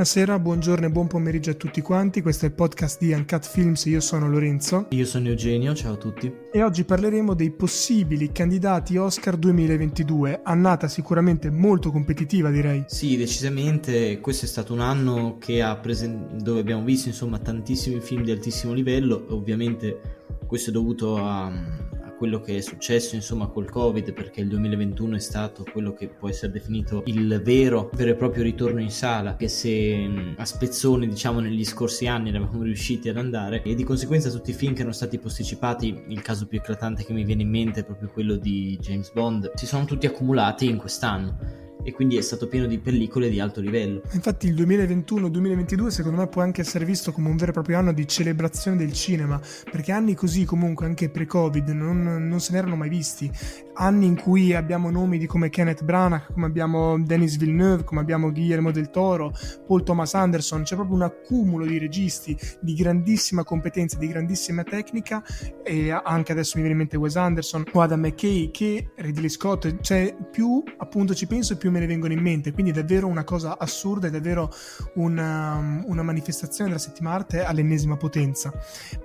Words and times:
Buonasera, 0.00 0.38
buongiorno 0.38 0.86
e 0.86 0.90
buon 0.90 1.08
pomeriggio 1.08 1.50
a 1.50 1.54
tutti 1.54 1.82
quanti. 1.82 2.22
Questo 2.22 2.46
è 2.46 2.48
il 2.48 2.54
podcast 2.54 2.98
di 3.00 3.12
Uncut 3.12 3.46
Films. 3.46 3.84
Io 3.84 4.00
sono 4.00 4.30
Lorenzo. 4.30 4.86
Io 4.92 5.04
sono 5.04 5.28
Eugenio, 5.28 5.74
ciao 5.74 5.92
a 5.92 5.96
tutti. 5.96 6.32
E 6.50 6.62
oggi 6.62 6.84
parleremo 6.84 7.34
dei 7.34 7.50
possibili 7.50 8.32
candidati 8.32 8.96
Oscar 8.96 9.36
2022. 9.36 10.40
Annata 10.42 10.88
sicuramente 10.88 11.50
molto 11.50 11.90
competitiva, 11.90 12.48
direi. 12.48 12.84
Sì, 12.86 13.18
decisamente. 13.18 14.20
Questo 14.20 14.46
è 14.46 14.48
stato 14.48 14.72
un 14.72 14.80
anno 14.80 15.36
presen- 15.82 16.38
dove 16.42 16.60
abbiamo 16.60 16.82
visto 16.82 17.08
insomma 17.08 17.38
tantissimi 17.38 18.00
film 18.00 18.22
di 18.22 18.30
altissimo 18.30 18.72
livello. 18.72 19.26
Ovviamente 19.28 20.00
questo 20.46 20.70
è 20.70 20.72
dovuto 20.72 21.18
a 21.18 21.52
quello 22.20 22.42
che 22.42 22.58
è 22.58 22.60
successo 22.60 23.14
insomma 23.14 23.46
col 23.46 23.70
covid 23.70 24.12
perché 24.12 24.42
il 24.42 24.48
2021 24.48 25.16
è 25.16 25.20
stato 25.20 25.64
quello 25.72 25.94
che 25.94 26.08
può 26.08 26.28
essere 26.28 26.52
definito 26.52 27.02
il 27.06 27.40
vero 27.42 27.88
vero 27.94 28.10
e 28.10 28.14
proprio 28.14 28.42
ritorno 28.42 28.78
in 28.78 28.90
sala 28.90 29.36
che 29.36 29.48
se 29.48 30.34
a 30.36 30.44
spezzone 30.44 31.06
diciamo 31.06 31.40
negli 31.40 31.64
scorsi 31.64 32.06
anni 32.06 32.28
eravamo 32.28 32.62
riusciti 32.62 33.08
ad 33.08 33.16
andare 33.16 33.62
e 33.62 33.74
di 33.74 33.84
conseguenza 33.84 34.28
tutti 34.28 34.50
i 34.50 34.52
film 34.52 34.74
che 34.74 34.80
erano 34.80 34.94
stati 34.94 35.18
posticipati 35.18 36.04
il 36.08 36.20
caso 36.20 36.46
più 36.46 36.58
eclatante 36.58 37.06
che 37.06 37.14
mi 37.14 37.24
viene 37.24 37.40
in 37.40 37.48
mente 37.48 37.80
è 37.80 37.84
proprio 37.84 38.10
quello 38.10 38.36
di 38.36 38.76
James 38.78 39.10
Bond 39.12 39.52
si 39.54 39.64
sono 39.64 39.86
tutti 39.86 40.04
accumulati 40.04 40.68
in 40.68 40.76
quest'anno 40.76 41.69
e 41.82 41.92
quindi 41.92 42.16
è 42.16 42.20
stato 42.20 42.46
pieno 42.48 42.66
di 42.66 42.78
pellicole 42.78 43.28
di 43.28 43.40
alto 43.40 43.60
livello. 43.60 44.02
Infatti 44.12 44.46
il 44.46 44.54
2021-2022 44.54 45.86
secondo 45.88 46.18
me 46.18 46.26
può 46.26 46.42
anche 46.42 46.60
essere 46.60 46.84
visto 46.84 47.12
come 47.12 47.28
un 47.28 47.36
vero 47.36 47.50
e 47.50 47.54
proprio 47.54 47.78
anno 47.78 47.92
di 47.92 48.06
celebrazione 48.06 48.76
del 48.76 48.92
cinema, 48.92 49.40
perché 49.70 49.92
anni 49.92 50.14
così 50.14 50.44
comunque 50.44 50.86
anche 50.86 51.10
pre-Covid 51.10 51.68
non, 51.68 52.28
non 52.28 52.40
se 52.40 52.52
n'erano 52.52 52.76
mai 52.76 52.88
visti. 52.88 53.30
Anni 53.74 54.06
in 54.06 54.16
cui 54.16 54.54
abbiamo 54.54 54.90
nomi 54.90 55.16
di 55.16 55.26
come 55.26 55.48
Kenneth 55.48 55.84
Branagh, 55.84 56.32
come 56.32 56.46
abbiamo 56.46 57.00
Denis 57.00 57.36
Villeneuve, 57.38 57.84
come 57.84 58.00
abbiamo 58.00 58.30
Guillermo 58.30 58.70
del 58.70 58.90
Toro, 58.90 59.32
Paul 59.66 59.82
Thomas 59.82 60.14
Anderson, 60.14 60.64
c'è 60.64 60.74
proprio 60.74 60.96
un 60.96 61.02
accumulo 61.02 61.64
di 61.64 61.78
registi 61.78 62.36
di 62.60 62.74
grandissima 62.74 63.42
competenza, 63.42 63.96
di 63.96 64.08
grandissima 64.08 64.64
tecnica 64.64 65.22
e 65.62 65.90
anche 65.90 66.32
adesso 66.32 66.52
mi 66.56 66.62
viene 66.62 66.72
in 66.72 66.78
mente 66.78 66.96
Wes 66.96 67.16
Anderson 67.16 67.64
o 67.72 67.80
Adam 67.80 68.00
McKay 68.00 68.50
che 68.50 68.90
Ridley 68.96 69.28
Scott, 69.28 69.80
cioè 69.80 70.14
più 70.30 70.62
appunto 70.76 71.14
ci 71.14 71.26
penso 71.26 71.56
più 71.56 71.69
più 71.70 71.72
me 71.72 71.80
ne 71.80 71.86
vengono 71.86 72.12
in 72.12 72.20
mente, 72.20 72.52
quindi 72.52 72.72
è 72.72 72.74
davvero 72.74 73.06
una 73.06 73.24
cosa 73.24 73.56
assurda, 73.56 74.08
è 74.08 74.10
davvero 74.10 74.52
una, 74.94 75.54
um, 75.54 75.84
una 75.86 76.02
manifestazione 76.02 76.68
della 76.68 76.82
settima 76.82 77.12
arte 77.12 77.44
all'ennesima 77.44 77.96
potenza. 77.96 78.52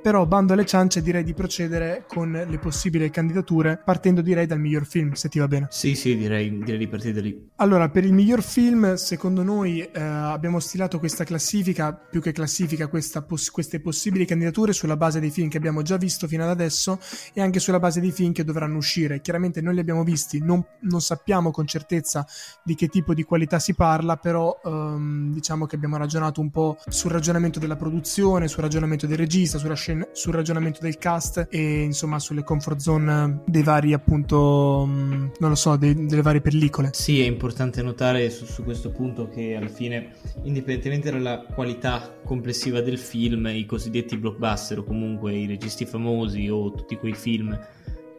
Però 0.01 0.25
bando 0.25 0.53
alle 0.53 0.65
ciance 0.65 1.01
direi 1.01 1.23
di 1.23 1.33
procedere 1.33 2.05
con 2.07 2.31
le 2.31 2.57
possibili 2.57 3.09
candidature 3.09 3.79
partendo 3.83 4.21
direi 4.21 4.47
dal 4.47 4.59
miglior 4.59 4.85
film, 4.85 5.13
se 5.13 5.29
ti 5.29 5.39
va 5.39 5.47
bene. 5.47 5.67
Sì, 5.69 5.95
sì, 5.95 6.17
direi, 6.17 6.57
direi 6.57 6.79
di 6.79 6.87
partire 6.87 7.13
da 7.13 7.21
lì. 7.21 7.49
Allora, 7.57 7.89
per 7.89 8.03
il 8.03 8.13
miglior 8.13 8.41
film, 8.41 8.95
secondo 8.95 9.43
noi 9.43 9.81
eh, 9.81 10.01
abbiamo 10.01 10.59
stilato 10.59 10.99
questa 10.99 11.23
classifica, 11.23 11.93
più 11.93 12.21
che 12.21 12.31
classifica, 12.31 12.89
poss- 12.89 13.51
queste 13.51 13.79
possibili 13.79 14.25
candidature 14.25 14.73
sulla 14.73 14.97
base 14.97 15.19
dei 15.19 15.29
film 15.29 15.49
che 15.49 15.57
abbiamo 15.57 15.81
già 15.83 15.97
visto 15.97 16.27
fino 16.27 16.43
ad 16.43 16.49
adesso 16.49 16.99
e 17.33 17.41
anche 17.41 17.59
sulla 17.59 17.79
base 17.79 17.99
dei 17.99 18.11
film 18.11 18.31
che 18.31 18.43
dovranno 18.43 18.77
uscire. 18.77 19.21
Chiaramente 19.21 19.61
noi 19.61 19.75
li 19.75 19.79
abbiamo 19.79 20.03
visti, 20.03 20.39
non, 20.39 20.65
non 20.81 21.01
sappiamo 21.01 21.51
con 21.51 21.67
certezza 21.67 22.25
di 22.63 22.75
che 22.75 22.87
tipo 22.87 23.13
di 23.13 23.23
qualità 23.23 23.59
si 23.59 23.73
parla, 23.73 24.17
però 24.17 24.59
um, 24.63 25.31
diciamo 25.33 25.65
che 25.65 25.75
abbiamo 25.75 25.97
ragionato 25.97 26.41
un 26.41 26.49
po' 26.49 26.77
sul 26.87 27.11
ragionamento 27.11 27.59
della 27.59 27.75
produzione, 27.75 28.47
sul 28.47 28.63
ragionamento 28.63 29.07
del 29.07 29.17
regista, 29.17 29.59
scena, 29.75 30.07
sul 30.11 30.33
ragionamento 30.33 30.79
del 30.81 30.97
cast 30.97 31.47
e 31.49 31.81
insomma 31.81 32.19
sulle 32.19 32.43
comfort 32.43 32.79
zone 32.79 33.41
dei 33.45 33.63
vari 33.63 33.93
appunto, 33.93 34.81
um, 34.83 35.31
non 35.39 35.49
lo 35.49 35.55
so, 35.55 35.75
dei, 35.75 36.05
delle 36.05 36.21
varie 36.21 36.41
pellicole. 36.41 36.89
Sì, 36.93 37.21
è 37.21 37.25
importante 37.25 37.81
notare 37.81 38.29
su, 38.29 38.45
su 38.45 38.63
questo 38.63 38.91
punto 38.91 39.27
che 39.29 39.55
alla 39.55 39.67
fine, 39.67 40.13
indipendentemente 40.43 41.11
dalla 41.11 41.45
qualità 41.53 42.15
complessiva 42.23 42.81
del 42.81 42.97
film, 42.97 43.47
i 43.47 43.65
cosiddetti 43.65 44.17
blockbuster 44.17 44.79
o 44.79 44.83
comunque 44.83 45.33
i 45.33 45.45
registi 45.45 45.85
famosi 45.85 46.49
o 46.49 46.71
tutti 46.71 46.95
quei 46.97 47.13
film 47.13 47.57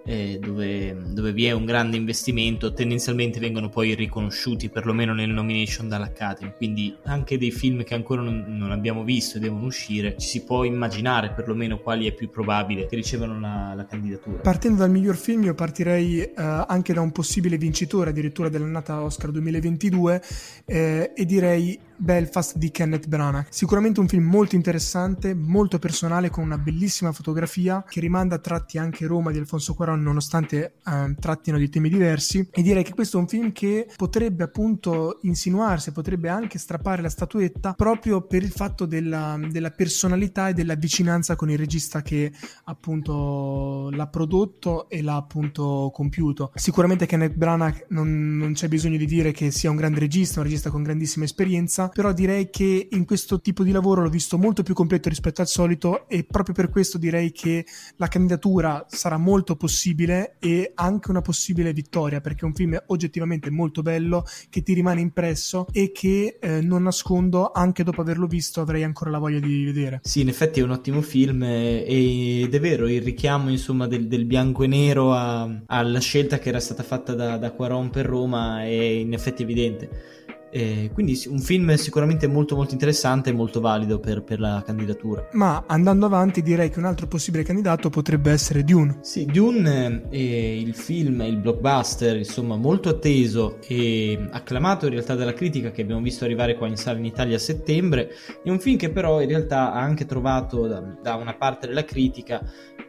eh, 0.06 0.39
dove, 0.41 0.97
dove, 1.09 1.33
vi 1.33 1.47
è 1.47 1.50
un 1.50 1.65
grande 1.65 1.97
investimento, 1.97 2.72
tendenzialmente 2.72 3.41
vengono 3.41 3.69
poi 3.69 3.94
riconosciuti 3.94 4.69
perlomeno 4.69 5.12
nelle 5.12 5.33
nomination 5.33 5.89
dall'Academy. 5.89 6.53
Quindi 6.56 6.97
anche 7.05 7.37
dei 7.37 7.50
film 7.50 7.83
che 7.83 7.94
ancora 7.94 8.22
non, 8.22 8.44
non, 8.47 8.71
abbiamo 8.71 9.03
visto 9.03 9.37
e 9.37 9.41
devono 9.41 9.67
uscire, 9.67 10.17
ci 10.17 10.28
si 10.28 10.44
può 10.44 10.65
immaginare 10.65 11.33
perlomeno 11.33 11.78
quali 11.78 12.06
è 12.06 12.12
più 12.12 12.31
probabile 12.31 12.87
che 12.87 12.94
ricevano 12.94 13.39
la, 13.41 13.72
la 13.75 13.84
candidatura. 13.84 14.39
Partendo 14.39 14.78
dal 14.78 14.91
miglior 14.91 15.17
film, 15.17 15.43
io 15.43 15.55
partirei 15.55 16.21
eh, 16.21 16.33
anche 16.37 16.93
da 16.93 17.00
un 17.00 17.11
possibile 17.11 17.59
vincitore 17.59 18.11
addirittura 18.11 18.49
dell'annata 18.49 19.03
Oscar 19.03 19.31
2022 19.33 20.23
eh, 20.65 21.12
e 21.15 21.25
direi 21.25 21.78
Belfast 21.96 22.56
di 22.56 22.70
Kenneth 22.70 23.06
Branagh. 23.06 23.46
Sicuramente 23.50 24.00
un 24.00 24.08
film 24.08 24.24
molto 24.24 24.54
interessante, 24.54 25.34
molto 25.34 25.78
personale, 25.78 26.30
con 26.30 26.44
una 26.44 26.58
bellissima 26.58 27.12
fotografia 27.12 27.84
che 27.88 28.00
rimanda 28.00 28.36
a 28.36 28.38
tratti 28.38 28.78
anche 28.78 29.06
Roma 29.06 29.30
di 29.30 29.38
Alfonso 29.38 29.74
Cuarón, 29.74 30.02
nonostante 30.02 30.74
eh, 30.84 31.14
trattino 31.18 31.58
di 31.58 31.68
temi 31.68 31.88
diversi. 31.88 32.46
E 32.50 32.62
direi 32.62 32.82
che 32.82 32.94
questo 32.94 33.18
è 33.18 33.20
un 33.20 33.28
film 33.28 33.52
che 33.52 33.88
potrebbe 33.96 34.44
appunto 34.44 35.18
insinuarsi, 35.22 35.92
potrebbe 35.92 36.28
anche 36.28 36.58
strappare 36.58 37.02
la 37.02 37.08
statuetta 37.08 37.72
proprio 37.72 38.22
per 38.22 38.42
il 38.42 38.50
fatto 38.50 38.86
della, 38.86 39.38
della 39.50 39.70
personalità 39.70 40.48
e 40.48 40.54
della 40.54 40.74
vicinanza 40.74 41.36
con 41.36 41.50
il 41.50 41.58
regista 41.58 42.02
che 42.02 42.32
appunto 42.64 43.88
l'ha 43.90 44.06
prodotto 44.06 44.88
e 44.88 45.02
l'ha 45.02 45.16
appunto 45.16 45.90
compiuto. 45.92 46.52
Sicuramente 46.54 47.06
Kenneth 47.06 47.34
Branagh 47.34 47.86
non, 47.88 48.36
non 48.36 48.52
c'è 48.52 48.68
bisogno 48.68 48.96
di 48.96 49.06
dire 49.06 49.32
che 49.32 49.50
sia 49.50 49.70
un 49.70 49.76
grande 49.76 50.00
regista, 50.00 50.40
un 50.40 50.44
regista 50.44 50.70
con 50.70 50.82
grandissima 50.82 51.24
esperienza 51.24 51.85
però 51.88 52.12
direi 52.12 52.50
che 52.50 52.88
in 52.91 53.04
questo 53.04 53.41
tipo 53.41 53.62
di 53.62 53.70
lavoro 53.70 54.02
l'ho 54.02 54.08
visto 54.08 54.38
molto 54.38 54.62
più 54.62 54.74
completo 54.74 55.08
rispetto 55.08 55.41
al 55.41 55.48
solito 55.48 56.08
e 56.08 56.24
proprio 56.24 56.54
per 56.54 56.70
questo 56.70 56.98
direi 56.98 57.32
che 57.32 57.64
la 57.97 58.08
candidatura 58.08 58.84
sarà 58.88 59.16
molto 59.16 59.56
possibile 59.56 60.36
e 60.38 60.72
anche 60.75 61.10
una 61.10 61.20
possibile 61.20 61.72
vittoria 61.72 62.20
perché 62.20 62.42
è 62.42 62.44
un 62.44 62.54
film 62.54 62.82
oggettivamente 62.86 63.50
molto 63.50 63.82
bello 63.82 64.25
che 64.50 64.62
ti 64.62 64.72
rimane 64.72 65.00
impresso 65.00 65.66
e 65.72 65.92
che 65.92 66.38
eh, 66.41 66.60
non 66.60 66.82
nascondo 66.82 67.50
anche 67.52 67.82
dopo 67.82 68.00
averlo 68.00 68.26
visto 68.26 68.60
avrei 68.60 68.82
ancora 68.82 69.10
la 69.10 69.19
voglia 69.19 69.41
di 69.41 69.64
vedere. 69.64 70.00
Sì, 70.02 70.20
in 70.20 70.28
effetti 70.28 70.60
è 70.60 70.62
un 70.62 70.70
ottimo 70.70 71.00
film 71.00 71.42
ed 71.42 72.54
è 72.54 72.60
vero 72.60 72.88
il 72.88 73.02
richiamo 73.02 73.50
insomma 73.50 73.86
del, 73.86 74.06
del 74.08 74.25
bianco 74.25 74.62
e 74.62 74.66
nero 74.66 75.12
a, 75.12 75.62
alla 75.66 76.00
scelta 76.00 76.38
che 76.38 76.48
era 76.48 76.60
stata 76.60 76.82
fatta 76.82 77.14
da, 77.14 77.36
da 77.36 77.52
Quaron 77.52 77.91
per 77.91 78.06
Roma 78.06 78.62
è 78.62 78.70
in 78.70 79.12
effetti 79.12 79.42
evidente 79.42 80.16
eh, 80.50 80.90
quindi 80.92 81.20
un 81.26 81.38
film 81.38 81.74
sicuramente 81.74 82.26
molto 82.26 82.54
molto 82.54 82.72
interessante 82.72 83.30
e 83.30 83.32
molto 83.32 83.60
valido 83.60 83.98
per, 83.98 84.22
per, 84.22 84.40
la 84.40 84.62
candidatura. 84.64 85.28
Ma 85.32 85.64
andando 85.66 86.06
avanti 86.06 86.42
direi 86.42 86.70
che 86.70 86.78
un 86.78 86.84
altro 86.84 87.06
possibile 87.06 87.42
candidato 87.42 87.90
potrebbe 87.90 88.30
essere 88.30 88.64
Dune. 88.64 88.98
Sì, 89.02 89.26
Dune 89.26 90.08
è 90.08 90.16
il 90.16 90.74
film, 90.74 91.20
il 91.22 91.36
blockbuster, 91.38 92.16
insomma 92.16 92.56
molto 92.56 92.88
atteso 92.88 93.58
e 93.66 94.28
acclamato 94.30 94.86
in 94.86 94.92
realtà 94.92 95.14
dalla 95.14 95.34
critica 95.34 95.70
che 95.70 95.82
abbiamo 95.82 96.00
visto 96.00 96.24
arrivare 96.24 96.56
qua 96.56 96.66
in 96.66 96.76
sala 96.76 96.98
in 96.98 97.04
Italia 97.04 97.36
a 97.36 97.40
settembre. 97.40 98.10
È 98.42 98.48
un 98.48 98.60
film 98.60 98.76
che 98.76 98.90
però 98.90 99.20
in 99.20 99.28
realtà 99.28 99.72
ha 99.72 99.80
anche 99.80 100.06
trovato 100.06 100.66
da, 100.66 100.80
da 100.80 101.16
una 101.16 101.34
parte 101.34 101.66
della 101.66 101.84
critica 101.84 102.40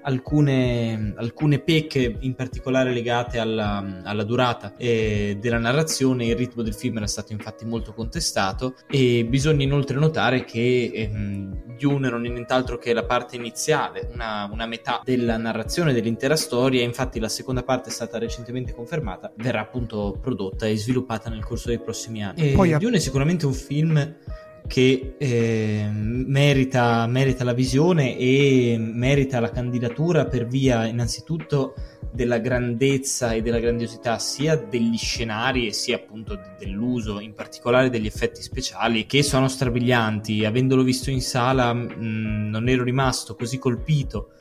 alcune, 0.03 1.13
alcune 1.17 1.59
pecche 1.59 2.17
in 2.19 2.33
particolare 2.33 2.93
legate 2.93 3.39
alla, 3.39 4.01
alla 4.03 4.23
durata 4.23 4.73
eh, 4.77 5.37
della 5.39 5.57
narrazione. 5.57 6.25
Il 6.25 6.35
ritmo 6.35 6.61
del 6.61 6.73
film 6.73 6.97
era 6.97 7.07
stato 7.07 7.33
infatti 7.33 7.46
infatti 7.47 7.65
molto 7.65 7.93
contestato 7.93 8.75
e 8.89 9.25
bisogna 9.25 9.63
inoltre 9.63 9.97
notare 9.97 10.43
che 10.43 10.91
ehm, 10.93 11.75
Dune 11.77 12.09
non 12.09 12.25
è 12.25 12.29
nient'altro 12.29 12.77
che 12.77 12.91
la 12.91 13.05
parte 13.05 13.37
iniziale, 13.37 14.09
una, 14.11 14.49
una, 14.51 14.65
metà 14.65 15.01
della 15.03 15.37
narrazione 15.37 15.93
dell'intera 15.93 16.35
storia, 16.35 16.83
infatti 16.83 17.19
la 17.19 17.29
seconda 17.29 17.63
parte 17.63 17.89
è 17.89 17.91
stata 17.91 18.17
recentemente 18.17 18.73
confermata, 18.73 19.31
verrà 19.35 19.61
appunto 19.61 20.17
prodotta 20.21 20.65
e 20.65 20.75
sviluppata 20.75 21.29
nel 21.29 21.45
corso 21.45 21.69
dei 21.69 21.79
prossimi 21.79 22.23
anni. 22.23 22.51
E 22.51 22.53
Poi 22.53 22.77
Dune 22.77 22.97
è 22.97 22.99
sicuramente 22.99 23.45
un 23.45 23.53
film 23.53 24.15
che 24.65 25.15
eh, 25.17 25.89
merita, 25.91 27.05
merita 27.07 27.43
la 27.43 27.53
visione 27.53 28.17
e 28.17 28.77
merita 28.79 29.39
la 29.39 29.51
candidatura 29.51 30.25
per 30.25 30.47
via 30.47 30.85
innanzitutto 30.85 31.73
della 32.11 32.39
grandezza 32.39 33.33
e 33.33 33.41
della 33.41 33.59
grandiosità 33.59 34.17
sia 34.17 34.55
degli 34.55 34.97
scenari 34.97 35.67
e 35.67 35.73
sia 35.73 35.97
appunto 35.97 36.39
dell'uso 36.57 37.19
in 37.19 37.33
particolare 37.33 37.89
degli 37.89 38.07
effetti 38.07 38.41
speciali 38.41 39.05
che 39.05 39.21
sono 39.23 39.47
strabilianti. 39.47 40.43
Avendolo 40.43 40.83
visto 40.83 41.11
in 41.11 41.21
sala 41.21 41.73
mh, 41.73 41.93
mm, 41.99 42.49
non 42.49 42.67
ero 42.67 42.83
rimasto 42.83 43.35
così 43.35 43.59
colpito 43.59 44.31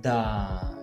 da, 0.00 0.73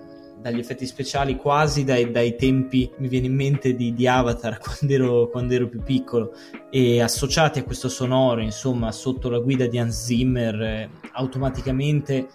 dagli 0.41 0.59
effetti 0.59 0.85
speciali 0.85 1.35
quasi 1.35 1.83
dai, 1.83 2.09
dai, 2.11 2.35
tempi 2.35 2.91
mi 2.97 3.07
viene 3.07 3.27
in 3.27 3.35
mente 3.35 3.75
di, 3.75 3.93
di 3.93 4.07
Avatar 4.07 4.57
quando 4.59 4.93
ero, 4.93 5.29
quando 5.29 5.53
ero, 5.53 5.67
più 5.67 5.81
piccolo. 5.83 6.33
E 6.69 7.01
associati 7.01 7.59
a 7.59 7.63
questo 7.63 7.89
sonoro 7.89 8.41
insomma 8.41 8.91
sotto 8.91 9.29
la 9.29 9.39
guida 9.39 9.67
di 9.67 9.77
Hans 9.77 10.05
Zimmer 10.05 10.61
eh, 10.61 10.89
automaticamente 11.13 12.27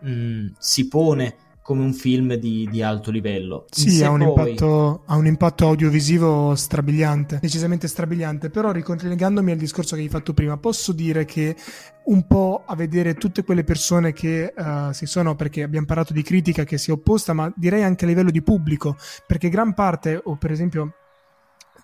mh, 0.00 0.46
si 0.58 0.88
pone 0.88 1.36
come 1.64 1.82
un 1.82 1.94
film 1.94 2.34
di, 2.34 2.68
di 2.70 2.82
alto 2.82 3.10
livello. 3.10 3.64
Sì, 3.70 4.04
ha 4.04 4.10
un, 4.10 4.18
poi... 4.18 4.50
impatto, 4.50 5.02
ha 5.06 5.16
un, 5.16 5.24
impatto, 5.24 5.66
audiovisivo 5.66 6.54
strabiliante, 6.54 7.38
decisamente 7.40 7.88
strabiliante, 7.88 8.50
però 8.50 8.70
ricollegandomi 8.70 9.50
al 9.50 9.56
discorso 9.56 9.96
che 9.96 10.02
hai 10.02 10.10
fatto 10.10 10.34
prima, 10.34 10.58
posso 10.58 10.92
dire 10.92 11.24
che 11.24 11.56
un 12.04 12.26
po' 12.26 12.64
a 12.66 12.76
vedere 12.76 13.14
tutte 13.14 13.44
quelle 13.44 13.64
persone 13.64 14.12
che 14.12 14.52
uh, 14.54 14.92
si 14.92 15.06
sono, 15.06 15.36
perché 15.36 15.62
abbiamo 15.62 15.86
parlato 15.86 16.12
di 16.12 16.20
critica 16.22 16.64
che 16.64 16.76
si 16.76 16.90
è 16.90 16.92
opposta, 16.92 17.32
ma 17.32 17.50
direi 17.56 17.82
anche 17.82 18.04
a 18.04 18.08
livello 18.08 18.30
di 18.30 18.42
pubblico, 18.42 18.98
perché 19.26 19.48
gran 19.48 19.72
parte, 19.72 20.20
o 20.22 20.36
per 20.36 20.50
esempio 20.50 20.96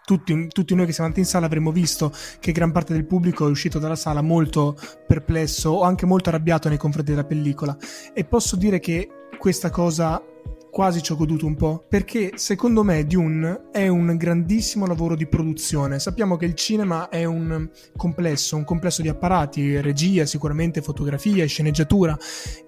tutti, 0.04 0.46
tutti, 0.48 0.74
noi 0.74 0.84
che 0.84 0.92
siamo 0.92 1.08
andati 1.08 1.24
in 1.24 1.30
sala 1.30 1.46
avremmo 1.46 1.72
visto 1.72 2.12
che 2.38 2.52
gran 2.52 2.70
parte 2.70 2.92
del 2.92 3.06
pubblico 3.06 3.46
è 3.46 3.50
uscito 3.50 3.78
dalla 3.78 3.96
sala 3.96 4.20
molto 4.20 4.76
perplesso 5.06 5.70
o 5.70 5.82
anche 5.84 6.04
molto 6.04 6.28
arrabbiato 6.28 6.68
nei 6.68 6.78
confronti 6.78 7.12
della 7.12 7.24
pellicola 7.24 7.74
e 8.12 8.24
posso 8.24 8.56
dire 8.56 8.80
che 8.80 9.08
questa 9.40 9.70
cosa 9.70 10.22
quasi 10.70 11.02
ci 11.02 11.12
ho 11.12 11.16
goduto 11.16 11.46
un 11.46 11.56
po', 11.56 11.84
perché 11.88 12.32
secondo 12.34 12.84
me 12.84 13.04
Dune 13.06 13.70
è 13.72 13.88
un 13.88 14.14
grandissimo 14.18 14.86
lavoro 14.86 15.16
di 15.16 15.26
produzione. 15.26 15.98
Sappiamo 15.98 16.36
che 16.36 16.44
il 16.44 16.54
cinema 16.54 17.08
è 17.08 17.24
un 17.24 17.68
complesso, 17.96 18.56
un 18.56 18.64
complesso 18.64 19.00
di 19.00 19.08
apparati, 19.08 19.80
regia, 19.80 20.26
sicuramente 20.26 20.82
fotografia, 20.82 21.46
sceneggiatura. 21.46 22.16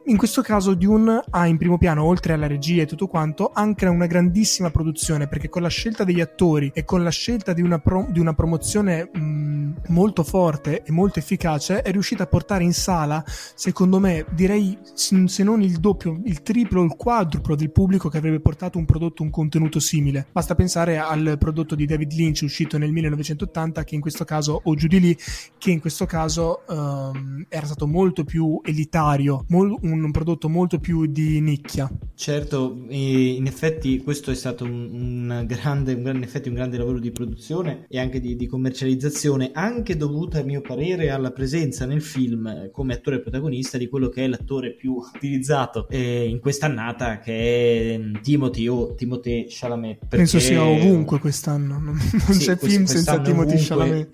In 0.07 0.17
questo 0.17 0.43
caso 0.43 0.75
Dune 0.75 1.23
ha 1.31 1.47
in 1.47 1.57
primo 1.59 1.79
piano, 1.79 2.03
oltre 2.03 2.33
alla 2.33 2.49
regia 2.49 2.83
e 2.83 2.87
tutto 2.87 3.07
quanto, 3.07 3.53
anche 3.55 3.87
una 3.87 4.07
grandissima 4.07 4.69
produzione, 4.69 5.29
perché 5.29 5.49
con 5.49 5.63
la 5.63 5.69
scelta 5.69 6.03
degli 6.03 6.21
attori 6.21 6.73
e 6.75 6.85
con 6.85 7.05
la 7.05 7.11
scelta 7.11 7.53
di 7.53 7.63
una, 7.63 7.79
pro- 7.79 8.09
di 8.11 8.19
una 8.19 8.35
promozione 8.35 9.09
mh, 9.13 9.75
molto 9.89 10.25
forte 10.25 10.83
e 10.83 10.91
molto 10.91 11.21
efficace, 11.21 11.83
è 11.83 11.93
riuscita 11.93 12.25
a 12.25 12.27
portare 12.27 12.65
in 12.65 12.73
sala, 12.73 13.23
secondo 13.55 14.01
me, 14.01 14.27
direi 14.33 14.77
se 14.93 15.45
non 15.45 15.63
il 15.63 15.79
doppio, 15.79 16.21
il 16.25 16.43
triplo, 16.43 16.83
il 16.83 16.97
quadruplo 16.97 17.55
del 17.55 17.71
pubblico 17.71 18.09
che 18.09 18.19
avrebbe 18.19 18.41
portato 18.41 18.79
un 18.79 18.85
prodotto, 18.85 19.23
un 19.23 19.31
contenuto 19.31 19.79
simile. 19.79 20.27
Basta 20.33 20.57
pensare 20.57 20.99
al 20.99 21.37
prodotto 21.39 21.77
di 21.77 21.87
David 21.87 22.11
Lynch 22.13 22.41
uscito 22.43 22.77
nel 22.77 22.91
1980, 22.91 23.85
che 23.85 23.95
in 23.95 24.01
questo 24.01 24.25
caso, 24.25 24.61
o 24.65 24.75
giù 24.75 24.89
di 24.89 24.99
lì, 24.99 25.17
che 25.59 25.71
in 25.71 25.79
questo 25.79 26.07
caso 26.07 26.65
um, 26.67 27.47
era 27.49 27.67
stato 27.67 27.87
molto 27.87 28.25
più 28.25 28.61
elitario, 28.65 29.45
mol- 29.49 29.79
un 29.81 29.92
prodotto 30.11 30.49
molto 30.49 30.79
più 30.79 31.07
di 31.07 31.41
nicchia. 31.41 31.91
Certo, 32.15 32.85
in 32.89 33.47
effetti 33.47 34.03
questo 34.03 34.31
è 34.31 34.35
stato 34.35 34.65
un, 34.65 34.89
un, 34.91 35.45
grande, 35.47 35.95
un, 35.95 36.03
grande, 36.03 36.27
effetti, 36.27 36.49
un 36.49 36.55
grande 36.55 36.79
lavoro 36.79 36.99
di 36.99 37.11
produzione 37.11 37.87
e 37.89 37.99
anche 37.99 38.21
di, 38.21 38.37
di 38.37 38.47
commercializzazione, 38.47 39.51
anche 39.53 39.97
dovuto 39.97 40.39
a 40.39 40.43
mio 40.43 40.61
parere 40.61 41.11
alla 41.11 41.33
presenza 41.33 41.87
nel 41.87 42.03
film 42.03 42.47
eh, 42.47 42.71
come 42.73 42.95
attore 42.95 43.21
protagonista 43.21 43.79
di 43.79 43.89
quello 43.89 44.09
che 44.09 44.25
è 44.25 44.27
l'attore 44.27 44.75
più 44.75 44.95
utilizzato 45.15 45.89
eh, 45.89 46.29
in 46.29 46.41
quest'annata, 46.41 47.19
che 47.19 47.33
è 47.33 47.93
Ehm, 47.93 48.21
Timothy 48.23 48.67
o 48.69 48.95
Timothée 48.95 49.47
Chalamet. 49.49 49.99
Perché... 49.99 50.17
Penso 50.17 50.39
sia 50.39 50.65
ovunque 50.65 51.19
quest'anno, 51.19 51.79
non, 51.79 51.97
non 52.13 52.33
sì, 52.33 52.45
c'è 52.45 52.57
film 52.57 52.85
senza 52.85 53.21
Timothée 53.21 53.59
Chalamet. 53.59 54.11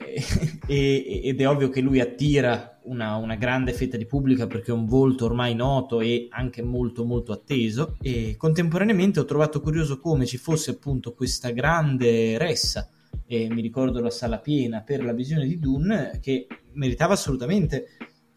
E, 0.67 1.21
ed 1.25 1.41
è 1.41 1.49
ovvio 1.49 1.69
che 1.71 1.81
lui 1.81 2.01
attira 2.01 2.78
una, 2.89 3.17
una, 3.17 3.37
grande 3.37 3.73
fetta 3.73 3.97
di 3.97 4.07
pubblica 4.07 4.47
perché 4.47 4.71
è 4.71 4.75
un 4.75 4.87
volto 4.87 5.25
ormai 5.27 5.55
noto 5.55 6.01
e 6.01 6.29
anche 6.31 6.63
molto 6.63 7.05
molto 7.05 7.33
atteso. 7.33 7.97
E 8.01 8.35
contemporaneamente 8.37 9.21
ho 9.21 9.25
trovato 9.25 9.61
curioso 9.61 9.99
come 9.99 10.27
ci 10.27 10.37
fosse 10.37 10.73
appunto 10.73 11.15
questa 11.15 11.51
grande 11.51 12.39
ressa. 12.39 12.89
E 13.27 13.49
mi 13.49 13.61
ricordo 13.61 14.01
la 14.01 14.11
sala 14.11 14.39
piena 14.39 14.83
per 14.83 15.05
la 15.05 15.13
visione 15.13 15.47
di 15.47 15.59
Dune 15.59 16.19
che 16.21 16.47
meritava 16.73 17.15
assolutamente 17.15 17.89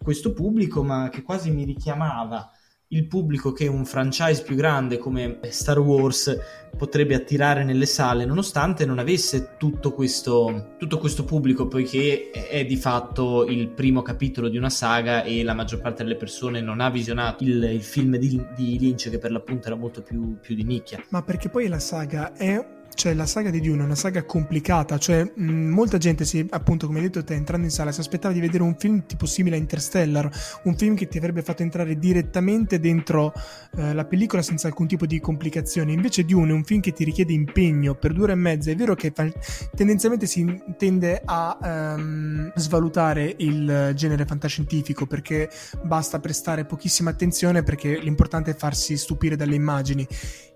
questo 0.01 0.33
pubblico, 0.33 0.83
ma 0.83 1.09
che 1.09 1.21
quasi 1.21 1.51
mi 1.51 1.63
richiamava 1.63 2.51
il 2.93 3.07
pubblico 3.07 3.53
che 3.53 3.67
un 3.67 3.85
franchise 3.85 4.43
più 4.43 4.55
grande 4.55 4.97
come 4.97 5.39
Star 5.49 5.79
Wars 5.79 6.37
potrebbe 6.75 7.15
attirare 7.15 7.63
nelle 7.63 7.85
sale, 7.85 8.25
nonostante 8.25 8.85
non 8.85 8.99
avesse 8.99 9.55
tutto 9.57 9.93
questo, 9.93 10.75
tutto 10.77 10.97
questo 10.97 11.23
pubblico, 11.23 11.67
poiché 11.67 12.29
è 12.31 12.65
di 12.65 12.75
fatto 12.75 13.45
il 13.45 13.69
primo 13.69 14.01
capitolo 14.01 14.49
di 14.49 14.57
una 14.57 14.69
saga 14.69 15.23
e 15.23 15.43
la 15.43 15.53
maggior 15.53 15.79
parte 15.79 16.03
delle 16.03 16.15
persone 16.15 16.61
non 16.61 16.81
ha 16.81 16.89
visionato 16.89 17.43
il, 17.43 17.63
il 17.63 17.83
film 17.83 18.17
di, 18.17 18.41
di, 18.55 18.77
Lynch, 18.77 19.09
che 19.09 19.19
per 19.19 19.31
l'appunto 19.31 19.67
era 19.67 19.75
molto 19.75 20.01
più, 20.01 20.37
più 20.39 20.55
di 20.55 20.63
nicchia. 20.63 21.03
Ma 21.09 21.23
perché 21.23 21.49
poi 21.49 21.67
la 21.67 21.79
saga 21.79 22.33
è 22.33 22.79
cioè 22.93 23.13
la 23.13 23.25
saga 23.25 23.49
di 23.49 23.61
Dune 23.61 23.81
è 23.81 23.85
una 23.85 23.95
saga 23.95 24.23
complicata, 24.23 24.97
cioè 24.97 25.23
mh, 25.23 25.43
molta 25.51 25.97
gente 25.97 26.25
si, 26.25 26.45
appunto 26.49 26.87
come 26.87 26.99
hai 26.99 27.05
detto 27.05 27.23
te, 27.23 27.33
entrando 27.33 27.65
in 27.65 27.71
sala 27.71 27.91
si 27.91 27.99
aspettava 27.99 28.33
di 28.33 28.39
vedere 28.39 28.63
un 28.63 28.75
film 28.77 29.05
tipo 29.05 29.25
simile 29.25 29.55
a 29.55 29.59
Interstellar, 29.59 30.29
un 30.63 30.75
film 30.75 30.95
che 30.95 31.07
ti 31.07 31.17
avrebbe 31.17 31.41
fatto 31.41 31.61
entrare 31.61 31.97
direttamente 31.97 32.79
dentro 32.79 33.33
eh, 33.75 33.93
la 33.93 34.05
pellicola 34.05 34.41
senza 34.41 34.67
alcun 34.67 34.87
tipo 34.87 35.05
di 35.05 35.19
complicazioni, 35.19 35.93
invece 35.93 36.25
Dune 36.25 36.51
è 36.51 36.53
un 36.53 36.63
film 36.63 36.81
che 36.81 36.93
ti 36.93 37.03
richiede 37.03 37.33
impegno 37.33 37.95
per 37.95 38.13
due 38.13 38.23
ore 38.23 38.33
e 38.33 38.35
mezza, 38.35 38.71
è 38.71 38.75
vero 38.75 38.95
che 38.95 39.11
fa, 39.13 39.27
tendenzialmente 39.75 40.25
si 40.25 40.61
tende 40.77 41.21
a 41.23 41.95
um, 41.95 42.51
svalutare 42.55 43.35
il 43.37 43.91
genere 43.95 44.25
fantascientifico 44.25 45.05
perché 45.05 45.49
basta 45.83 46.19
prestare 46.19 46.65
pochissima 46.65 47.09
attenzione 47.09 47.63
perché 47.63 47.99
l'importante 47.99 48.51
è 48.51 48.55
farsi 48.55 48.97
stupire 48.97 49.35
dalle 49.35 49.55
immagini 49.55 50.07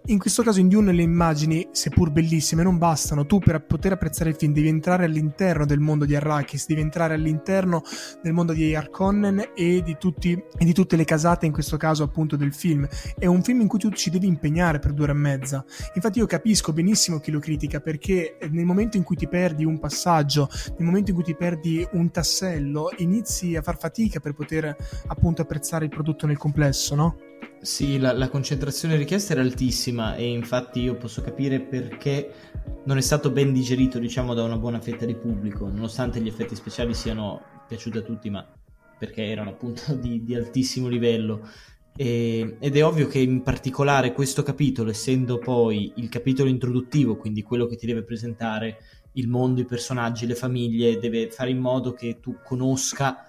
in 0.08 0.20
questo 0.20 0.44
caso 0.44 0.60
in 0.60 0.68
Dune 0.68 0.92
le 0.92 1.02
immagini, 1.02 1.68
seppur 1.72 2.12
bellissime, 2.12 2.62
non 2.62 2.78
bastano. 2.78 3.26
Tu 3.26 3.40
per 3.40 3.66
poter 3.66 3.94
apprezzare 3.94 4.30
il 4.30 4.36
film 4.36 4.54
devi 4.54 4.68
entrare 4.68 5.06
all'interno 5.06 5.66
del 5.66 5.80
mondo 5.80 6.06
di 6.06 6.16
Arrakis, 6.16 6.68
devi 6.68 6.82
entrare 6.82 7.16
all'interno 7.16 7.82
del 8.22 8.34
mondo 8.34 8.54
di 8.54 8.76
Harkonnen 8.76 9.52
e 9.56 9.82
di, 9.82 9.96
tutti, 10.00 10.32
e 10.32 10.66
di 10.66 10.74
tutte 10.74 10.96
le 10.96 11.06
casate, 11.06 11.48
in 11.48 11.52
questo 11.52 11.78
caso 11.78 12.04
appunto 12.04 12.36
del 12.36 12.54
film. 12.54 12.88
È 13.18 13.26
un 13.26 13.42
film 13.42 13.62
in 13.62 13.68
cui 13.68 13.80
tu 13.80 13.90
ci 13.92 14.10
devi 14.10 14.28
impegnare 14.28 14.78
per 14.80 14.94
due 14.94 15.06
ore 15.06 15.14
e 15.14 15.16
mezza. 15.16 15.66
Infatti 15.96 16.20
io 16.20 16.28
capisco 16.28 16.72
benissimo 16.72 17.20
chi 17.20 17.32
lo 17.32 17.40
critica 17.40 17.80
perché 17.80 18.38
nel 18.50 18.66
momento 18.66 18.98
in 18.98 19.04
cui 19.04 19.16
ti 19.16 19.28
perdi 19.28 19.66
un 19.66 19.80
passaggio, 19.80 20.48
nel 20.78 20.86
momento 20.86 21.10
in 21.10 21.16
cui 21.16 21.26
ti 21.26 21.36
perdi 21.36 21.88
un 21.94 22.12
tassello, 22.12 22.90
inizi 22.98 23.56
a 23.56 23.62
far 23.62 23.78
fatica 23.78 24.20
per 24.20 24.34
poter 24.34 24.76
appunto 25.08 25.42
apprezzare 25.42 25.86
il 25.86 25.90
prodotto 25.90 26.28
nel 26.28 26.38
complesso, 26.38 26.94
no? 26.94 27.18
Sì, 27.66 27.98
la, 27.98 28.14
la, 28.14 28.30
concentrazione 28.30 28.96
richiesta 28.96 29.34
era 29.34 29.42
altissima 29.42 30.16
e 30.16 30.28
infatti 30.28 30.82
io 30.82 30.98
posso 30.98 31.24
capire 31.24 31.60
perché 31.60 32.32
non 32.84 33.00
è 33.00 33.02
stato 33.02 33.32
ben 33.32 33.54
digerito, 33.54 33.98
diciamo, 33.98 34.36
da 34.36 34.44
una 34.44 34.60
buona 34.60 34.80
fetta 34.80 35.04
di 35.04 35.16
pubblico, 35.16 35.68
nonostante 35.68 36.22
gli 36.22 36.28
effetti 36.28 36.56
speciali 36.56 36.94
siano 36.94 37.42
piaciuti 37.68 37.98
a 37.98 38.02
tutti, 38.04 38.30
ma 38.30 38.48
perché 39.00 39.26
erano 39.26 39.50
appunto 39.50 39.82
di, 39.98 40.24
di 40.24 40.36
altissimo 40.36 40.88
livello. 40.88 41.50
E, 41.96 42.58
ed 42.60 42.78
è 42.78 42.86
ovvio 42.86 43.08
che 43.08 43.18
in 43.18 43.42
particolare 43.42 44.14
questo 44.14 44.44
capitolo, 44.44 44.92
essendo 44.92 45.40
poi 45.40 45.92
il 45.96 46.08
capitolo 46.08 46.50
introduttivo, 46.50 47.18
quindi 47.18 47.42
quello 47.42 47.66
che 47.66 47.78
ti 47.78 47.88
deve 47.88 48.04
presentare 48.04 48.78
il 49.14 49.28
mondo, 49.28 49.62
i 49.62 49.66
personaggi, 49.66 50.28
le 50.28 50.36
famiglie, 50.36 51.00
deve 51.00 51.32
fare 51.32 51.50
in 51.50 51.58
modo 51.58 51.94
che 51.94 52.20
tu 52.20 52.38
conosca 52.44 53.26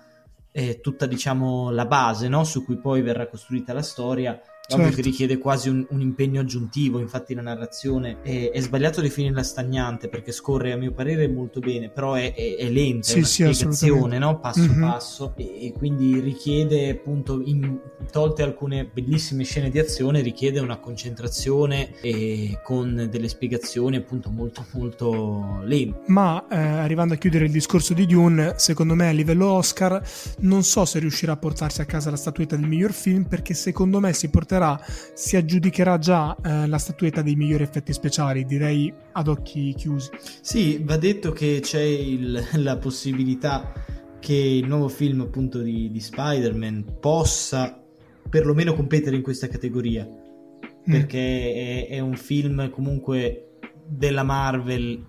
eh, 0.57 0.81
tutta 0.81 1.05
diciamo 1.05 1.71
la 1.71 1.85
base 1.85 2.29
no? 2.29 2.43
su 2.45 2.65
cui 2.65 2.79
poi 2.79 3.03
verrà 3.03 3.29
costruita 3.29 3.75
la 3.75 3.83
storia 3.83 4.41
certo. 4.69 4.97
che 4.97 5.03
richiede 5.03 5.39
quasi 5.39 5.69
un, 5.69 5.87
un, 5.91 6.01
impegno 6.01 6.41
aggiuntivo, 6.41 6.99
infatti 6.99 7.35
la 7.35 7.43
narrazione 7.43 8.19
è, 8.23 8.51
è, 8.51 8.61
sbagliato 8.61 9.01
definirla 9.01 9.43
stagnante 9.43 10.09
perché 10.09 10.33
scorre 10.33 10.73
a 10.73 10.77
mio 10.77 10.93
parere 10.93 11.29
molto 11.29 11.61
bene, 11.61 11.89
però 11.89 12.15
è, 12.15 12.35
è, 12.35 12.57
è 12.57 12.69
lenta, 12.69 13.07
sì, 13.07 13.21
è 13.21 13.25
sì, 13.25 13.53
spiegazione 13.53 14.19
no? 14.19 14.41
passo 14.41 14.61
mm-hmm. 14.61 14.81
passo 14.81 15.33
e, 15.37 15.67
e, 15.67 15.73
quindi 15.73 16.19
richiede 16.19 16.91
appunto, 16.91 17.41
in, 17.45 17.79
tolte 18.11 18.43
alcune 18.43 18.89
bellissime 18.93 19.45
scene 19.45 19.71
di 19.71 19.79
azione, 19.79 20.21
richiede 20.21 20.59
una 20.59 20.79
concentrazione 20.79 22.01
e 22.01 22.61
con 22.63 23.09
delle 23.11 23.29
spiegazioni 23.29 23.97
appunto 23.97 24.31
molto 24.31 24.65
molto 24.73 25.61
lente. 25.63 26.01
Ma 26.07 26.47
eh, 26.49 26.57
arrivando 26.57 27.15
a 27.15 27.17
chiudere 27.17 27.45
il 27.45 27.53
discorso 27.53 27.95
di 27.95 28.07
Dune, 28.07 28.55
secondo 28.57 28.95
me 28.95 29.09
a 29.09 29.13
livello 29.13 29.51
Oscar 29.53 30.03
non 30.39 30.63
so 30.63 30.85
se 30.85 30.99
riuscirà 30.99 31.33
a 31.33 31.37
portarsi 31.37 31.81
a 31.81 31.85
casa 31.85 32.11
la 32.11 32.17
statuetta 32.17 32.57
del 32.57 32.67
miglior 32.67 32.93
film 32.93 33.25
perché 33.25 33.55
secondo 33.55 34.01
me 34.01 34.13
si 34.13 34.29
porterà 34.29 34.56
porterà 34.57 34.81
si 35.13 35.37
aggiudicherà 35.37 35.99
già 35.99 36.37
eh, 36.43 36.67
la 36.67 36.79
statuetta 36.79 37.23
dei 37.23 37.37
migliori 37.37 37.63
effetti 37.63 37.93
speciali, 37.93 38.45
direi 38.45 38.93
ad 39.13 39.29
occhi 39.29 39.75
chiusi. 39.75 40.11
Sì, 40.41 40.81
va 40.83 40.97
detto 40.97 41.33
che 41.33 41.61
c'è 41.63 41.83
il, 41.83 42.43
la 42.63 42.77
possibilità 42.77 43.73
che 44.19 44.35
il 44.35 44.67
nuovo 44.67 44.89
film 44.89 45.21
appunto 45.21 45.61
di, 45.61 45.91
di 45.91 46.01
Spider-Man 46.01 46.97
possa 47.01 47.83
perlomeno 48.29 48.75
competere 48.75 49.17
in 49.17 49.23
questa 49.23 49.49
categoria, 49.49 50.05
mm. 50.05 50.91
perché 50.91 51.87
è, 51.89 51.95
è 51.95 51.99
un 52.01 52.17
film 52.17 52.71
comunque 52.71 53.59
della 53.87 54.25
Marvel 54.25 55.07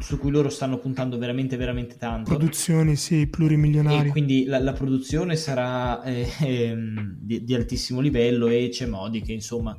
su 0.00 0.18
cui 0.18 0.30
loro 0.30 0.48
stanno 0.48 0.78
puntando 0.78 1.18
veramente 1.18 1.56
veramente 1.56 1.96
tanto. 1.96 2.34
Produzioni, 2.34 2.96
sì, 2.96 3.26
plurimilionarie. 3.26 4.08
E 4.08 4.10
quindi 4.10 4.44
la, 4.44 4.58
la 4.58 4.72
produzione 4.72 5.36
sarà 5.36 6.02
eh, 6.02 6.28
eh, 6.40 6.76
di, 7.18 7.44
di, 7.44 7.54
altissimo 7.54 8.00
livello 8.00 8.48
e 8.48 8.68
c'è 8.70 8.86
modi 8.86 9.20
che 9.22 9.32
insomma 9.32 9.78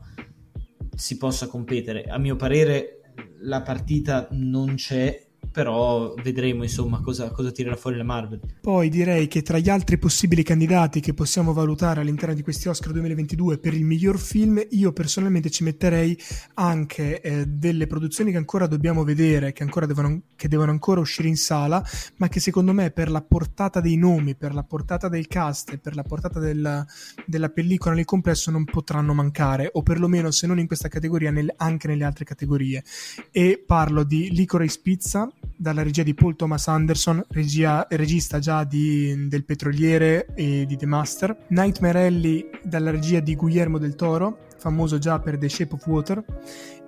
si 0.96 1.18
possa 1.18 1.48
competere. 1.48 2.04
A 2.04 2.18
mio 2.18 2.36
parere 2.36 3.02
la 3.42 3.62
partita 3.62 4.28
non 4.32 4.76
c'è 4.76 5.31
però 5.52 6.14
vedremo 6.24 6.64
insomma 6.64 7.02
cosa, 7.02 7.30
cosa 7.32 7.52
tirerà 7.52 7.76
fuori 7.76 7.98
la 7.98 8.04
Marvel. 8.04 8.40
Poi 8.62 8.90
direi 8.90 9.28
che 9.28 9.42
tra 9.42 9.58
gli 9.58 9.70
altri 9.70 9.98
possibili 9.98 10.44
candidati 10.44 11.02
che 11.02 11.14
possiamo 11.14 11.54
valutare 11.54 12.02
all'interno 12.02 12.34
di 12.34 12.42
questi 12.42 12.70
Oscar 12.70 12.94
2022 12.94 13.58
per 13.58 13.74
il 13.74 13.84
miglior 13.84 14.18
film, 14.18 14.62
io 14.70 14.94
personalmente 14.94 15.50
ci 15.50 15.64
metterei 15.64 16.18
anche 16.56 17.22
eh, 17.22 17.46
delle 17.48 17.88
produzioni 17.88 18.32
che 18.32 18.38
ancora 18.38 18.68
dobbiamo 18.68 19.04
vedere, 19.04 19.52
che, 19.52 19.64
ancora 19.64 19.86
devono, 19.86 20.22
che 20.36 20.48
devono 20.48 20.72
ancora 20.72 21.02
uscire 21.02 21.28
in 21.28 21.38
sala, 21.38 21.84
ma 22.18 22.30
che 22.30 22.40
secondo 22.40 22.72
me 22.72 22.92
per 22.92 23.12
la 23.12 23.22
portata 23.22 23.82
dei 23.82 23.98
nomi, 23.98 24.36
per 24.36 24.54
la 24.54 24.64
portata 24.64 25.10
del 25.10 25.28
cast 25.28 25.74
e 25.74 25.78
per 25.78 25.96
la 25.96 26.04
portata 26.04 26.40
del, 26.40 26.86
della 27.26 27.50
pellicola 27.50 27.96
nel 27.96 28.06
complesso 28.06 28.52
non 28.52 28.64
potranno 28.64 29.14
mancare, 29.14 29.70
o 29.74 29.84
perlomeno 29.84 30.32
se 30.32 30.48
non 30.48 30.60
in 30.60 30.68
questa 30.68 30.88
categoria, 30.88 31.32
nel, 31.32 31.54
anche 31.58 31.88
nelle 31.88 32.06
altre 32.06 32.24
categorie. 32.24 32.84
E 33.32 33.62
parlo 33.66 34.04
di 34.04 34.32
Licorice 34.32 34.80
Pizza, 34.82 35.31
dalla 35.62 35.84
regia 35.84 36.02
di 36.02 36.16
Paul 36.16 36.36
Thomas 36.36 36.68
Anderson, 36.68 37.24
regia, 37.30 37.86
regista 37.88 38.40
già 38.40 38.64
di, 38.64 39.28
del 39.28 39.46
Petroliere 39.46 40.26
e 40.34 40.66
di 40.66 40.76
The 40.76 40.88
Master, 40.88 41.38
Nightmare 41.50 42.08
Alley 42.08 42.50
dalla 42.64 42.90
regia 42.90 43.20
di 43.20 43.36
Guillermo 43.36 43.78
del 43.78 43.94
Toro, 43.94 44.40
famoso 44.58 44.98
già 44.98 45.20
per 45.20 45.38
The 45.38 45.48
Shape 45.48 45.76
of 45.76 45.86
Water, 45.86 46.26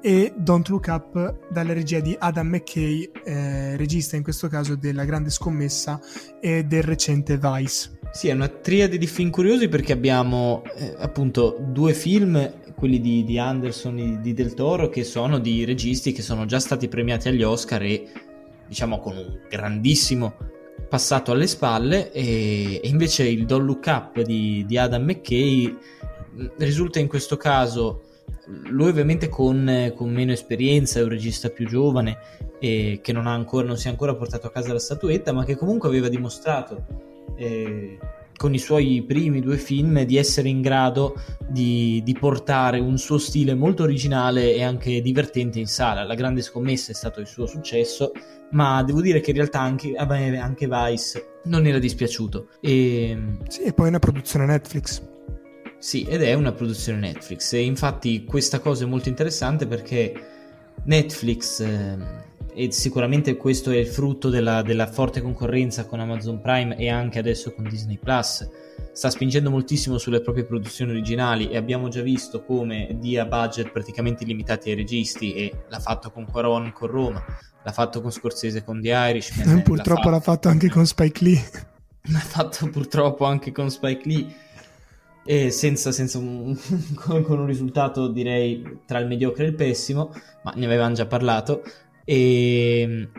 e 0.02 0.34
Don't 0.36 0.68
Look 0.70 0.88
Up 0.88 1.52
dalla 1.52 1.74
regia 1.74 2.00
di 2.00 2.16
Adam 2.18 2.48
McKay, 2.48 3.12
eh, 3.24 3.78
regista 3.78 4.16
in 4.16 4.24
questo 4.24 4.48
caso 4.48 4.76
della 4.76 5.06
Grande 5.06 5.30
Scommessa 5.30 6.00
e 6.42 6.64
del 6.64 6.82
recente 6.82 7.38
Vice. 7.38 8.00
Sì, 8.12 8.30
è 8.30 8.34
una 8.34 8.48
triade 8.48 8.98
di 8.98 9.08
film 9.08 9.30
curiosi 9.30 9.68
perché 9.68 9.94
abbiamo 9.94 10.64
eh, 10.76 10.96
appunto 10.98 11.58
due 11.60 11.94
film 11.94 12.74
quelli 12.76 13.00
di, 13.00 13.24
di 13.24 13.38
Anderson 13.38 14.00
e 14.00 14.20
di 14.20 14.34
Del 14.34 14.56
Toro, 14.56 14.90
che 14.90 15.04
sono 15.04 15.38
di 15.38 15.64
registi 15.64 16.12
che 16.12 16.24
sono 16.24 16.46
già 16.46 16.60
stati 16.60 16.88
premiati 16.88 17.28
agli 17.28 17.44
Oscar 17.44 17.84
e 17.84 18.32
diciamo 18.68 19.00
con 19.00 19.18
un 19.18 19.40
grandissimo 19.50 20.36
passato 20.90 21.32
alle 21.32 21.48
spalle 21.48 22.12
e, 22.12 22.80
e 22.84 22.88
invece 22.88 23.28
il 23.28 23.46
Don't 23.46 23.66
Look 23.66 23.86
Up 23.88 24.22
di, 24.22 24.64
di, 24.68 24.78
Adam 24.78 25.04
McKay 25.04 25.78
mm, 26.36 26.46
risulta 26.58 27.00
in 27.00 27.08
questo 27.08 27.38
caso 27.38 28.04
lui 28.66 28.90
ovviamente 28.90 29.30
con, 29.30 29.94
con 29.96 30.12
meno 30.12 30.32
esperienza 30.32 31.00
è 31.00 31.04
un 31.04 31.10
regista 31.10 31.50
più 31.50 31.66
giovane 31.66 32.18
e 32.60 33.00
che 33.02 33.14
non, 33.14 33.28
ancora, 33.28 33.66
non 33.66 33.78
si 33.78 33.88
è 33.88 33.90
ancora 33.90 34.16
portato 34.16 34.48
a 34.48 34.52
casa 34.52 34.74
la 34.74 34.80
statuetta 34.80 35.32
ma 35.32 35.46
che 35.46 35.56
comunque 35.56 35.88
aveva 35.88 36.10
dimostrato 36.10 36.86
eh, 37.38 37.98
con 38.36 38.54
i 38.54 38.60
suoi 38.60 39.04
primi 39.08 39.42
due 39.42 39.58
film 39.58 40.04
di 40.04 40.18
essere 40.18 40.50
in 40.50 40.62
grado 40.62 41.16
di, 41.48 42.02
di, 42.04 42.14
portare 42.14 42.80
un 42.80 42.98
suo 42.98 43.18
stile 43.18 43.54
molto 43.54 43.84
originale 43.84 44.54
e 44.54 44.64
anche 44.64 45.02
divertente 45.02 45.60
in 45.60 45.68
sala. 45.68 46.04
La 46.04 46.16
grande 46.16 46.42
scommessa 46.42 46.92
è 46.92 46.96
stato 46.96 47.20
il 47.20 47.28
suo 47.28 47.46
successo, 47.46 48.12
ma 48.54 48.82
devo 48.84 49.02
dire 49.02 49.20
che 49.20 49.32
in 49.32 49.38
realtà 49.38 49.60
anche, 49.60 49.94
anche 49.96 50.68
Vice 50.68 51.40
non 51.46 51.66
era 51.68 51.80
dispiaciuto. 51.80 52.48
E... 52.60 53.38
Sì, 53.48 53.62
e 53.62 53.74
poi 53.74 53.86
è 53.86 53.90
una 53.90 54.00
produzione 54.00 54.46
Netflix. 54.46 55.02
Sì, 55.78 56.04
ed 56.04 56.24
è 56.24 56.34
una 56.34 56.54
produzione 56.54 57.00
Netflix 57.00 57.52
e 57.54 57.62
infatti 57.62 58.24
questa 58.24 58.60
cosa 58.60 58.86
è 58.86 58.88
molto 58.88 59.10
interessante 59.10 59.68
perché 59.68 60.14
Netflix... 60.86 61.60
Eh, 61.60 62.32
e 62.56 62.72
sicuramente 62.72 63.36
questo 63.38 63.72
è 63.72 63.78
il 63.78 63.88
frutto 63.88 64.30
della, 64.30 64.62
della, 64.62 64.88
forte 64.88 65.22
concorrenza 65.22 65.86
con 65.86 66.00
Amazon 66.00 66.42
Prime 66.42 66.76
e 66.78 66.90
anche 66.90 67.20
adesso 67.20 67.54
con 67.54 67.68
Disney 67.68 67.98
Plus. 67.98 68.48
Sta 68.92 69.10
spingendo 69.10 69.50
moltissimo 69.50 69.98
sulle 69.98 70.22
proprie 70.22 70.46
produzioni 70.46 70.92
originali 70.92 71.50
e 71.50 71.58
abbiamo 71.58 71.88
già 71.88 72.02
visto 72.02 72.44
come 72.44 72.96
dia 73.00 73.26
budget 73.26 73.72
praticamente 73.72 74.24
illimitati 74.24 74.70
ai 74.70 74.76
registi 74.76 75.34
e 75.34 75.64
l'ha 75.68 75.80
fatto 75.80 76.12
con 76.12 76.26
Quaron 76.26 76.72
con 76.74 76.88
Roma, 76.88 77.24
l'ha 77.64 77.72
fatto 77.72 78.02
con 78.02 78.12
Scorsese 78.12 78.64
con 78.64 78.82
The 78.82 78.90
Irishman. 78.90 79.62
purtroppo 79.64 80.10
l'ha 80.10 80.20
fatto... 80.20 80.20
l'ha 80.20 80.20
fatto 80.20 80.48
anche 80.50 80.70
con 80.70 80.86
Spike 80.86 81.24
Lee. 81.24 81.44
L'ha 82.08 82.20
fatto 82.20 82.70
purtroppo 82.70 83.24
anche 83.24 83.54
con 83.54 83.72
Spike 83.72 84.10
Lee 84.10 84.36
e 85.26 85.52
senza, 85.52 85.92
senza 85.94 86.18
un, 86.18 86.56
con 86.96 87.40
un 87.40 87.46
risultato 87.46 88.10
direi 88.10 88.82
tra 88.86 89.00
il 89.00 89.08
mediocre 89.08 89.46
e 89.46 89.48
il 89.48 89.56
pessimo, 89.56 90.14
ma 90.44 90.52
ne 90.56 90.66
avevamo 90.66 90.96
già 90.96 91.06
parlato. 91.06 91.64
E, 92.06 93.10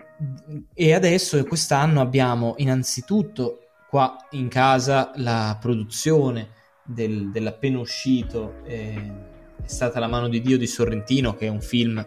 e 0.75 0.93
adesso, 0.93 1.43
quest'anno, 1.45 2.01
abbiamo 2.01 2.55
innanzitutto 2.59 3.61
qua 3.89 4.17
in 4.33 4.49
casa 4.49 5.13
la 5.17 5.57
produzione 5.61 6.51
del, 6.85 7.31
dell'appena 7.31 7.79
uscito 7.79 8.63
eh, 8.65 9.33
è 9.63 9.69
stata 9.69 9.99
La 9.99 10.09
mano 10.09 10.29
di 10.29 10.41
Dio 10.41 10.59
di 10.59 10.67
Sorrentino, 10.67 11.35
che 11.35 11.47
è 11.47 11.49
un 11.49 11.61
film, 11.61 12.07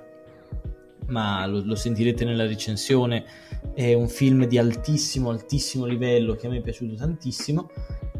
ma 1.07 1.45
lo, 1.47 1.61
lo, 1.63 1.75
sentirete 1.75 2.23
nella 2.23 2.45
recensione, 2.45 3.25
è 3.73 3.93
un 3.93 4.07
film 4.07 4.45
di 4.45 4.59
altissimo, 4.59 5.31
altissimo 5.31 5.85
livello 5.85 6.35
che 6.35 6.45
a 6.45 6.49
me 6.49 6.57
è 6.57 6.61
piaciuto 6.61 6.93
tantissimo, 6.93 7.69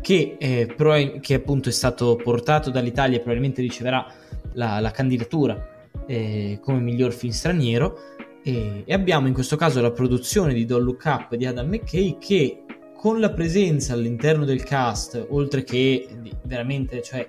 che, 0.02 0.38
eh, 0.40 0.74
pro- 0.76 1.20
che 1.20 1.36
appunto 1.36 1.70
è 1.70 1.72
stato 1.72 2.16
portato 2.16 2.72
dall'Italia 2.72 3.18
e 3.18 3.20
probabilmente 3.20 3.62
riceverà 3.62 4.12
la, 4.54 4.80
la 4.80 4.92
candidatura 4.92 5.90
eh, 6.08 6.60
come 6.62 6.80
miglior 6.80 7.14
film 7.14 7.32
straniero 7.32 8.16
e, 8.48 8.84
e, 8.86 8.94
abbiamo 8.94 9.27
in 9.27 9.34
questo 9.34 9.58
caso 9.58 9.82
la 9.82 9.92
produzione 9.92 10.54
di 10.54 10.63
Don't 10.63 10.86
Look 10.86 11.04
Up 11.04 11.36
di 11.36 11.46
Adam 11.46 11.68
McKay 11.68 12.18
che 12.18 12.63
con 12.96 13.20
la 13.20 13.32
presenza 13.32 13.92
all'interno 13.92 14.46
del 14.46 14.63
cast, 14.63 15.24
oltre 15.30 15.66
che 15.66 16.08
veramente, 16.44 17.01
cioè 17.01 17.27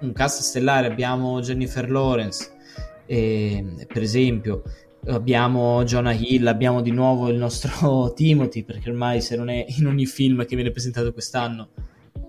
un 0.00 0.12
cast 0.12 0.42
stellare, 0.42 0.86
abbiamo 0.86 1.40
Jennifer 1.40 1.90
Lawrence, 1.90 2.50
eh, 3.06 3.86
per 3.86 4.02
esempio, 4.02 4.62
abbiamo 5.06 5.82
Jonah 5.84 6.12
Hill, 6.12 6.46
abbiamo 6.46 6.82
di 6.82 6.90
nuovo 6.90 7.30
il 7.30 7.38
nostro 7.38 8.12
Timothy, 8.14 8.62
perché 8.62 8.90
ormai 8.90 9.22
se 9.22 9.36
non 9.36 9.48
è 9.48 9.64
in 9.78 9.86
ogni 9.86 10.04
film 10.04 10.44
che 10.44 10.54
viene 10.54 10.70
presentato 10.70 11.14
quest'anno 11.14 11.70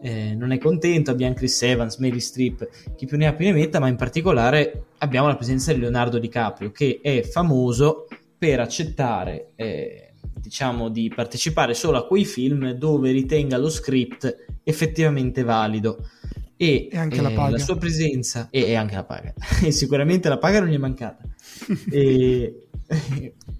eh, 0.01 0.33
non 0.33 0.51
è 0.51 0.57
contento, 0.57 1.11
abbiamo 1.11 1.33
Chris 1.33 1.61
Evans, 1.61 1.97
Mary 1.97 2.19
Streep, 2.19 2.67
chi 2.95 3.05
più 3.05 3.17
ne 3.17 3.27
ha 3.27 3.33
più 3.33 3.45
ne 3.45 3.53
metta, 3.53 3.79
ma 3.79 3.87
in 3.87 3.97
particolare 3.97 4.85
abbiamo 4.99 5.27
la 5.27 5.35
presenza 5.35 5.73
di 5.73 5.79
Leonardo 5.79 6.19
DiCaprio, 6.19 6.71
che 6.71 6.99
è 7.01 7.21
famoso 7.23 8.07
per 8.39 8.61
accettare, 8.61 9.51
eh, 9.55 10.13
diciamo, 10.33 10.87
di 10.87 11.11
partecipare 11.13 11.73
solo 11.73 11.97
a 11.97 12.07
quei 12.07 12.23
film 12.23 12.71
dove 12.71 13.11
ritenga 13.11 13.57
lo 13.57 13.69
script 13.69 14.45
effettivamente 14.63 15.43
valido. 15.43 16.07
E, 16.55 16.87
e 16.91 16.97
anche 16.97 17.21
la, 17.21 17.29
eh, 17.29 17.33
paga. 17.33 17.51
la 17.51 17.57
sua 17.57 17.77
presenza, 17.77 18.47
e, 18.49 18.61
e, 18.61 18.75
anche 18.75 18.95
la 18.95 19.03
paga, 19.03 19.33
e 19.63 19.71
sicuramente 19.71 20.27
la 20.29 20.37
paga 20.37 20.61
non 20.61 20.69
gli 20.69 20.75
è 20.75 20.77
mancata. 20.77 21.23
e, 21.91 22.67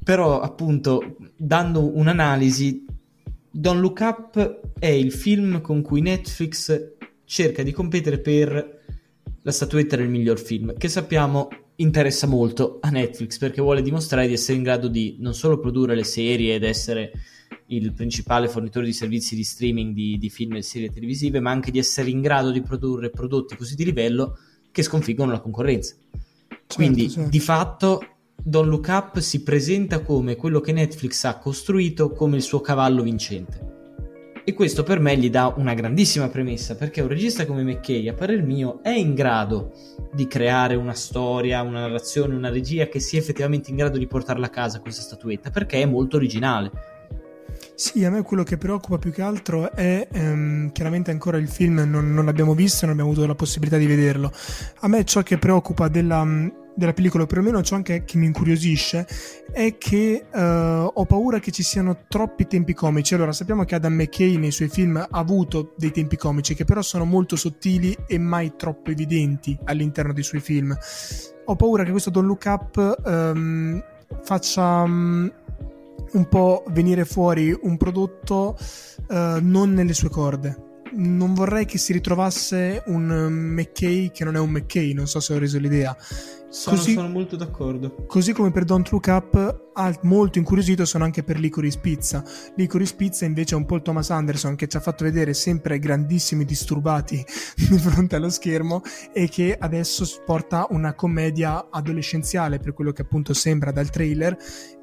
però, 0.03 0.39
appunto, 0.39 1.17
dando 1.35 1.95
un'analisi, 1.95 2.85
Don't 3.51 3.81
Look 3.81 3.99
Up 4.01 4.59
è 4.79 4.87
il 4.87 5.11
film 5.11 5.61
con 5.61 5.81
cui 5.81 6.01
Netflix 6.01 6.93
cerca 7.25 7.63
di 7.63 7.71
competere 7.71 8.19
per 8.19 8.77
la 9.41 9.51
statuetta 9.51 9.97
del 9.97 10.09
miglior 10.09 10.39
film, 10.39 10.73
che 10.77 10.87
sappiamo 10.87 11.49
interessa 11.79 12.27
molto 12.27 12.79
a 12.81 12.89
Netflix 12.89 13.37
perché 13.37 13.61
vuole 13.61 13.81
dimostrare 13.81 14.27
di 14.27 14.33
essere 14.33 14.57
in 14.57 14.63
grado 14.63 14.87
di 14.87 15.17
non 15.19 15.33
solo 15.33 15.59
produrre 15.59 15.95
le 15.95 16.03
serie 16.03 16.55
ed 16.55 16.63
essere 16.63 17.11
il 17.67 17.93
principale 17.93 18.47
fornitore 18.47 18.85
di 18.85 18.93
servizi 18.93 19.35
di 19.35 19.43
streaming 19.43 19.93
di, 19.93 20.17
di 20.17 20.29
film 20.29 20.55
e 20.55 20.61
serie 20.61 20.89
televisive, 20.89 21.39
ma 21.39 21.51
anche 21.51 21.71
di 21.71 21.79
essere 21.79 22.09
in 22.09 22.21
grado 22.21 22.51
di 22.51 22.61
produrre 22.61 23.09
prodotti 23.09 23.55
così 23.55 23.75
di 23.75 23.85
livello 23.85 24.37
che 24.71 24.83
sconfiggono 24.83 25.31
la 25.31 25.39
concorrenza. 25.39 25.95
Certo, 26.49 26.75
Quindi, 26.75 27.09
certo. 27.09 27.29
di 27.29 27.39
fatto, 27.39 28.01
Don't 28.35 28.69
Look 28.69 28.87
Up 28.87 29.19
si 29.19 29.43
presenta 29.43 30.01
come 30.01 30.35
quello 30.35 30.61
che 30.61 30.71
Netflix 30.71 31.23
ha 31.23 31.37
costruito 31.37 32.11
come 32.11 32.37
il 32.37 32.43
suo 32.43 32.61
cavallo 32.61 33.03
vincente. 33.03 33.78
E 34.43 34.53
questo 34.53 34.83
per 34.83 34.99
me 34.99 35.17
gli 35.17 35.29
dà 35.29 35.53
una 35.57 35.73
grandissima 35.73 36.27
premessa, 36.29 36.75
perché 36.75 37.01
un 37.01 37.07
regista 37.07 37.45
come 37.45 37.63
McKay, 37.63 38.07
a 38.07 38.13
parer 38.13 38.43
mio, 38.43 38.79
è 38.81 38.89
in 38.89 39.13
grado 39.13 39.71
di 40.13 40.27
creare 40.27 40.75
una 40.75 40.93
storia, 40.93 41.61
una 41.61 41.81
narrazione, 41.81 42.35
una 42.35 42.49
regia 42.49 42.87
che 42.87 42.99
sia 42.99 43.19
effettivamente 43.19 43.69
in 43.69 43.75
grado 43.75 43.97
di 43.97 44.07
portarla 44.07 44.47
a 44.47 44.49
casa 44.49 44.79
questa 44.79 45.01
statuetta, 45.01 45.51
perché 45.51 45.81
è 45.81 45.85
molto 45.85 46.17
originale. 46.17 46.71
Sì, 47.75 48.03
a 48.03 48.09
me 48.09 48.21
quello 48.23 48.43
che 48.43 48.57
preoccupa 48.57 48.97
più 48.97 49.11
che 49.11 49.21
altro 49.21 49.71
è 49.71 50.07
ehm, 50.11 50.71
chiaramente 50.71 51.11
ancora 51.11 51.37
il 51.37 51.47
film 51.47 51.83
non, 51.85 52.13
non 52.13 52.25
l'abbiamo 52.25 52.53
visto, 52.53 52.85
non 52.85 52.93
abbiamo 52.93 53.11
avuto 53.11 53.25
la 53.27 53.35
possibilità 53.35 53.77
di 53.77 53.85
vederlo. 53.85 54.31
A 54.79 54.87
me 54.87 55.05
ciò 55.05 55.21
che 55.21 55.37
preoccupa 55.37 55.87
della, 55.87 56.25
della 56.79 56.93
pellicola, 56.93 57.27
perlomeno 57.27 57.61
ciò 57.61 57.75
anche 57.75 58.03
che 58.05 58.17
mi 58.17 58.25
incuriosisce, 58.25 59.05
è 59.51 59.77
che 59.77 60.25
uh, 60.31 60.39
ho 60.39 61.05
paura 61.05 61.39
che 61.39 61.51
ci 61.51 61.61
siano 61.61 62.05
troppi 62.07 62.47
tempi 62.47 62.73
comici. 62.73 63.13
Allora, 63.13 63.33
sappiamo 63.33 63.65
che 63.65 63.75
Adam 63.75 63.93
McKay 63.93 64.37
nei 64.37 64.51
suoi 64.51 64.69
film 64.69 64.97
ha 64.97 65.07
avuto 65.11 65.73
dei 65.77 65.91
tempi 65.91 66.15
comici 66.15 66.55
che 66.55 66.65
però 66.65 66.81
sono 66.81 67.05
molto 67.05 67.35
sottili 67.35 67.95
e 68.07 68.17
mai 68.17 68.53
troppo 68.55 68.89
evidenti 68.89 69.57
all'interno 69.65 70.13
dei 70.13 70.23
suoi 70.23 70.41
film. 70.41 70.75
Ho 71.45 71.55
paura 71.55 71.83
che 71.83 71.91
questo 71.91 72.09
Don't 72.09 72.27
Look 72.27 72.45
Up 72.45 73.01
um, 73.05 73.83
faccia 74.23 74.81
um, 74.81 75.31
un 76.11 76.27
po' 76.27 76.63
venire 76.69 77.05
fuori 77.05 77.55
un 77.61 77.77
prodotto 77.77 78.57
uh, 79.09 79.37
non 79.41 79.73
nelle 79.73 79.93
sue 79.93 80.09
corde 80.09 80.67
non 80.91 81.33
vorrei 81.33 81.65
che 81.65 81.77
si 81.77 81.93
ritrovasse 81.93 82.83
un 82.87 83.05
McKay 83.29 84.11
che 84.11 84.23
non 84.23 84.35
è 84.35 84.39
un 84.39 84.49
McKay, 84.49 84.93
non 84.93 85.07
so 85.07 85.19
se 85.19 85.33
ho 85.33 85.37
reso 85.37 85.59
l'idea. 85.59 85.95
Sono, 86.49 86.77
così, 86.77 86.93
sono 86.93 87.09
molto 87.09 87.35
d'accordo. 87.35 88.05
Così 88.07 88.33
come 88.33 88.51
per 88.51 88.65
Don't 88.65 88.89
Look 88.89 89.05
Up, 89.07 89.67
molto 90.01 90.39
incuriosito 90.39 90.83
sono 90.83 91.03
anche 91.03 91.23
per 91.23 91.39
Licorice 91.39 91.79
Pizza. 91.79 92.23
Licorice 92.55 92.95
Pizza 92.95 93.25
invece 93.25 93.53
è 93.53 93.57
un 93.57 93.65
po' 93.65 93.75
il 93.75 93.81
Thomas 93.81 94.09
Anderson 94.09 94.55
che 94.55 94.67
ci 94.67 94.75
ha 94.75 94.79
fatto 94.79 95.03
vedere 95.03 95.33
sempre 95.33 95.79
grandissimi 95.79 96.43
disturbati 96.43 97.23
di 97.55 97.77
fronte 97.77 98.15
allo 98.15 98.29
schermo 98.29 98.81
e 99.13 99.29
che 99.29 99.55
adesso 99.57 100.05
porta 100.25 100.67
una 100.71 100.95
commedia 100.95 101.67
adolescenziale 101.69 102.57
per 102.57 102.73
quello 102.73 102.91
che 102.91 103.03
appunto 103.03 103.33
sembra 103.33 103.71
dal 103.71 103.89
trailer 103.89 104.35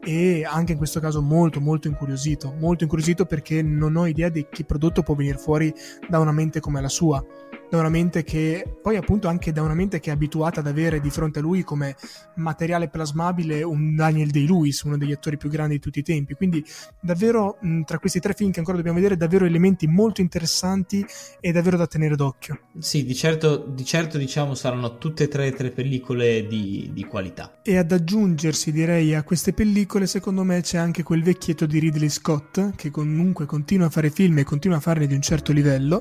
e 0.02 0.44
anche 0.44 0.72
in 0.72 0.78
questo 0.78 1.00
caso 1.00 1.20
molto 1.20 1.60
molto 1.60 1.88
incuriosito. 1.88 2.54
Molto 2.58 2.84
incuriosito 2.84 3.26
perché 3.26 3.60
non 3.60 3.96
ho 3.96 4.06
idea 4.06 4.28
di 4.28 4.46
che 4.48 4.64
prodotto 4.64 5.02
può 5.02 5.14
venire 5.14 5.36
fuori 5.36 5.74
da 6.08 6.20
una 6.20 6.32
mente 6.32 6.60
come 6.60 6.80
la 6.80 6.88
sua 6.88 7.22
da 7.68 7.78
una 7.78 7.88
mente 7.88 8.22
che 8.22 8.64
poi 8.80 8.96
appunto 8.96 9.28
anche 9.28 9.52
da 9.52 9.62
una 9.62 9.74
mente 9.74 10.00
che 10.00 10.10
è 10.10 10.12
abituata 10.12 10.60
ad 10.60 10.66
avere 10.66 11.00
di 11.00 11.10
fronte 11.10 11.40
a 11.40 11.42
lui 11.42 11.64
come 11.64 11.96
materiale 12.36 12.88
plasmabile 12.88 13.62
un 13.62 13.94
Daniel 13.94 14.30
Day-Lewis, 14.30 14.82
uno 14.82 14.96
degli 14.96 15.12
attori 15.12 15.36
più 15.36 15.48
grandi 15.48 15.74
di 15.74 15.80
tutti 15.80 15.98
i 15.98 16.02
tempi. 16.02 16.34
Quindi 16.34 16.64
davvero 17.00 17.58
mh, 17.60 17.82
tra 17.82 17.98
questi 17.98 18.20
tre 18.20 18.34
film 18.34 18.50
che 18.50 18.58
ancora 18.58 18.76
dobbiamo 18.76 18.98
vedere 18.98 19.16
davvero 19.16 19.44
elementi 19.44 19.86
molto 19.86 20.20
interessanti 20.20 21.04
e 21.40 21.52
davvero 21.52 21.76
da 21.76 21.86
tenere 21.86 22.16
d'occhio. 22.16 22.60
Sì, 22.78 23.04
di 23.04 23.14
certo, 23.14 23.56
di 23.56 23.84
certo 23.84 24.18
diciamo 24.18 24.54
saranno 24.54 24.98
tutte 24.98 25.24
e 25.24 25.28
tre 25.28 25.52
tre 25.52 25.70
pellicole 25.70 26.46
di, 26.46 26.90
di 26.92 27.04
qualità. 27.04 27.60
E 27.62 27.76
ad 27.76 27.90
aggiungersi 27.90 28.70
direi 28.70 29.14
a 29.14 29.22
queste 29.22 29.52
pellicole 29.52 30.06
secondo 30.06 30.44
me 30.44 30.60
c'è 30.60 30.78
anche 30.78 31.02
quel 31.02 31.22
vecchietto 31.22 31.66
di 31.66 31.78
Ridley 31.78 32.08
Scott 32.08 32.74
che 32.76 32.90
comunque 32.90 33.46
continua 33.46 33.86
a 33.86 33.90
fare 33.90 34.10
film 34.10 34.38
e 34.38 34.44
continua 34.44 34.76
a 34.76 34.80
farne 34.80 35.06
di 35.06 35.14
un 35.14 35.22
certo 35.22 35.52
livello 35.52 36.00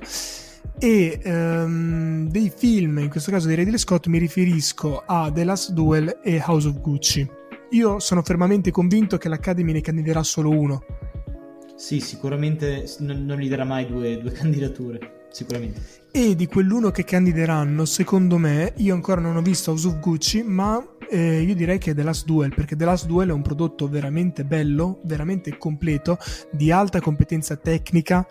e 0.78 1.20
um, 1.24 2.30
dei 2.30 2.52
film, 2.56 3.00
in 3.00 3.10
questo 3.10 3.32
caso 3.32 3.48
di 3.48 3.56
Ridley 3.56 3.78
Scott, 3.78 4.08
mi 4.08 4.18
riferisco 4.18 5.04
a 5.06 5.32
The 5.32 5.44
Last 5.44 5.72
Duel 5.72 6.20
e 6.24 6.42
House 6.46 6.68
of 6.68 6.80
Gucci. 6.80 7.28
Io 7.72 8.00
sono 8.00 8.22
fermamente 8.22 8.72
convinto 8.72 9.18
che 9.18 9.30
l'Academy 9.30 9.72
ne 9.72 9.82
candiderà 9.82 10.24
solo 10.24 10.50
uno. 10.50 10.84
Sì, 11.76 12.00
sicuramente 12.00 12.86
non, 13.00 13.26
non 13.26 13.40
gli 13.40 13.50
darà 13.50 13.66
mai 13.66 13.86
due, 13.86 14.20
due 14.20 14.32
candidature, 14.32 15.28
sicuramente. 15.32 15.82
E 16.12 16.36
di 16.36 16.48
quell'uno 16.48 16.92
che 16.92 17.04
candideranno, 17.04 17.84
secondo 17.86 18.38
me, 18.38 18.74
io 18.78 18.94
ancora 18.94 19.20
non 19.20 19.36
ho 19.36 19.42
visto 19.42 19.72
House 19.72 19.88
of 19.88 20.00
Gucci, 20.00 20.44
ma 20.44 20.82
eh, 21.10 21.42
io 21.42 21.56
direi 21.56 21.78
che 21.78 21.92
è 21.92 21.94
The 21.94 22.04
Last 22.04 22.26
Duel, 22.26 22.54
perché 22.54 22.76
The 22.76 22.86
Last 22.86 23.06
Duel 23.06 23.30
è 23.30 23.34
un 23.34 23.42
prodotto 23.42 23.88
veramente 23.90 24.46
bello, 24.46 25.02
veramente 25.04 25.58
completo, 25.58 26.18
di 26.52 26.72
alta 26.72 27.02
competenza 27.02 27.56
tecnica 27.58 28.26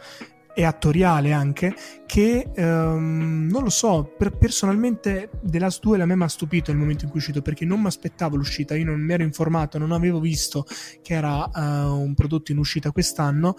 e 0.54 0.64
attoriale 0.64 1.32
anche 1.32 1.74
che 2.06 2.50
um, 2.56 3.48
non 3.50 3.62
lo 3.62 3.70
so 3.70 4.14
per, 4.16 4.36
personalmente 4.36 5.30
The 5.42 5.58
Last 5.58 5.80
Duel 5.82 6.00
a 6.00 6.06
me 6.06 6.14
mi 6.14 6.22
ha 6.22 6.28
stupito 6.28 6.70
nel 6.70 6.80
momento 6.80 7.04
in 7.04 7.10
cui 7.10 7.18
è 7.18 7.22
uscito 7.22 7.42
perché 7.42 7.64
non 7.64 7.80
mi 7.80 7.86
aspettavo 7.86 8.36
l'uscita 8.36 8.76
io 8.76 8.84
non 8.84 9.00
mi 9.00 9.12
ero 9.12 9.24
informato 9.24 9.78
non 9.78 9.92
avevo 9.92 10.20
visto 10.20 10.64
che 11.02 11.14
era 11.14 11.50
uh, 11.52 12.00
un 12.00 12.14
prodotto 12.14 12.52
in 12.52 12.58
uscita 12.58 12.92
quest'anno 12.92 13.56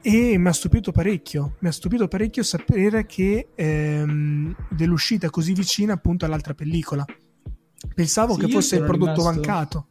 e 0.00 0.36
mi 0.36 0.48
ha 0.48 0.52
stupito 0.52 0.90
parecchio 0.90 1.56
mi 1.60 1.68
ha 1.68 1.72
stupito 1.72 2.08
parecchio 2.08 2.42
sapere 2.42 3.06
che 3.06 3.50
um, 3.56 4.54
dell'uscita 4.68 5.30
così 5.30 5.52
vicina 5.52 5.92
appunto 5.92 6.24
all'altra 6.24 6.54
pellicola. 6.54 7.04
Pensavo 7.94 8.34
sì, 8.34 8.40
che 8.40 8.48
fosse 8.48 8.76
il 8.76 8.84
prodotto 8.84 9.16
rimasto... 9.16 9.32
mancato 9.32 9.86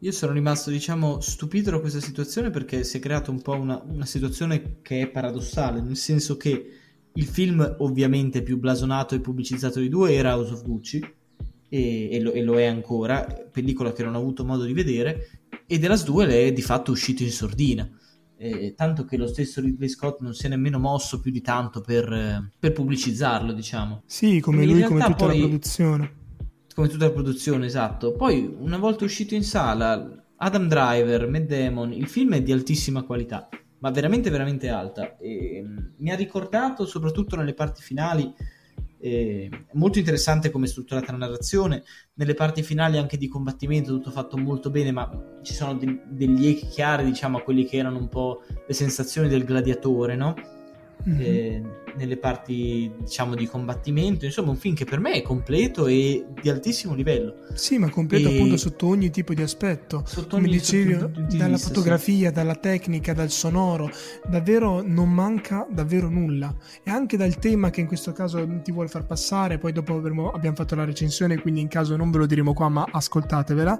io 0.00 0.12
sono 0.12 0.32
rimasto, 0.32 0.70
diciamo, 0.70 1.20
stupito 1.20 1.70
da 1.70 1.80
questa 1.80 2.00
situazione 2.00 2.50
perché 2.50 2.84
si 2.84 2.98
è 2.98 3.00
creata 3.00 3.30
un 3.30 3.40
po' 3.40 3.54
una, 3.54 3.82
una 3.86 4.04
situazione 4.04 4.78
che 4.82 5.00
è 5.00 5.08
paradossale, 5.08 5.80
nel 5.80 5.96
senso 5.96 6.36
che 6.36 6.70
il 7.12 7.24
film 7.24 7.76
ovviamente 7.78 8.42
più 8.42 8.58
blasonato 8.58 9.14
e 9.14 9.20
pubblicizzato 9.20 9.80
di 9.80 9.88
due 9.88 10.12
era 10.12 10.36
House 10.36 10.52
of 10.52 10.64
Gucci 10.64 10.98
e, 11.68 12.10
e, 12.10 12.20
lo, 12.20 12.32
e, 12.32 12.42
lo, 12.42 12.58
è 12.58 12.66
ancora, 12.66 13.24
pellicola 13.50 13.92
che 13.92 14.02
non 14.02 14.14
ho 14.14 14.18
avuto 14.18 14.44
modo 14.44 14.64
di 14.64 14.74
vedere, 14.74 15.30
e 15.66 15.78
The 15.78 15.88
Last 15.88 16.04
Duel 16.04 16.30
è 16.30 16.52
di 16.52 16.62
fatto 16.62 16.90
uscito 16.90 17.22
in 17.22 17.30
sordina. 17.30 17.90
Eh, 18.38 18.74
tanto 18.76 19.06
che 19.06 19.16
lo 19.16 19.26
stesso 19.26 19.62
Ridley 19.62 19.88
Scott 19.88 20.20
non 20.20 20.34
si 20.34 20.44
è 20.44 20.50
nemmeno 20.50 20.78
mosso 20.78 21.20
più 21.20 21.30
di 21.30 21.40
tanto 21.40 21.80
per, 21.80 22.50
per 22.58 22.72
pubblicizzarlo, 22.72 23.54
diciamo. 23.54 24.02
Sì, 24.04 24.40
come 24.40 24.66
lui, 24.66 24.82
come 24.82 25.00
tutta 25.00 25.14
poi, 25.14 25.40
la 25.40 25.46
produzione 25.46 26.24
come 26.76 26.88
tutta 26.88 27.06
la 27.06 27.10
produzione, 27.10 27.64
esatto. 27.64 28.12
Poi, 28.12 28.54
una 28.58 28.76
volta 28.76 29.06
uscito 29.06 29.34
in 29.34 29.42
sala, 29.42 30.26
Adam 30.36 30.68
Driver, 30.68 31.26
Matt 31.26 31.44
Damon, 31.44 31.90
il 31.90 32.06
film 32.06 32.34
è 32.34 32.42
di 32.42 32.52
altissima 32.52 33.02
qualità, 33.02 33.48
ma 33.78 33.90
veramente, 33.90 34.28
veramente 34.28 34.68
alta. 34.68 35.16
E, 35.16 35.62
mm, 35.64 35.76
mi 35.96 36.10
ha 36.10 36.14
ricordato, 36.14 36.84
soprattutto 36.84 37.34
nelle 37.34 37.54
parti 37.54 37.80
finali, 37.80 38.30
eh, 38.98 39.48
molto 39.72 39.98
interessante 39.98 40.50
come 40.50 40.66
è 40.66 40.68
strutturata 40.68 41.12
la 41.12 41.18
narrazione. 41.18 41.82
Nelle 42.12 42.34
parti 42.34 42.62
finali 42.62 42.98
anche 42.98 43.16
di 43.16 43.26
combattimento, 43.26 43.92
tutto 43.92 44.10
fatto 44.10 44.36
molto 44.36 44.68
bene, 44.68 44.92
ma 44.92 45.38
ci 45.40 45.54
sono 45.54 45.72
de- 45.76 46.02
degli 46.10 46.46
echi 46.46 46.66
chiari, 46.66 47.06
diciamo, 47.06 47.38
a 47.38 47.42
quelli 47.42 47.64
che 47.64 47.78
erano 47.78 47.96
un 47.96 48.08
po' 48.10 48.42
le 48.66 48.74
sensazioni 48.74 49.28
del 49.28 49.44
gladiatore, 49.44 50.14
no? 50.14 50.34
mm-hmm. 51.08 51.20
eh, 51.20 51.62
nelle 51.96 52.16
parti 52.16 52.90
diciamo 52.98 53.34
di 53.34 53.46
combattimento 53.46 54.24
insomma 54.24 54.50
un 54.50 54.56
film 54.56 54.74
che 54.74 54.84
per 54.84 55.00
me 55.00 55.12
è 55.12 55.22
completo 55.22 55.86
e 55.86 56.24
di 56.40 56.48
altissimo 56.48 56.94
livello. 56.94 57.34
Sì 57.54 57.78
ma 57.78 57.88
completo 57.90 58.28
e... 58.28 58.34
appunto 58.34 58.56
sotto 58.56 58.86
ogni 58.86 59.10
tipo 59.10 59.34
di 59.34 59.42
aspetto. 59.42 60.02
Sotto 60.06 60.36
come 60.36 60.48
dicevi 60.48 60.94
dalla 60.94 61.48
vista, 61.48 61.68
fotografia 61.68 62.28
sì. 62.28 62.34
dalla 62.34 62.54
tecnica 62.54 63.12
dal 63.12 63.30
sonoro 63.30 63.90
davvero 64.28 64.82
non 64.82 65.10
manca 65.10 65.66
davvero 65.70 66.08
nulla. 66.08 66.54
E 66.82 66.90
anche 66.90 67.16
dal 67.16 67.38
tema 67.38 67.70
che 67.70 67.80
in 67.80 67.86
questo 67.86 68.12
caso 68.12 68.46
ti 68.62 68.72
vuole 68.72 68.88
far 68.88 69.06
passare 69.06 69.58
poi 69.58 69.72
dopo 69.72 69.94
avremo, 69.94 70.30
abbiamo 70.30 70.56
fatto 70.56 70.74
la 70.74 70.84
recensione 70.84 71.40
quindi 71.40 71.60
in 71.60 71.68
caso 71.68 71.96
non 71.96 72.10
ve 72.10 72.18
lo 72.18 72.26
diremo 72.26 72.52
qua 72.52 72.68
ma 72.68 72.86
ascoltatevela. 72.90 73.78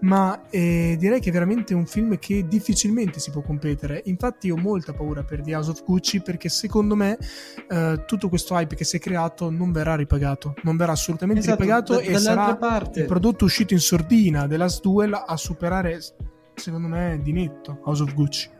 Ma 0.00 0.48
eh, 0.50 0.96
direi 0.98 1.20
che 1.20 1.30
è 1.30 1.32
veramente 1.32 1.74
un 1.74 1.86
film 1.86 2.18
che 2.18 2.46
difficilmente 2.46 3.18
si 3.18 3.30
può 3.30 3.42
competere. 3.42 4.02
Infatti 4.06 4.50
ho 4.50 4.56
molta 4.56 4.92
paura 4.92 5.22
per 5.22 5.42
The 5.42 5.54
House 5.54 5.70
of 5.70 5.84
Gucci 5.84 6.20
perché 6.20 6.48
secondo 6.48 6.94
me 6.94 7.18
eh, 7.68 8.04
tutto 8.06 8.28
questo 8.28 8.54
hype 8.54 8.74
che 8.74 8.84
si 8.84 8.96
è 8.96 9.00
creato 9.00 9.50
non 9.50 9.72
verrà 9.72 9.94
ripagato, 9.94 10.54
non 10.62 10.76
verrà 10.76 10.92
assolutamente 10.92 11.40
esatto, 11.42 11.62
ripagato 11.62 11.94
da, 11.94 12.00
e 12.00 12.18
sarà 12.18 12.56
parte. 12.56 13.00
il 13.00 13.06
prodotto 13.06 13.44
uscito 13.44 13.72
in 13.72 13.80
sordina 13.80 14.46
della 14.46 14.68
Duel 14.80 15.12
a 15.14 15.36
superare, 15.36 16.00
secondo 16.54 16.88
me, 16.88 17.20
di 17.22 17.32
netto 17.32 17.80
House 17.84 18.02
of 18.02 18.14
Gucci. 18.14 18.50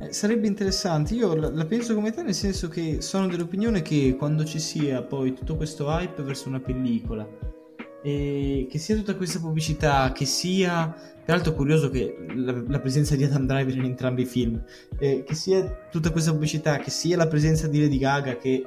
Eh, 0.00 0.12
sarebbe 0.12 0.46
interessante, 0.46 1.14
io 1.14 1.34
la, 1.34 1.50
la, 1.50 1.64
penso 1.64 1.94
come 1.94 2.12
te 2.12 2.22
nel 2.22 2.34
senso 2.34 2.68
che 2.68 3.00
sono 3.00 3.26
dell'opinione 3.26 3.82
che 3.82 4.14
quando 4.16 4.44
ci 4.44 4.60
sia 4.60 5.02
poi 5.02 5.34
tutto 5.34 5.56
questo 5.56 5.88
hype 5.88 6.22
verso 6.22 6.48
una 6.48 6.60
pellicola 6.60 7.26
e 8.02 8.68
che 8.70 8.78
sia 8.78 8.94
tutta 8.94 9.16
questa 9.16 9.40
pubblicità, 9.40 10.12
che 10.12 10.24
sia 10.24 10.94
Peraltro 11.28 11.52
è 11.52 11.56
curioso 11.56 11.90
che 11.90 12.16
la, 12.36 12.58
la, 12.66 12.80
presenza 12.80 13.14
di 13.14 13.22
Adam 13.22 13.44
Driver 13.44 13.76
in 13.76 13.84
entrambi 13.84 14.22
i 14.22 14.24
film, 14.24 14.64
eh, 14.98 15.24
che 15.24 15.34
sia 15.34 15.62
tutta 15.90 16.10
questa 16.10 16.30
pubblicità, 16.30 16.78
che 16.78 16.88
sia 16.88 17.18
la 17.18 17.26
presenza 17.26 17.68
di 17.68 17.82
Lady 17.82 17.98
Gaga 17.98 18.38
che 18.38 18.64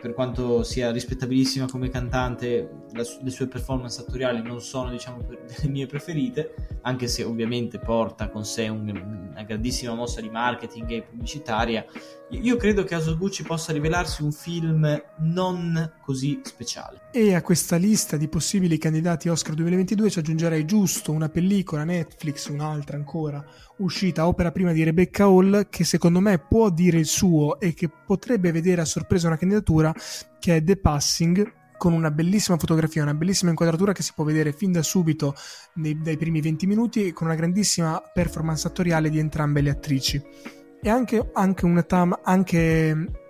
per 0.00 0.14
quanto 0.14 0.62
sia 0.62 0.90
rispettabilissima 0.90 1.66
come 1.66 1.90
cantante, 1.90 2.86
la, 2.92 3.02
le 3.22 3.30
sue 3.30 3.46
performance 3.46 4.00
attoriali 4.00 4.40
non 4.40 4.62
sono 4.62 4.88
diciamo 4.88 5.20
le 5.28 5.68
mie 5.68 5.84
preferite, 5.84 6.78
anche 6.80 7.08
se 7.08 7.24
ovviamente 7.24 7.78
porta 7.78 8.30
con 8.30 8.46
sé 8.46 8.68
un, 8.68 8.88
una 9.30 9.42
grandissima 9.42 9.92
mossa 9.92 10.22
di 10.22 10.30
marketing 10.30 10.90
e 10.92 11.02
pubblicitaria. 11.02 11.84
Io 12.30 12.56
credo 12.56 12.84
che 12.84 12.94
Asoguchi 12.94 13.42
possa 13.42 13.72
rivelarsi 13.72 14.22
un 14.22 14.32
film 14.32 15.02
non 15.18 15.92
così 16.00 16.40
speciale. 16.42 17.02
E 17.12 17.34
a 17.34 17.42
questa 17.42 17.76
lista 17.76 18.16
di 18.16 18.28
possibili 18.28 18.78
candidati 18.78 19.28
Oscar 19.28 19.54
2022 19.54 20.10
ci 20.10 20.18
aggiungerei 20.18 20.64
giusto 20.64 21.12
una 21.12 21.28
pellicola 21.28 21.84
Netflix, 21.84 22.48
un'altra 22.48 22.96
ancora, 22.96 23.44
uscita 23.78 24.26
opera 24.26 24.50
prima 24.52 24.72
di 24.72 24.82
Rebecca 24.82 25.24
Hall 25.24 25.68
che 25.68 25.84
secondo 25.84 26.20
me 26.20 26.38
può 26.38 26.70
dire 26.70 26.98
il 26.98 27.06
suo 27.06 27.60
e 27.60 27.74
che 27.74 27.88
potrebbe 27.88 28.52
vedere 28.52 28.80
a 28.80 28.86
sorpresa 28.86 29.26
una 29.26 29.36
candidatura 29.36 29.94
che 30.38 30.56
è 30.56 30.64
The 30.64 30.76
Passing 30.78 31.52
con 31.76 31.92
una 31.92 32.10
bellissima 32.10 32.56
fotografia, 32.56 33.02
una 33.02 33.14
bellissima 33.14 33.50
inquadratura 33.50 33.92
che 33.92 34.02
si 34.02 34.12
può 34.14 34.24
vedere 34.24 34.52
fin 34.52 34.72
da 34.72 34.82
subito 34.82 35.34
nei, 35.74 36.00
dai 36.00 36.16
primi 36.16 36.40
20 36.40 36.66
minuti 36.66 37.06
e 37.06 37.12
con 37.12 37.26
una 37.26 37.36
grandissima 37.36 38.00
performance 38.12 38.66
attoriale 38.66 39.10
di 39.10 39.18
entrambe 39.18 39.60
le 39.60 39.70
attrici. 39.70 40.62
E 40.86 40.90
anche, 40.90 41.30
anche 41.32 41.64
una 41.64 41.82
tam, 41.82 42.14
anche 42.24 43.22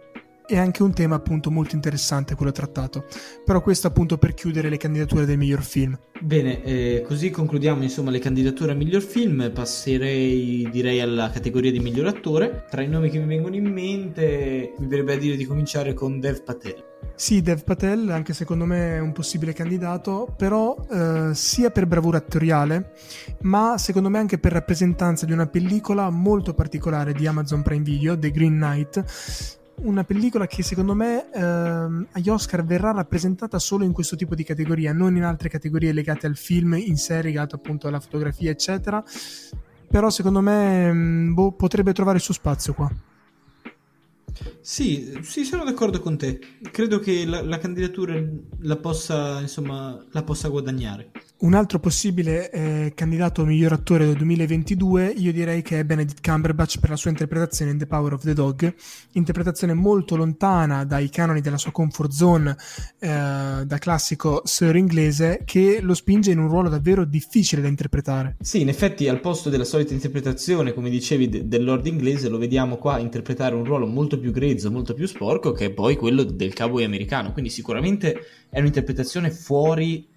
è 0.44 0.56
anche 0.58 0.82
un 0.82 0.92
tema 0.92 1.14
appunto 1.14 1.52
molto 1.52 1.76
interessante 1.76 2.34
quello 2.34 2.50
trattato. 2.50 3.04
Però 3.44 3.62
questo 3.62 3.86
appunto 3.86 4.18
per 4.18 4.34
chiudere 4.34 4.68
le 4.68 4.76
candidature 4.76 5.24
del 5.24 5.38
miglior 5.38 5.62
film. 5.62 5.96
Bene, 6.20 6.64
eh, 6.64 7.04
così 7.06 7.30
concludiamo 7.30 7.84
insomma 7.84 8.10
le 8.10 8.18
candidature 8.18 8.72
al 8.72 8.76
miglior 8.76 9.02
film, 9.02 9.52
passerei 9.54 10.68
direi 10.68 11.00
alla 11.00 11.30
categoria 11.30 11.70
di 11.70 11.78
miglior 11.78 12.08
attore. 12.08 12.64
Tra 12.68 12.82
i 12.82 12.88
nomi 12.88 13.08
che 13.08 13.20
mi 13.20 13.26
vengono 13.26 13.54
in 13.54 13.70
mente 13.70 14.74
mi 14.76 14.86
verrebbe 14.88 15.12
a 15.12 15.18
dire 15.18 15.36
di 15.36 15.44
cominciare 15.44 15.94
con 15.94 16.18
Dev 16.18 16.42
Patel. 16.42 16.93
Sì, 17.16 17.42
Dev 17.42 17.62
Patel 17.62 18.10
anche 18.10 18.34
secondo 18.34 18.64
me 18.64 18.96
è 18.96 18.98
un 18.98 19.12
possibile 19.12 19.52
candidato, 19.52 20.34
però 20.36 20.76
eh, 20.90 21.30
sia 21.32 21.70
per 21.70 21.86
bravura 21.86 22.18
attoriale, 22.18 22.92
ma 23.42 23.78
secondo 23.78 24.08
me 24.08 24.18
anche 24.18 24.38
per 24.38 24.52
rappresentanza 24.52 25.24
di 25.24 25.32
una 25.32 25.46
pellicola 25.46 26.10
molto 26.10 26.54
particolare 26.54 27.12
di 27.12 27.26
Amazon 27.28 27.62
Prime 27.62 27.84
Video, 27.84 28.18
The 28.18 28.32
Green 28.32 28.54
Knight, 28.54 29.52
una 29.82 30.02
pellicola 30.02 30.48
che 30.48 30.64
secondo 30.64 30.94
me 30.94 31.30
ehm, 31.32 32.08
agli 32.12 32.28
Oscar 32.28 32.64
verrà 32.64 32.90
rappresentata 32.90 33.60
solo 33.60 33.84
in 33.84 33.92
questo 33.92 34.16
tipo 34.16 34.34
di 34.34 34.42
categoria, 34.42 34.92
non 34.92 35.16
in 35.16 35.22
altre 35.22 35.48
categorie 35.48 35.92
legate 35.92 36.26
al 36.26 36.36
film 36.36 36.74
in 36.74 36.96
sé, 36.96 37.22
legate 37.22 37.54
appunto 37.54 37.86
alla 37.86 38.00
fotografia, 38.00 38.50
eccetera. 38.50 39.02
Però 39.88 40.10
secondo 40.10 40.40
me 40.40 40.92
mm, 40.92 41.32
boh, 41.32 41.52
potrebbe 41.52 41.92
trovare 41.92 42.16
il 42.16 42.22
suo 42.22 42.34
spazio 42.34 42.74
qua. 42.74 42.90
Sì, 44.60 45.18
sì, 45.22 45.44
sono 45.44 45.64
d'accordo 45.64 46.00
con 46.00 46.16
te. 46.16 46.38
Credo 46.70 46.98
che 46.98 47.24
la, 47.26 47.42
la 47.42 47.58
candidatura 47.58 48.14
la 48.60 48.76
possa, 48.76 49.40
insomma, 49.40 50.04
la 50.10 50.22
possa 50.24 50.48
guadagnare. 50.48 51.10
Un 51.36 51.52
altro 51.52 51.80
possibile 51.80 52.48
eh, 52.50 52.92
candidato 52.94 53.44
miglior 53.44 53.72
attore 53.72 54.06
del 54.06 54.14
2022 54.16 55.14
io 55.16 55.32
direi 55.32 55.62
che 55.62 55.80
è 55.80 55.84
Benedict 55.84 56.24
Cumberbatch 56.24 56.78
per 56.78 56.90
la 56.90 56.96
sua 56.96 57.10
interpretazione 57.10 57.72
in 57.72 57.76
The 57.78 57.86
Power 57.86 58.12
of 58.12 58.22
the 58.22 58.34
Dog, 58.34 58.72
interpretazione 59.12 59.74
molto 59.74 60.14
lontana 60.14 60.84
dai 60.84 61.10
canoni 61.10 61.40
della 61.40 61.58
sua 61.58 61.72
comfort 61.72 62.12
zone 62.12 62.56
eh, 63.00 63.08
da 63.66 63.78
classico 63.78 64.42
sir 64.44 64.76
inglese 64.76 65.42
che 65.44 65.80
lo 65.82 65.94
spinge 65.94 66.30
in 66.30 66.38
un 66.38 66.48
ruolo 66.48 66.68
davvero 66.68 67.04
difficile 67.04 67.60
da 67.60 67.68
interpretare. 67.68 68.36
Sì, 68.40 68.60
in 68.60 68.68
effetti 68.68 69.08
al 69.08 69.20
posto 69.20 69.50
della 69.50 69.64
solita 69.64 69.92
interpretazione, 69.92 70.72
come 70.72 70.88
dicevi, 70.88 71.28
de- 71.28 71.48
del 71.48 71.64
lord 71.64 71.84
inglese 71.86 72.28
lo 72.28 72.38
vediamo 72.38 72.76
qua 72.76 73.00
interpretare 73.00 73.56
un 73.56 73.64
ruolo 73.64 73.86
molto 73.86 74.20
più 74.20 74.30
grezzo, 74.30 74.70
molto 74.70 74.94
più 74.94 75.06
sporco 75.06 75.50
che 75.50 75.66
è 75.66 75.70
poi 75.72 75.96
quello 75.96 76.22
del 76.22 76.54
cowboy 76.54 76.84
americano, 76.84 77.32
quindi 77.32 77.50
sicuramente 77.50 78.20
è 78.48 78.60
un'interpretazione 78.60 79.32
fuori 79.32 80.12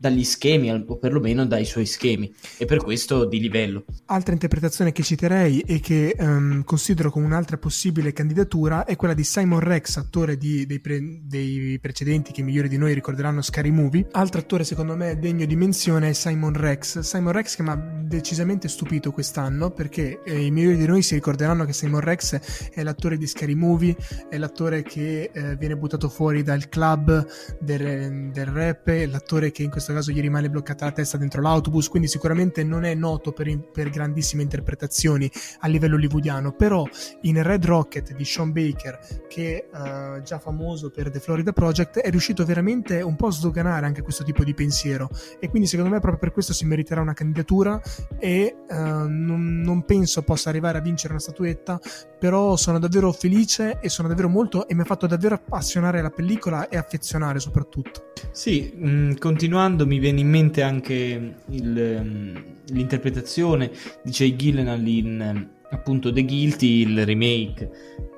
dagli 0.00 0.24
schemi, 0.24 0.70
o 0.70 0.96
perlomeno 0.96 1.44
dai 1.44 1.66
suoi 1.66 1.84
schemi, 1.84 2.32
e 2.56 2.64
per 2.64 2.78
questo 2.78 3.26
di 3.26 3.38
livello. 3.38 3.84
Altra 4.06 4.32
interpretazione 4.32 4.92
che 4.92 5.02
citerei 5.02 5.60
e 5.60 5.78
che 5.80 6.16
um, 6.18 6.64
considero 6.64 7.10
come 7.10 7.26
un'altra 7.26 7.58
possibile 7.58 8.14
candidatura 8.14 8.86
è 8.86 8.96
quella 8.96 9.12
di 9.12 9.24
Simon 9.24 9.60
Rex, 9.60 9.98
attore 9.98 10.38
di, 10.38 10.64
dei, 10.64 10.80
pre, 10.80 11.20
dei, 11.22 11.78
precedenti 11.82 12.32
che 12.32 12.40
migliori 12.40 12.68
di 12.68 12.78
noi 12.78 12.94
ricorderanno 12.94 13.42
Scary 13.42 13.68
Movie. 13.68 14.06
Altro 14.12 14.40
attore 14.40 14.64
secondo 14.64 14.96
me 14.96 15.18
degno 15.18 15.44
di 15.44 15.54
menzione 15.54 16.08
è 16.08 16.12
Simon 16.14 16.54
Rex. 16.54 17.00
Simon 17.00 17.32
Rex 17.32 17.56
che 17.56 17.62
mi 17.62 17.68
ha 17.68 17.76
decisamente 17.76 18.68
stupito 18.68 19.12
quest'anno 19.12 19.70
perché 19.70 20.22
eh, 20.24 20.46
i 20.46 20.50
migliori 20.50 20.78
di 20.78 20.86
noi 20.86 21.02
si 21.02 21.12
ricorderanno 21.12 21.66
che 21.66 21.74
Simon 21.74 22.00
Rex 22.00 22.70
è 22.70 22.82
l'attore 22.82 23.18
di 23.18 23.26
Scary 23.26 23.54
Movie, 23.54 23.94
è 24.30 24.38
l'attore 24.38 24.82
che 24.82 25.30
eh, 25.30 25.56
viene 25.56 25.76
buttato 25.76 26.08
fuori 26.08 26.42
dal 26.42 26.70
club 26.70 27.26
del, 27.60 28.30
del 28.32 28.46
rap, 28.46 28.88
è 28.88 29.04
l'attore 29.04 29.50
che 29.50 29.62
in 29.62 29.70
questo 29.70 29.88
questo 29.90 29.92
caso 29.92 30.10
gli 30.12 30.20
rimane 30.20 30.48
bloccata 30.48 30.84
la 30.84 30.92
testa 30.92 31.16
dentro 31.16 31.42
l'autobus, 31.42 31.88
quindi 31.88 32.08
sicuramente 32.08 32.62
non 32.62 32.84
è 32.84 32.94
noto 32.94 33.32
per, 33.32 33.58
per 33.70 33.90
grandissime 33.90 34.42
interpretazioni 34.42 35.30
a 35.60 35.68
livello 35.68 35.96
hollywoodiano, 35.96 36.52
però 36.52 36.86
in 37.22 37.42
Red 37.42 37.64
Rocket 37.64 38.14
di 38.14 38.24
Sean 38.24 38.52
Baker, 38.52 38.98
che 39.28 39.68
uh, 39.72 40.22
già 40.22 40.38
famoso 40.38 40.90
per 40.90 41.10
The 41.10 41.20
Florida 41.20 41.52
Project, 41.52 41.98
è 41.98 42.10
riuscito 42.10 42.44
veramente 42.44 43.00
un 43.02 43.16
po' 43.16 43.28
a 43.28 43.32
sdoganare 43.32 43.86
anche 43.86 44.02
questo 44.02 44.24
tipo 44.24 44.44
di 44.44 44.54
pensiero 44.54 45.10
e 45.38 45.48
quindi 45.48 45.68
secondo 45.68 45.90
me 45.90 46.00
proprio 46.00 46.20
per 46.20 46.32
questo 46.32 46.52
si 46.52 46.64
meriterà 46.64 47.00
una 47.00 47.14
candidatura 47.14 47.80
e 48.18 48.56
uh, 48.68 48.74
non, 48.74 49.60
non 49.60 49.84
penso 49.84 50.22
possa 50.22 50.48
arrivare 50.48 50.78
a 50.78 50.80
vincere 50.80 51.12
una 51.12 51.22
statuetta, 51.22 51.80
però 52.18 52.56
sono 52.56 52.78
davvero 52.78 53.12
felice 53.12 53.78
e 53.80 53.88
sono 53.88 54.08
davvero 54.08 54.28
molto 54.28 54.68
e 54.68 54.74
mi 54.74 54.82
ha 54.82 54.84
fatto 54.84 55.06
davvero 55.06 55.34
appassionare 55.34 56.02
la 56.02 56.10
pellicola 56.10 56.68
e 56.68 56.76
affezionare 56.76 57.40
soprattutto. 57.40 58.12
Sì, 58.30 58.72
mh, 58.74 58.88
mm, 58.88 59.12
continuando 59.18 59.79
riguardo 59.80 59.86
mi 59.86 59.98
viene 59.98 60.20
in 60.20 60.28
mente 60.28 60.62
anche 60.62 61.34
il, 61.48 61.78
ehm, 61.78 62.44
l'interpretazione 62.68 63.70
di 64.02 64.10
Jay 64.10 64.36
Gillenal 64.36 64.86
in 64.86 65.20
ehm, 65.20 65.50
appunto 65.70 66.12
The 66.12 66.24
Guilty, 66.24 66.80
il 66.82 67.04
remake 67.04 67.70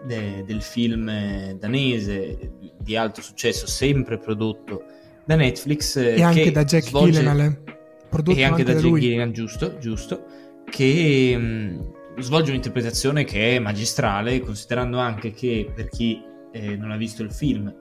de, 0.06 0.42
del 0.46 0.62
film 0.62 1.52
danese 1.58 2.52
di 2.78 2.96
alto 2.96 3.20
successo, 3.20 3.66
sempre 3.66 4.18
prodotto 4.18 4.82
da 5.24 5.36
Netflix. 5.36 5.96
E 5.96 6.22
anche 6.22 6.50
da 6.50 6.64
Jack 6.64 6.84
svolge... 6.84 7.18
Gillenal. 7.18 7.40
Eh. 7.40 7.70
Prodotto 8.08 8.38
e 8.38 8.44
anche, 8.44 8.60
anche 8.60 8.64
da, 8.64 8.80
da 8.80 8.80
Jack 8.80 8.98
Gillenal, 8.98 9.30
giusto, 9.30 9.78
giusto, 9.78 10.24
che 10.68 11.36
mh, 11.36 11.42
mm, 11.42 11.80
svolge 12.18 12.50
un'interpretazione 12.50 13.24
che 13.24 13.56
è 13.56 13.58
magistrale, 13.58 14.40
considerando 14.40 14.98
anche 14.98 15.30
che 15.32 15.70
per 15.74 15.88
chi 15.88 16.22
eh, 16.52 16.76
non 16.76 16.90
ha 16.90 16.96
visto 16.96 17.22
il 17.22 17.32
film 17.32 17.74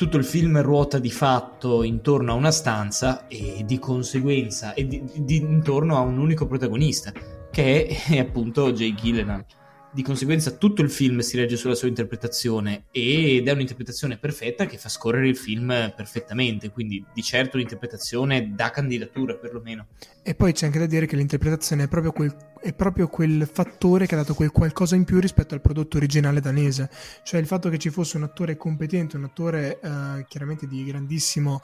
tutto 0.00 0.16
il 0.16 0.24
film 0.24 0.62
ruota 0.62 0.98
di 0.98 1.10
fatto 1.10 1.82
intorno 1.82 2.32
a 2.32 2.34
una 2.34 2.50
stanza 2.50 3.26
e 3.26 3.64
di 3.66 3.78
conseguenza 3.78 4.72
e 4.72 4.86
di, 4.86 5.04
di, 5.14 5.36
intorno 5.36 5.98
a 5.98 6.00
un 6.00 6.16
unico 6.16 6.46
protagonista 6.46 7.12
che 7.50 7.86
è, 7.86 8.12
è 8.14 8.18
appunto 8.18 8.72
Jay 8.72 8.94
Gillenal 8.94 9.44
di 9.92 10.02
conseguenza 10.02 10.52
tutto 10.52 10.82
il 10.82 10.90
film 10.90 11.18
si 11.18 11.36
regge 11.36 11.56
sulla 11.56 11.74
sua 11.74 11.88
interpretazione 11.88 12.84
ed 12.92 13.46
è 13.46 13.52
un'interpretazione 13.52 14.16
perfetta 14.16 14.64
che 14.64 14.78
fa 14.78 14.88
scorrere 14.88 15.28
il 15.28 15.36
film 15.36 15.92
perfettamente, 15.94 16.70
quindi 16.70 17.04
di 17.12 17.22
certo 17.22 17.56
l'interpretazione 17.56 18.54
da 18.54 18.70
candidatura 18.70 19.34
perlomeno. 19.34 19.88
E 20.22 20.34
poi 20.34 20.52
c'è 20.52 20.66
anche 20.66 20.78
da 20.78 20.86
dire 20.86 21.06
che 21.06 21.16
l'interpretazione 21.16 21.84
è 21.84 21.88
proprio, 21.88 22.12
quel, 22.12 22.34
è 22.60 22.74
proprio 22.74 23.08
quel 23.08 23.48
fattore 23.50 24.06
che 24.06 24.14
ha 24.14 24.18
dato 24.18 24.34
quel 24.34 24.50
qualcosa 24.50 24.94
in 24.94 25.04
più 25.04 25.18
rispetto 25.18 25.54
al 25.54 25.62
prodotto 25.62 25.96
originale 25.96 26.40
danese, 26.40 26.90
cioè 27.22 27.40
il 27.40 27.46
fatto 27.46 27.70
che 27.70 27.78
ci 27.78 27.88
fosse 27.88 28.18
un 28.18 28.24
attore 28.24 28.56
competente, 28.56 29.16
un 29.16 29.24
attore 29.24 29.80
eh, 29.80 30.24
chiaramente 30.28 30.66
di 30.66 30.84
grandissimo 30.84 31.60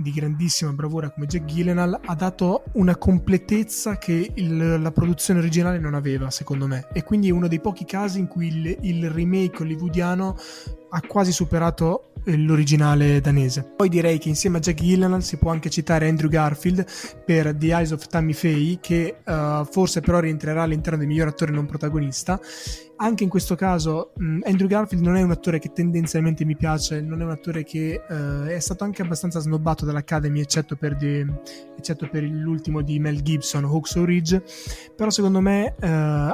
di 0.00 0.12
grandissima 0.12 0.72
bravura 0.72 1.10
come 1.10 1.26
Jack 1.26 1.44
Gillenal 1.44 1.98
ha 2.04 2.14
dato 2.14 2.62
una 2.74 2.96
completezza 2.96 3.98
che 3.98 4.30
il, 4.32 4.80
la 4.80 4.92
produzione 4.92 5.40
originale 5.40 5.80
non 5.80 5.94
aveva 5.94 6.30
secondo 6.30 6.68
me 6.68 6.86
e 6.92 7.02
quindi 7.02 7.28
è 7.28 7.32
uno 7.32 7.48
dei 7.48 7.60
pochi 7.60 7.84
casi 7.84 8.20
in 8.20 8.28
cui 8.28 8.46
il, 8.46 8.78
il 8.82 9.10
remake 9.10 9.60
hollywoodiano 9.60 10.36
ha 10.90 11.00
quasi 11.02 11.32
superato 11.32 12.12
l'originale 12.24 13.20
danese. 13.20 13.62
Poi 13.76 13.88
direi 13.88 14.18
che 14.18 14.28
insieme 14.28 14.58
a 14.58 14.60
Jack 14.60 14.80
Gillenal 14.80 15.22
si 15.22 15.36
può 15.36 15.50
anche 15.50 15.70
citare 15.70 16.08
Andrew 16.08 16.28
Garfield 16.28 16.84
per 17.24 17.54
The 17.54 17.66
Eyes 17.66 17.90
of 17.90 17.97
Tammy 18.06 18.32
Faye 18.32 18.78
che 18.80 19.16
uh, 19.24 19.64
forse 19.64 20.00
però 20.00 20.20
rientrerà 20.20 20.62
all'interno 20.62 20.98
del 20.98 21.08
miglior 21.08 21.28
attore 21.28 21.52
non 21.52 21.66
protagonista 21.66 22.40
anche 23.00 23.22
in 23.22 23.30
questo 23.30 23.54
caso 23.54 24.12
mh, 24.16 24.40
Andrew 24.44 24.66
Garfield 24.66 25.04
non 25.04 25.16
è 25.16 25.22
un 25.22 25.30
attore 25.30 25.58
che 25.58 25.70
tendenzialmente 25.72 26.44
mi 26.44 26.56
piace, 26.56 27.00
non 27.00 27.20
è 27.20 27.24
un 27.24 27.30
attore 27.30 27.62
che 27.62 28.00
uh, 28.08 28.46
è 28.46 28.58
stato 28.58 28.84
anche 28.84 29.02
abbastanza 29.02 29.38
snobbato 29.38 29.84
dall'Academy, 29.84 30.40
eccetto 30.40 30.76
per, 30.76 30.96
the, 30.96 31.24
eccetto 31.76 32.08
per 32.08 32.24
l'ultimo 32.24 32.82
di 32.82 32.98
Mel 32.98 33.22
Gibson, 33.22 33.64
Hawks 33.64 34.02
Ridge, 34.02 34.42
però 34.96 35.10
secondo 35.10 35.40
me 35.40 35.74
uh, 35.80 35.86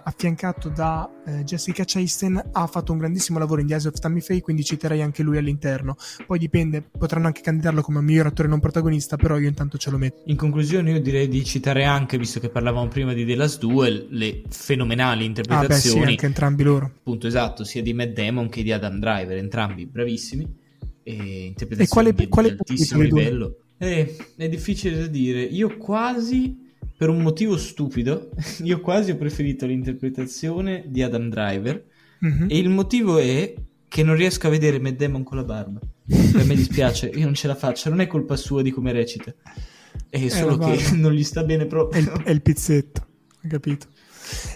affiancato 0.03 0.68
da 0.68 1.09
Jessica 1.42 1.85
Chastain 1.87 2.50
ha 2.53 2.66
fatto 2.66 2.92
un 2.92 2.98
grandissimo 2.98 3.38
lavoro 3.38 3.61
in 3.61 3.66
The 3.66 3.72
Eyes 3.74 3.87
of 3.87 3.98
Tammy 3.98 4.20
Faye, 4.20 4.42
quindi 4.42 4.62
citerei 4.62 5.00
anche 5.00 5.22
lui 5.22 5.38
all'interno. 5.38 5.96
Poi 6.27 6.38
dipende, 6.38 6.83
potranno 6.83 7.27
anche 7.27 7.40
candidarlo 7.40 7.81
come 7.81 8.03
miglior 8.03 8.27
attore 8.27 8.48
non 8.48 8.61
protagonista, 8.61 9.16
però 9.16 9.38
io 9.38 9.48
intanto 9.48 9.79
ce 9.79 9.90
lo 9.90 9.96
metto. 9.96 10.22
In 10.27 10.37
conclusione 10.37 10.90
io 10.90 11.00
direi 11.00 11.29
di 11.29 11.42
citare 11.54 11.84
anche, 11.84 12.18
visto 12.18 12.40
che 12.40 12.48
parlavamo 12.48 12.88
prima 12.88 13.12
di 13.12 13.24
The 13.24 13.36
Last 13.36 13.60
Duel, 13.60 14.08
le 14.10 14.42
fenomenali 14.48 15.24
interpretazioni. 15.24 15.98
Ah 15.98 16.00
beh 16.00 16.06
sì, 16.06 16.10
anche 16.10 16.26
entrambi 16.26 16.62
loro. 16.64 16.86
Appunto, 16.86 17.28
esatto, 17.28 17.62
sia 17.62 17.80
di 17.80 17.92
Matt 17.92 18.12
Damon 18.12 18.48
che 18.48 18.64
di 18.64 18.72
Adam 18.72 18.98
Driver, 18.98 19.36
entrambi 19.36 19.86
bravissimi. 19.86 20.62
E 21.04 21.12
interpretazioni 21.46 22.08
e 22.08 22.12
quale, 22.12 22.12
di, 22.12 22.28
quale 22.28 22.48
di 22.48 22.56
altissimo 22.58 23.02
livello. 23.02 23.58
Eh, 23.78 24.16
è 24.36 24.48
difficile 24.48 24.98
da 24.98 25.06
dire. 25.06 25.42
Io 25.42 25.76
quasi, 25.76 26.58
per 26.96 27.08
un 27.08 27.22
motivo 27.22 27.56
stupido, 27.56 28.30
io 28.64 28.80
quasi 28.80 29.12
ho 29.12 29.16
preferito 29.16 29.64
l'interpretazione 29.64 30.84
di 30.88 31.02
Adam 31.02 31.28
Driver. 31.28 31.84
Mm-hmm. 32.24 32.50
E 32.50 32.58
il 32.58 32.68
motivo 32.68 33.18
è 33.18 33.54
che 33.86 34.02
non 34.02 34.16
riesco 34.16 34.48
a 34.48 34.50
vedere 34.50 34.80
Matt 34.80 34.96
Damon 34.96 35.22
con 35.22 35.36
la 35.36 35.44
barba. 35.44 35.78
A 35.78 36.42
me 36.42 36.54
dispiace, 36.56 37.06
io 37.14 37.26
non 37.26 37.34
ce 37.34 37.46
la 37.46 37.54
faccio. 37.54 37.90
Non 37.90 38.00
è 38.00 38.08
colpa 38.08 38.34
sua 38.34 38.60
di 38.60 38.72
come 38.72 38.90
recita. 38.90 39.32
È 40.14 40.22
eh, 40.22 40.31
solo 40.31 40.57
che 40.59 40.79
non 40.94 41.11
gli 41.11 41.24
sta 41.24 41.42
bene 41.42 41.66
proprio. 41.66 42.00
È 42.00 42.05
il, 42.05 42.22
è 42.22 42.31
il 42.31 42.40
pizzetto, 42.40 43.05
hai 43.42 43.50
capito? 43.50 43.88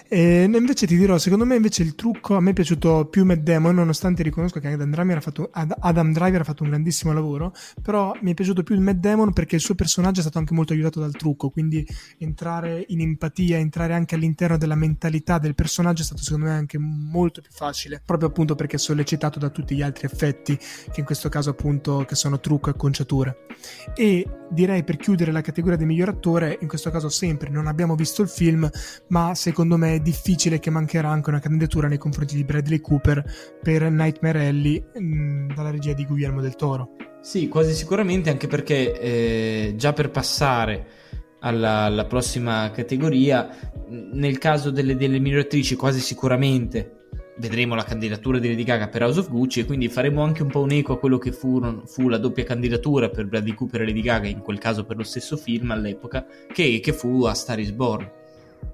E 0.07 0.43
invece 0.43 0.87
ti 0.87 0.97
dirò, 0.97 1.17
secondo 1.17 1.45
me 1.45 1.55
invece 1.55 1.83
il 1.83 1.95
trucco, 1.95 2.35
a 2.35 2.39
me 2.39 2.51
è 2.51 2.53
piaciuto 2.53 3.07
più 3.09 3.25
Matt 3.25 3.39
Damon, 3.39 3.75
nonostante 3.75 4.23
riconosco 4.23 4.59
che 4.59 4.67
Adam 4.67 4.91
Driver, 4.91 5.21
fatto, 5.21 5.49
Adam 5.51 6.11
Driver 6.11 6.41
ha 6.41 6.43
fatto 6.43 6.63
un 6.63 6.69
grandissimo 6.69 7.13
lavoro, 7.13 7.53
però 7.81 8.15
mi 8.21 8.31
è 8.31 8.33
piaciuto 8.33 8.63
più 8.63 8.75
il 8.75 8.81
Matt 8.81 8.97
Damon 8.97 9.33
perché 9.33 9.55
il 9.55 9.61
suo 9.61 9.75
personaggio 9.75 10.19
è 10.19 10.23
stato 10.23 10.37
anche 10.37 10.53
molto 10.53 10.73
aiutato 10.73 10.99
dal 10.99 11.13
trucco, 11.13 11.49
quindi 11.49 11.85
entrare 12.17 12.85
in 12.87 13.01
empatia, 13.01 13.57
entrare 13.57 13.93
anche 13.93 14.15
all'interno 14.15 14.57
della 14.57 14.75
mentalità 14.75 15.37
del 15.37 15.55
personaggio 15.55 16.01
è 16.01 16.05
stato 16.05 16.21
secondo 16.21 16.45
me 16.45 16.51
anche 16.51 16.77
molto 16.77 17.41
più 17.41 17.51
facile, 17.51 18.01
proprio 18.03 18.29
appunto 18.29 18.55
perché 18.55 18.77
è 18.77 18.79
sollecitato 18.79 19.39
da 19.39 19.49
tutti 19.49 19.75
gli 19.75 19.81
altri 19.81 20.07
effetti, 20.07 20.57
che 20.57 20.99
in 20.99 21.05
questo 21.05 21.29
caso 21.29 21.51
appunto 21.51 22.05
che 22.07 22.15
sono 22.15 22.39
trucco 22.39 22.69
e 22.69 22.71
acconciature. 22.73 23.45
E 23.95 24.25
direi 24.49 24.83
per 24.83 24.97
chiudere 24.97 25.31
la 25.31 25.41
categoria 25.41 25.77
di 25.77 25.85
miglior 25.85 26.09
attore, 26.09 26.57
in 26.61 26.67
questo 26.67 26.89
caso 26.89 27.09
sempre 27.09 27.49
non 27.49 27.67
abbiamo 27.67 27.95
visto 27.95 28.21
il 28.21 28.29
film, 28.29 28.69
ma 29.07 29.35
secondo 29.35 29.68
me 29.77 29.95
è 29.95 29.99
difficile 29.99 30.59
che 30.59 30.69
mancherà 30.69 31.09
anche 31.09 31.29
una 31.29 31.39
candidatura 31.39 31.87
nei 31.87 31.97
confronti 31.97 32.35
di 32.35 32.43
Bradley 32.43 32.79
Cooper 32.79 33.23
per 33.61 33.89
Nightmare 33.89 34.47
Alley 34.47 34.83
mh, 34.93 35.01
mm, 35.01 35.51
dalla 35.53 35.71
regia 35.71 35.93
di 35.93 36.05
Guillermo 36.05 36.41
del 36.41 36.55
Toro. 36.55 36.95
Sì, 37.21 37.47
quasi 37.47 37.73
sicuramente 37.73 38.29
anche 38.29 38.47
perché 38.47 38.99
eh, 38.99 39.73
già 39.75 39.93
per 39.93 40.09
passare 40.09 40.87
alla, 41.39 41.83
alla, 41.83 42.05
prossima 42.05 42.71
categoria, 42.71 43.49
nel 43.87 44.37
caso 44.37 44.71
delle, 44.71 44.95
delle 44.95 45.19
migliori 45.19 45.43
attrici 45.43 45.75
quasi 45.75 45.99
sicuramente 45.99 46.99
vedremo 47.39 47.73
la 47.73 47.83
candidatura 47.83 48.37
di 48.37 48.49
Lady 48.49 48.63
Gaga 48.63 48.89
per 48.89 49.01
House 49.01 49.19
of 49.19 49.29
Gucci 49.29 49.61
e 49.61 49.65
quindi 49.65 49.87
faremo 49.87 50.21
anche 50.21 50.43
un 50.43 50.49
po' 50.49 50.61
un 50.61 50.71
eco 50.71 50.93
a 50.93 50.99
quello 50.99 51.17
che 51.17 51.31
fu, 51.31 51.83
fu 51.85 52.09
la 52.09 52.17
doppia 52.17 52.43
candidatura 52.43 53.09
per 53.09 53.27
Bradley 53.27 53.53
Cooper 53.53 53.81
e 53.81 53.85
Lady 53.85 54.01
Gaga, 54.01 54.27
in 54.27 54.39
quel 54.39 54.59
caso 54.59 54.85
per 54.85 54.97
lo 54.97 55.03
stesso 55.03 55.37
film 55.37 55.71
all'epoca, 55.71 56.25
che, 56.51 56.79
che 56.81 56.93
fu 56.93 57.23
A 57.23 57.33
Star 57.33 57.59
is 57.59 57.71
Born. 57.71 58.18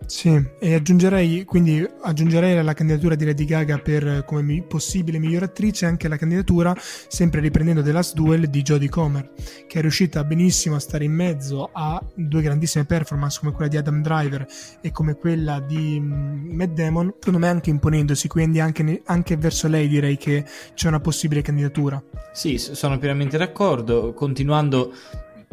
Sì, 0.05 0.39
e 0.59 0.75
aggiungerei 0.75 1.45
quindi 1.45 1.83
aggiungerei 2.01 2.57
alla 2.57 2.73
candidatura 2.73 3.15
di 3.15 3.25
Lady 3.25 3.45
Gaga 3.45 3.79
per 3.79 4.23
come 4.25 4.43
mi, 4.43 4.61
possibile 4.61 5.17
miglior 5.17 5.43
attrice 5.43 5.87
anche 5.87 6.07
la 6.07 6.15
candidatura, 6.15 6.75
sempre 6.77 7.41
riprendendo 7.41 7.81
The 7.81 7.91
Last 7.91 8.13
Duel 8.13 8.47
di 8.47 8.61
Jodie 8.61 8.87
Comer, 8.87 9.31
che 9.67 9.79
è 9.79 9.81
riuscita 9.81 10.23
benissimo 10.23 10.75
a 10.75 10.79
stare 10.79 11.05
in 11.05 11.11
mezzo 11.11 11.69
a 11.73 11.99
due 12.13 12.41
grandissime 12.43 12.85
performance 12.85 13.39
come 13.39 13.51
quella 13.51 13.69
di 13.69 13.77
Adam 13.77 14.01
Driver 14.03 14.45
e 14.79 14.91
come 14.91 15.15
quella 15.15 15.59
di 15.59 15.97
um, 15.99 16.49
Matt 16.51 16.73
Damon, 16.73 17.11
secondo 17.17 17.39
me 17.39 17.47
anche 17.47 17.71
imponendosi, 17.71 18.27
quindi 18.27 18.59
anche, 18.59 19.01
anche 19.05 19.37
verso 19.37 19.67
lei 19.67 19.87
direi 19.87 20.17
che 20.17 20.45
c'è 20.75 20.87
una 20.87 20.99
possibile 20.99 21.41
candidatura. 21.41 22.01
Sì, 22.31 22.59
sono 22.59 22.99
pienamente 22.99 23.37
d'accordo, 23.37 24.13
continuando 24.13 24.93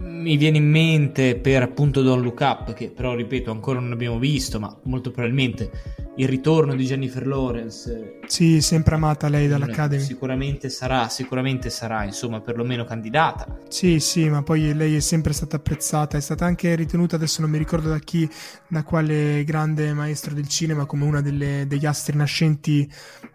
mi 0.02 0.36
viene 0.36 0.58
in 0.58 0.68
mente 0.68 1.36
per 1.36 1.62
appunto 1.62 2.02
Don't 2.02 2.22
Look 2.22 2.40
Up, 2.40 2.72
che 2.74 2.90
però 2.90 3.14
ripeto 3.14 3.50
ancora 3.50 3.80
non 3.80 3.92
abbiamo 3.92 4.18
visto, 4.18 4.58
ma 4.58 4.76
molto 4.84 5.10
probabilmente 5.10 5.70
il 6.16 6.28
ritorno 6.28 6.74
di 6.74 6.84
Jennifer 6.84 7.26
Lawrence. 7.26 8.18
Sì, 8.26 8.60
sempre 8.60 8.96
amata 8.96 9.28
lei 9.28 9.48
dall'Academy. 9.48 10.02
Sicuramente 10.02 10.68
sarà, 10.68 11.08
sicuramente 11.08 11.70
sarà, 11.70 12.04
insomma, 12.04 12.40
perlomeno 12.40 12.84
candidata. 12.84 13.58
Sì, 13.68 13.98
sì, 14.00 14.28
ma 14.28 14.42
poi 14.42 14.74
lei 14.74 14.96
è 14.96 15.00
sempre 15.00 15.32
stata 15.32 15.56
apprezzata, 15.56 16.16
è 16.16 16.20
stata 16.20 16.44
anche 16.44 16.74
ritenuta, 16.74 17.16
adesso 17.16 17.40
non 17.40 17.50
mi 17.50 17.58
ricordo 17.58 17.88
da 17.88 17.98
chi, 17.98 18.28
da 18.68 18.82
quale 18.82 19.42
grande 19.44 19.94
maestro 19.94 20.34
del 20.34 20.48
cinema, 20.48 20.84
come 20.84 21.04
una 21.04 21.22
delle, 21.22 21.66
degli 21.66 21.86
astri 21.86 22.16
nascenti 22.16 22.90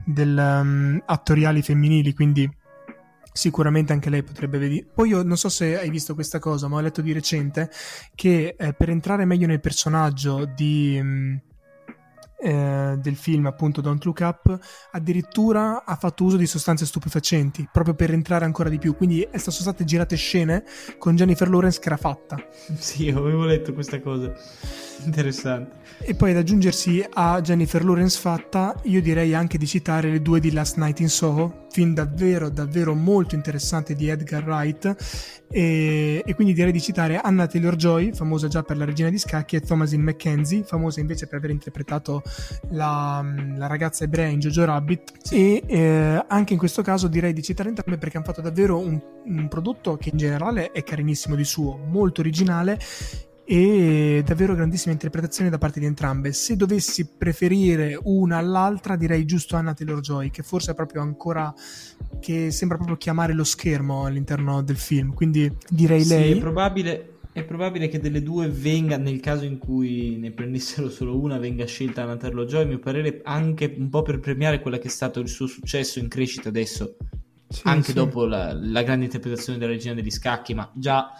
del, 0.06 0.38
um, 0.38 1.02
attoriali 1.06 1.62
femminili, 1.62 2.14
quindi 2.14 2.50
sicuramente 3.38 3.94
anche 3.94 4.10
lei 4.10 4.24
potrebbe 4.24 4.58
vedere. 4.58 4.86
Poi 4.94 5.10
io 5.10 5.24
non 5.24 5.38
so 5.38 5.48
se 5.48 5.80
hai 5.80 5.90
visto 5.90 6.14
questa 6.16 6.40
cosa, 6.40 6.68
ma 6.68 6.78
ho 6.78 6.82
letto 6.82 7.02
di 7.02 7.14
recente 7.14 7.70
che 8.16 8.56
eh, 8.58 8.74
per 8.74 8.90
entrare 8.90 9.26
meglio 9.26 9.48
nel 9.48 9.62
personaggio 9.62 10.46
di, 10.46 11.00
mh, 11.02 11.08
mm, 11.08 11.36
eh, 12.40 12.96
del 13.00 13.16
film, 13.16 13.46
appunto 13.46 13.82
Don't 13.82 14.04
Look 14.04 14.20
Up, 14.22 14.60
addirittura 14.92 15.84
ha 15.86 15.96
fatto 15.96 16.24
uso 16.24 16.38
di 16.38 16.46
sostanze 16.46 16.86
stupefacenti 16.86 17.68
proprio 17.72 17.96
per 17.96 18.12
entrare 18.12 18.46
ancora 18.46 18.70
di 18.70 18.78
più. 18.78 18.96
Quindi 18.96 19.28
sono 19.36 19.52
state 19.52 19.84
girate 19.84 20.16
scene 20.16 20.64
con 20.98 21.16
Jennifer 21.16 21.50
Lawrence 21.50 21.80
che 21.80 21.88
era 21.88 21.98
fatta. 21.98 22.38
Sì, 22.78 23.10
avevo 23.10 23.46
letto 23.46 23.74
questa 23.74 24.00
cosa. 24.02 24.34
Interessante. 25.04 25.86
E 26.00 26.16
poi 26.16 26.32
ad 26.32 26.38
aggiungersi 26.38 27.06
a 27.10 27.42
Jennifer 27.42 27.84
Lawrence 27.84 28.20
fatta, 28.20 28.76
io 28.84 29.02
direi 29.02 29.34
anche 29.34 29.58
di 29.58 29.66
citare 29.66 30.10
le 30.10 30.22
due 30.22 30.40
di 30.40 30.52
Last 30.52 30.78
Night 30.78 31.00
in 31.00 31.10
Soho, 31.10 31.67
film 31.78 31.94
davvero, 31.94 32.50
davvero 32.50 32.96
molto 32.96 33.36
interessante 33.36 33.94
di 33.94 34.10
Edgar 34.10 34.44
Wright. 34.44 35.46
E, 35.50 36.24
e 36.26 36.34
quindi 36.34 36.54
direi 36.54 36.72
di 36.72 36.82
citare 36.82 37.20
Anna 37.20 37.46
Taylor 37.46 37.76
Joy, 37.76 38.14
famosa 38.14 38.48
già 38.48 38.64
per 38.64 38.78
la 38.78 38.86
regina 38.86 39.12
di 39.12 39.20
scacchi, 39.20 39.58
e 39.58 39.60
Thomasin 39.62 40.02
McKenzie, 40.02 40.64
famosa 40.64 41.02
invece 41.02 41.28
per 41.28 41.38
aver 41.38 41.52
interpretato 41.52 42.24
la, 42.72 43.24
la 43.56 43.68
ragazza 43.68 44.06
ebrea 44.06 44.26
in 44.26 44.40
Jojo 44.40 44.66
Rabbit. 44.66 45.12
Sì. 45.22 45.60
E 45.60 45.64
eh, 45.68 46.26
anche 46.28 46.54
in 46.54 46.60
questo 46.60 46.82
caso 46.82 47.08
direi 47.08 47.32
di 47.32 47.44
citare 47.44 47.70
entrambe 47.70 48.00
perché 48.00 48.18
hanno 48.18 48.26
fatto 48.26 48.42
davvero 48.42 48.80
un, 48.80 49.00
un 49.26 49.48
prodotto 49.48 49.98
che 49.98 50.10
in 50.10 50.18
generale 50.18 50.72
è 50.72 50.82
carinissimo 50.82 51.36
di 51.36 51.46
suo, 51.46 51.78
molto 51.78 52.22
originale 52.22 52.80
e 53.50 54.24
davvero 54.26 54.56
grandissima 54.56 54.92
interpretazione 54.92 55.50
da 55.50 55.58
parte 55.58 55.80
di 55.80 55.86
entrambe. 55.86 56.34
Se 56.34 56.58
dovessi 56.58 57.08
preferire 57.18 57.98
una 58.04 58.40
all'altra, 58.40 58.98
direi 58.98 59.24
giusto 59.24 59.56
Anna 59.56 59.74
Taylor 59.74 60.02
Joy, 60.02 60.30
che 60.32 60.44
forse 60.44 60.72
è 60.72 60.76
proprio 60.76 61.02
ancora 61.02 61.54
che 62.20 62.52
sembra 62.52 62.76
proprio 62.76 62.98
chiamare 62.98 63.32
lo 63.32 63.46
schermo 63.46 64.04
all'interno 64.04 64.62
del 64.62 64.76
film. 64.76 65.14
Quindi 65.14 65.50
direi 65.70 66.02
sì, 66.02 66.10
lei. 66.10 66.32
È 66.34 66.40
probabile. 66.40 67.12
È 67.32 67.44
probabile 67.46 67.88
che 67.88 68.00
delle 68.00 68.22
due 68.22 68.50
venga, 68.50 68.98
nel 68.98 69.22
caso 69.22 69.46
in 69.46 69.60
cui 69.60 70.18
ne 70.18 70.32
prendessero 70.32 70.90
solo 70.90 71.18
una, 71.18 71.38
venga 71.38 71.66
scelta 71.66 72.02
Anna 72.02 72.18
Taylor 72.18 72.48
Joy, 72.48 72.64
a 72.64 72.66
mio 72.66 72.80
parere, 72.80 73.22
anche 73.24 73.76
un 73.78 73.90
po' 73.90 74.02
per 74.02 74.20
premiare 74.20 74.60
quello 74.60 74.78
che 74.80 74.88
è 74.88 74.90
stato 74.90 75.20
il 75.20 75.30
suo 75.30 75.46
successo 75.46 76.00
in 76.00 76.08
crescita 76.08 76.50
adesso, 76.50 76.98
sì, 77.48 77.62
anche 77.66 77.90
sì. 77.90 77.94
dopo 77.94 78.26
la, 78.26 78.54
la 78.54 78.82
grande 78.82 79.06
interpretazione 79.06 79.60
della 79.60 79.72
regina 79.72 79.94
degli 79.94 80.10
scacchi, 80.10 80.56
ma 80.56 80.68
già 80.74 81.12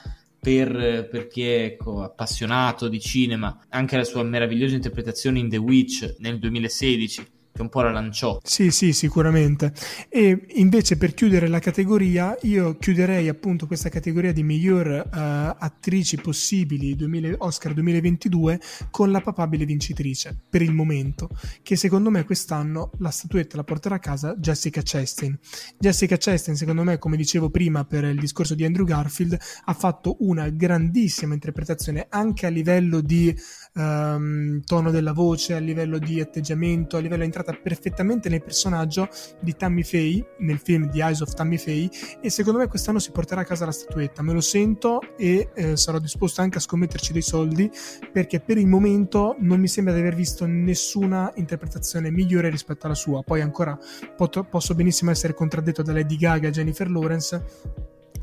per, 0.48 1.10
per, 1.12 1.28
chi 1.28 1.42
è 1.44 1.64
ecco, 1.64 2.04
appassionato 2.04 2.88
di 2.88 3.02
cinema, 3.02 3.66
anche 3.68 3.98
la 3.98 4.06
sua 4.06 4.24
meravigliosa 4.24 4.76
interpretazione 4.76 5.40
in 5.40 5.50
The 5.50 5.58
Witch 5.58 6.16
nel 6.20 6.40
2016 6.40 7.37
che 7.58 7.62
un 7.64 7.70
po' 7.70 7.82
la 7.82 7.92
lanciò. 7.92 8.40
Sì, 8.44 8.72
sì, 8.72 8.94
sicuramente. 8.94 9.74
E 10.08 10.46
invece 10.56 10.96
per 10.96 11.14
chiudere 11.14 11.48
la 11.48 11.60
categoria, 11.60 12.38
io 12.44 12.78
chiuderei 12.78 13.28
appunto 13.28 13.68
questa 13.68 13.90
categoria 13.90 14.32
di 14.32 14.44
miglior 14.44 14.88
uh, 14.88 15.10
attrici 15.12 16.18
possibili 16.18 16.96
2000, 16.96 17.36
Oscar 17.40 17.74
2022 17.74 18.60
con 18.92 19.12
la 19.12 19.20
papabile 19.20 19.66
vincitrice, 19.66 20.38
per 20.50 20.62
il 20.62 20.74
momento, 20.74 21.30
che 21.64 21.76
secondo 21.76 22.10
me 22.10 22.24
quest'anno 22.24 22.92
la 23.00 23.10
statuetta 23.10 23.58
la 23.58 23.64
porterà 23.64 23.96
a 23.96 24.00
casa 24.00 24.36
Jessica 24.36 24.82
Chastain. 24.84 25.38
Jessica 25.80 26.16
Chastain, 26.18 26.56
secondo 26.56 26.84
me, 26.84 27.00
come 27.00 27.18
dicevo 27.18 27.50
prima 27.50 27.84
per 27.86 28.04
il 28.04 28.20
discorso 28.20 28.54
di 28.54 28.64
Andrew 28.64 28.86
Garfield, 28.86 29.38
ha 29.66 29.74
fatto 29.74 30.18
una 30.20 30.50
grandissima 30.50 31.34
interpretazione 31.34 32.06
anche 32.10 32.46
a 32.46 32.50
livello 32.50 33.02
di 33.02 33.36
um, 33.74 34.62
tono 34.64 34.92
della 34.92 35.14
voce, 35.14 35.56
a 35.56 35.60
livello 35.60 35.98
di 35.98 36.22
atteggiamento, 36.22 36.98
a 36.98 37.00
livello 37.00 37.22
di 37.22 37.26
entrata 37.26 37.47
inquadrata 37.48 37.54
perfettamente 37.62 38.30
nel 38.30 38.44
personaggio 38.44 39.08
di 39.40 39.56
Tammy 39.56 39.84
Faye, 39.84 40.34
nel 40.40 40.60
film 40.60 40.90
The 40.90 41.00
Eyes 41.02 41.22
of 41.22 41.34
Tammy 41.34 41.58
Faye, 41.58 41.90
e 42.22 42.30
secondo 42.30 42.60
me 42.60 42.68
quest'anno 42.68 43.00
si 43.00 43.12
porterà 43.12 43.42
a 43.42 43.44
casa 43.46 43.66
la 43.66 43.72
statuetta. 43.72 44.22
Me 44.22 44.34
lo 44.34 44.42
sento 44.42 45.00
e 45.18 45.50
eh, 45.54 45.78
sarò 45.78 46.00
disposto 46.00 46.42
anche 46.42 46.58
a 46.58 46.62
scommetterci 46.62 47.14
dei 47.14 47.22
soldi, 47.22 47.70
perché 48.12 48.40
per 48.40 48.58
il 48.58 48.68
momento 48.68 49.36
non 49.40 49.60
mi 49.60 49.68
sembra 49.68 49.94
di 49.94 50.00
aver 50.00 50.16
visto 50.16 50.46
nessuna 50.46 51.32
interpretazione 51.36 52.12
migliore 52.12 52.50
rispetto 52.50 52.86
alla 52.86 52.96
sua. 52.96 53.22
Poi 53.22 53.42
ancora 53.42 53.78
pot- 54.16 54.46
posso 54.48 54.76
benissimo 54.76 55.12
essere 55.12 55.34
contraddetto 55.34 55.82
da 55.82 55.94
Lady 55.94 56.18
Gaga 56.18 56.48
e 56.48 56.52
Jennifer 56.52 56.90
Lawrence 56.90 57.76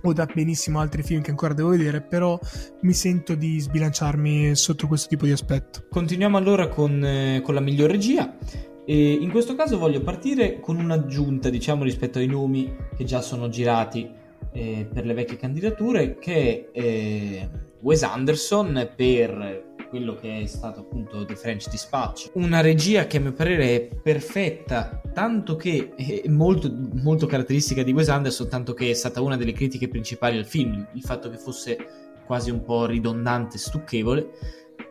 o 0.04 0.12
da 0.12 0.26
benissimo 0.32 0.80
altri 0.80 1.02
film 1.02 1.22
che 1.22 1.30
ancora 1.30 1.54
devo 1.54 1.70
vedere, 1.70 2.02
però 2.02 2.38
mi 2.82 2.92
sento 2.92 3.34
di 3.34 3.58
sbilanciarmi 3.58 4.54
sotto 4.54 4.86
questo 4.86 5.08
tipo 5.08 5.24
di 5.24 5.32
aspetto. 5.32 5.86
Continuiamo 5.90 6.36
allora 6.36 6.68
con, 6.68 7.02
eh, 7.04 7.40
con 7.42 7.54
la 7.54 7.60
miglior 7.60 7.90
regia. 7.90 8.36
E 8.86 9.12
in 9.12 9.30
questo 9.30 9.54
caso 9.54 9.78
voglio 9.78 10.02
partire 10.02 10.60
con 10.60 10.76
un'aggiunta, 10.76 11.48
diciamo, 11.48 11.84
rispetto 11.84 12.18
ai 12.18 12.26
nomi 12.26 12.74
che 12.96 13.04
già 13.04 13.22
sono 13.22 13.48
girati 13.48 14.08
eh, 14.52 14.86
per 14.92 15.06
le 15.06 15.14
vecchie 15.14 15.38
candidature, 15.38 16.18
che 16.18 16.70
è 16.70 16.78
eh, 16.78 17.48
Wes 17.80 18.02
Anderson 18.02 18.90
per 18.94 19.72
quello 19.88 20.16
che 20.16 20.40
è 20.40 20.46
stato 20.46 20.80
appunto 20.80 21.24
The 21.24 21.36
French 21.36 21.70
Dispatch. 21.70 22.30
Una 22.34 22.60
regia 22.60 23.06
che 23.06 23.18
a 23.18 23.20
mio 23.20 23.32
parere 23.32 23.74
è 23.74 23.88
perfetta, 24.02 25.00
tanto 25.12 25.56
che 25.56 25.92
è 25.94 26.28
molto, 26.28 26.70
molto 26.94 27.26
caratteristica 27.26 27.82
di 27.82 27.92
Wes 27.92 28.08
Anderson, 28.08 28.48
tanto 28.48 28.74
che 28.74 28.90
è 28.90 28.94
stata 28.94 29.20
una 29.20 29.36
delle 29.36 29.52
critiche 29.52 29.88
principali 29.88 30.36
al 30.36 30.46
film, 30.46 30.86
il 30.92 31.02
fatto 31.02 31.30
che 31.30 31.38
fosse 31.38 31.76
quasi 32.26 32.50
un 32.50 32.64
po' 32.64 32.86
ridondante, 32.86 33.56
stucchevole 33.56 34.30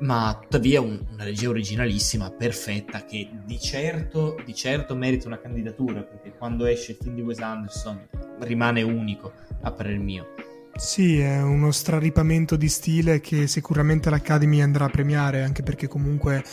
ma 0.04 0.38
tuttavia 0.42 0.82
un, 0.82 1.00
una 1.12 1.24
regia 1.24 1.50
originalissima, 1.50 2.30
perfetta, 2.30 3.06
che 3.06 3.30
di 3.46 3.60
certo, 3.60 4.36
di 4.46 4.54
certo 4.54 4.96
merita 4.96 5.28
una 5.28 5.40
candidatura, 5.40 6.02
perché 6.02 6.34
quando 6.38 6.66
esce 6.66 6.92
il 6.92 6.98
film 7.02 7.16
di 7.16 7.22
Wes 7.22 7.40
Anderson 7.40 8.08
rimane 8.40 8.82
unico, 8.82 9.32
a 9.62 9.72
parer 9.72 9.98
mio. 9.98 10.43
Sì, 10.76 11.20
è 11.20 11.40
uno 11.42 11.72
straripamento 11.72 12.56
di 12.56 12.68
stile 12.68 13.20
che 13.20 13.46
sicuramente 13.46 14.10
l'Academy 14.10 14.60
andrà 14.62 14.86
a 14.86 14.90
premiare, 14.90 15.44
anche 15.44 15.62
perché 15.62 15.88
comunque 15.88 16.44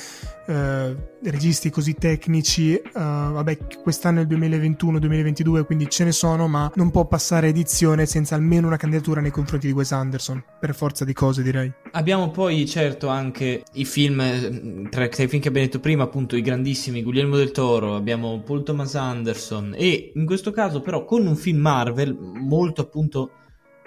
eh, 0.47 0.97
registi 1.23 1.71
così 1.71 1.95
tecnici, 1.95 2.75
eh, 2.75 2.83
vabbè, 2.93 3.57
quest'anno 3.83 4.21
è 4.21 4.23
il 4.23 4.29
2021-2022, 4.29 5.65
quindi 5.65 5.89
ce 5.89 6.05
ne 6.05 6.13
sono, 6.13 6.49
ma 6.49 6.71
non 6.75 6.91
può 6.91 7.07
passare 7.07 7.49
edizione 7.49 8.05
senza 8.05 8.35
almeno 8.35 8.67
una 8.67 8.77
candidatura 8.77 9.23
nei 9.23 9.31
confronti 9.31 9.69
di 9.69 9.73
Wes 9.73 9.93
Anderson, 9.93 10.45
per 10.61 10.75
forza 10.75 11.07
di 11.07 11.15
cose 11.15 11.43
direi. 11.43 11.73
Abbiamo 11.93 12.31
poi 12.31 12.67
certo 12.67 13.09
anche 13.09 13.63
i 13.73 13.87
film, 13.87 14.21
eh, 14.21 14.87
tra, 14.91 15.09
tra 15.09 15.23
i 15.23 15.29
film 15.29 15.41
che 15.41 15.49
abbiamo 15.49 15.67
detto 15.67 15.81
prima, 15.81 16.03
appunto 16.03 16.37
i 16.37 16.43
grandissimi 16.43 17.03
Guglielmo 17.03 17.37
del 17.37 17.53
Toro, 17.53 17.97
abbiamo 17.97 18.43
Paul 18.43 18.65
Thomas 18.65 18.95
Anderson 18.97 19.75
e 19.77 20.13
in 20.15 20.27
questo 20.27 20.51
caso 20.51 20.83
però 20.83 21.07
con 21.07 21.27
un 21.27 21.37
film 21.37 21.61
Marvel 21.61 22.15
molto 22.15 22.83
appunto 22.83 23.31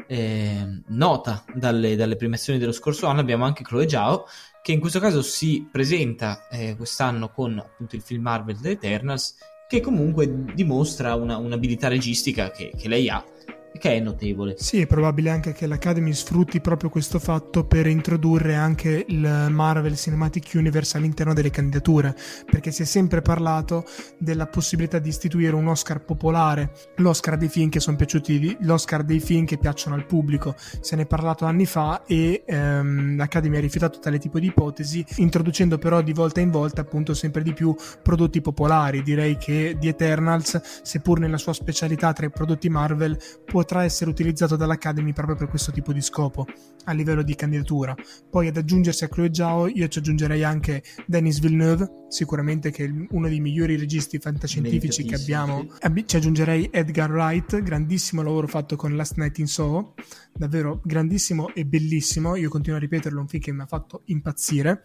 eh, 0.08 0.82
nota 0.88 1.44
dalle, 1.54 1.96
dalle, 1.96 2.16
premiazioni 2.16 2.60
dello 2.60 2.72
scorso 2.72 3.08
anno. 3.08 3.20
Abbiamo 3.22 3.46
anche 3.46 3.64
Chloe 3.64 3.90
Zhao 3.90 4.26
che 4.62 4.72
in 4.72 4.80
questo 4.80 5.00
caso 5.00 5.22
si 5.22 5.68
presenta 5.70 6.48
eh, 6.50 6.76
quest'anno 6.76 7.30
con 7.30 7.60
appunto 7.60 7.96
il 7.96 8.02
film 8.02 8.22
Marvel 8.22 8.60
The 8.60 8.70
Eternals 8.72 9.36
che 9.68 9.82
comunque 9.82 10.54
dimostra 10.54 11.16
una, 11.16 11.38
un'abilità 11.38 11.88
registica 11.88 12.52
che, 12.52 12.72
che 12.78 12.88
lei 12.88 13.10
ha 13.10 13.24
che 13.78 13.96
è 13.96 14.00
notevole. 14.00 14.56
Sì, 14.58 14.82
è 14.82 14.88
probabile 14.88 15.30
anche 15.30 15.52
che 15.52 15.68
l'Academy 15.68 16.14
sfrutti 16.14 16.62
proprio 16.62 16.90
questo 16.90 17.20
fatto 17.20 17.66
per 17.66 17.88
introdurre 17.88 18.56
anche 18.56 19.04
il 19.08 19.48
Marvel 19.50 19.98
Cinematic 19.98 20.52
Universe 20.54 20.96
all'interno 20.96 21.34
delle 21.34 21.50
candidature, 21.50 22.16
perché 22.50 22.72
si 22.72 22.84
è 22.84 22.86
sempre 22.86 23.22
parlato 23.22 23.86
della 24.18 24.48
possibilità 24.48 25.00
di 25.00 25.10
istituire 25.10 25.56
un 25.56 25.68
Oscar 25.68 26.04
popolare, 26.04 26.72
l'Oscar 26.98 27.36
dei 27.38 27.50
film 27.50 27.70
che 27.70 27.80
sono 27.80 27.98
piaciuti, 27.98 28.58
l'Oscar 28.62 29.04
dei 29.04 29.20
film 29.20 29.46
che 29.46 29.58
piacciono 29.58 29.96
al 29.96 30.06
pubblico. 30.06 30.56
Se 30.58 30.96
ne 30.96 31.02
è 31.02 31.06
parlato 31.06 31.46
anni 31.46 31.66
fa 31.66 32.04
e 32.06 32.44
ehm, 32.46 33.18
l'Academy 33.18 33.58
ha 33.58 33.62
rifiutato 33.62 34.00
tale 34.00 34.20
tipo 34.20 34.40
di 34.40 34.48
ipotesi, 34.48 35.06
introducendo 35.18 35.78
però 35.78 36.02
di 36.02 36.14
volta 36.14 36.40
in 36.40 36.52
volta 36.52 36.82
appunto 36.82 37.14
sempre 37.14 37.42
di 37.42 37.54
più 37.54 37.76
prodotti 38.02 38.40
popolari. 38.40 39.02
Direi 39.04 39.38
che 39.38 39.76
The 39.80 39.90
Eternals, 39.90 40.62
seppur 40.84 41.20
nella 41.20 41.38
sua 41.38 41.54
specialità 41.54 42.14
tra 42.14 42.26
i 42.26 42.30
prodotti 42.30 42.70
Marvel, 42.70 43.18
potrà 43.44 43.63
potrà 43.64 43.86
essere 43.86 44.10
utilizzato 44.10 44.58
dall'Academy 44.58 45.14
proprio 45.14 45.38
per 45.38 45.48
questo 45.48 45.72
tipo 45.72 45.94
di 45.94 46.02
scopo 46.02 46.46
a 46.84 46.92
livello 46.92 47.24
di 47.24 47.34
candidatura. 47.34 47.96
Poi 48.30 48.48
ad 48.48 48.58
aggiungersi 48.58 49.06
a 49.06 49.08
Chloe 49.08 49.34
Zhao 49.34 49.68
io 49.68 49.88
ci 49.88 50.00
aggiungerei 50.00 50.44
anche 50.44 50.84
Denis 51.08 51.40
Villeneuve, 51.40 52.08
sicuramente 52.10 52.72
che 52.72 52.84
è 52.84 52.92
uno 53.12 53.30
dei 53.30 53.40
migliori 53.40 53.78
registi 53.78 54.20
fantascientifici 54.20 55.06
che 55.06 55.16
abbiamo. 55.16 55.66
Ci 56.06 56.18
aggiungerei 56.18 56.68
Edgar 56.74 57.10
Wright, 57.10 57.64
grandissimo 57.64 58.22
lavoro 58.22 58.48
fatto 58.48 58.76
con 58.76 58.98
Last 58.98 59.16
Night 59.16 59.38
in 59.38 59.48
Soho, 59.48 59.94
davvero 60.34 60.82
grandissimo 60.84 61.54
e 61.54 61.66
bellissimo, 61.66 62.36
io 62.36 62.50
continuo 62.50 62.78
a 62.78 62.82
ripeterlo, 62.82 63.22
un 63.22 63.30
film 63.30 63.42
che 63.42 63.54
mi 63.54 63.62
ha 63.62 63.66
fatto 63.66 64.02
impazzire. 64.08 64.82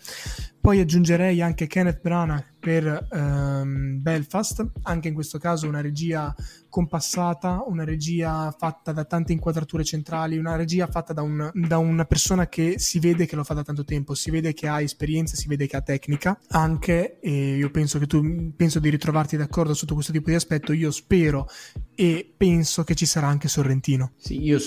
Poi 0.60 0.78
aggiungerei 0.78 1.42
anche 1.42 1.66
Kenneth 1.66 2.00
Branagh 2.00 2.58
per 2.59 3.07
um, 3.11 4.01
Belfast, 4.01 4.66
anche 4.83 5.09
in 5.09 5.14
questo 5.14 5.38
caso 5.38 5.68
una 5.68 5.81
regia 5.81 6.35
compassata, 6.68 7.62
una 7.66 7.85
regia 7.85 8.55
fatta 8.57 8.92
da 8.92 9.05
tante 9.05 9.33
inquadrature 9.33 9.85
centrali, 9.85 10.38
una 10.38 10.57
regia 10.57 10.87
fatta 10.87 11.12
da, 11.12 11.23
un, 11.23 11.51
da, 11.55 11.79
una 11.79 12.05
persona 12.05 12.49
che 12.49 12.79
si 12.79 12.99
vede 12.99 13.27
che 13.27 13.37
lo 13.37 13.44
fa 13.44 13.55
da 13.55 13.62
tanto 13.62 13.85
tempo, 13.85 14.14
si 14.14 14.31
vede 14.31 14.53
che 14.53 14.68
ha 14.68 14.81
esperienza, 14.81 15.37
si 15.37 15.49
vede 15.49 15.66
che 15.66 15.77
ha 15.77 15.83
tecnica, 15.83 16.38
anche, 16.49 17.18
e 17.21 17.57
io 17.57 17.71
penso 17.71 17.99
che 17.99 18.07
tu 18.07 18.53
penso 18.55 18.81
di 18.81 18.90
ritrovarti 18.90 19.37
d'accordo 19.37 19.75
sotto 19.75 19.94
questo 19.94 20.12
tipo 20.12 20.31
di 20.31 20.37
aspetto, 20.37 20.73
io 20.73 20.90
spero 20.90 21.49
e 21.94 22.31
penso 22.37 22.85
che 22.85 22.94
ci 22.94 23.07
sarà 23.07 23.29
anche 23.29 23.49
Sorrentino. 23.49 24.12
Sì, 24.16 24.42
io, 24.42 24.59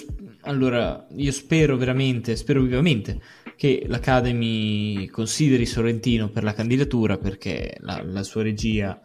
allora, 0.41 1.07
io 1.15 1.31
spero 1.31 1.77
veramente, 1.77 2.35
spero 2.35 2.61
vivamente 2.61 3.19
che 3.61 3.83
l'Academy 3.85 5.05
consideri 5.05 5.67
Sorrentino 5.67 6.29
per 6.29 6.43
la 6.43 6.55
candidatura 6.55 7.19
perché 7.19 7.77
la, 7.81 8.01
la 8.03 8.23
sua 8.23 8.43
regia 8.43 8.99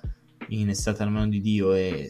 in 0.48 0.68
Estate 0.68 1.02
alla 1.02 1.10
mano 1.10 1.28
di 1.28 1.40
Dio 1.40 1.72
è 1.72 2.06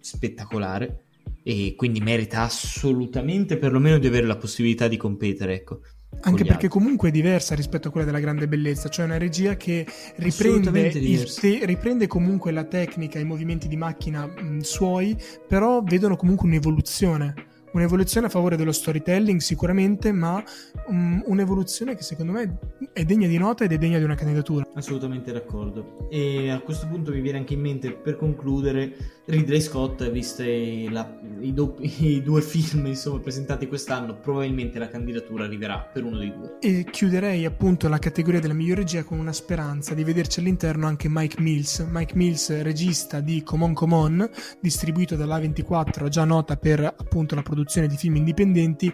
spettacolare 0.00 1.04
e 1.42 1.74
quindi 1.76 2.00
merita 2.00 2.42
assolutamente 2.42 3.56
perlomeno 3.56 3.98
di 3.98 4.06
avere 4.06 4.26
la 4.26 4.36
possibilità 4.36 4.88
di 4.88 4.96
competere, 4.96 5.54
ecco. 5.54 5.80
Anche 6.20 6.44
perché 6.44 6.66
altri. 6.66 6.68
comunque 6.68 7.10
è 7.10 7.12
diversa 7.12 7.54
rispetto 7.54 7.88
a 7.88 7.90
quella 7.90 8.06
della 8.06 8.20
grande 8.20 8.48
bellezza, 8.48 8.88
cioè 8.88 9.04
una 9.04 9.18
regia 9.18 9.56
che 9.56 9.86
riprende, 10.16 10.90
te- 10.90 11.60
riprende 11.64 12.06
comunque 12.06 12.52
la 12.52 12.64
tecnica, 12.64 13.18
i 13.18 13.24
movimenti 13.24 13.68
di 13.68 13.76
macchina 13.76 14.26
mh, 14.26 14.60
suoi, 14.60 15.16
però 15.46 15.82
vedono 15.82 16.16
comunque 16.16 16.48
un'evoluzione 16.48 17.34
un'evoluzione 17.72 18.26
a 18.26 18.30
favore 18.30 18.56
dello 18.56 18.72
storytelling 18.72 19.38
sicuramente, 19.40 20.10
ma 20.10 20.42
um, 20.86 21.22
un'evoluzione 21.26 21.94
che 21.94 22.02
secondo 22.02 22.32
me 22.32 22.58
è 22.92 23.04
degna 23.04 23.28
di 23.28 23.36
nota 23.36 23.64
ed 23.64 23.72
è 23.72 23.78
degna 23.78 23.98
di 23.98 24.04
una 24.04 24.14
candidatura. 24.14 24.65
Assolutamente 24.76 25.32
d'accordo. 25.32 26.06
E 26.10 26.50
a 26.50 26.60
questo 26.60 26.86
punto 26.86 27.10
mi 27.10 27.22
viene 27.22 27.38
anche 27.38 27.54
in 27.54 27.60
mente, 27.60 27.92
per 27.92 28.16
concludere, 28.18 28.94
Ridley 29.24 29.62
Scott, 29.62 30.06
viste 30.10 30.86
la, 30.90 31.18
i, 31.40 31.54
do, 31.54 31.76
i, 31.80 32.22
due 32.22 32.42
film 32.42 32.84
insomma, 32.86 33.18
presentati 33.20 33.68
quest'anno, 33.68 34.20
probabilmente 34.20 34.78
la 34.78 34.90
candidatura 34.90 35.44
arriverà 35.44 35.78
per 35.78 36.04
uno 36.04 36.18
dei 36.18 36.30
due. 36.30 36.58
E 36.60 36.84
chiuderei 36.90 37.46
appunto 37.46 37.88
la 37.88 37.98
categoria 37.98 38.38
della 38.38 38.52
miglior 38.52 38.76
regia 38.76 39.02
con 39.02 39.18
una 39.18 39.32
speranza 39.32 39.94
di 39.94 40.04
vederci 40.04 40.40
all'interno 40.40 40.86
anche 40.86 41.08
Mike 41.08 41.40
Mills. 41.40 41.78
Mike 41.88 42.14
Mills, 42.14 42.60
regista 42.60 43.20
di 43.20 43.42
Come 43.42 43.64
On 43.64 43.72
Come 43.72 43.94
On, 43.94 44.30
distribuito 44.60 45.16
dalla 45.16 45.38
24, 45.38 46.08
già 46.08 46.24
nota 46.24 46.58
per 46.58 46.84
appunto 46.84 47.34
la 47.34 47.42
produzione 47.42 47.86
di 47.86 47.96
film 47.96 48.16
indipendenti 48.16 48.92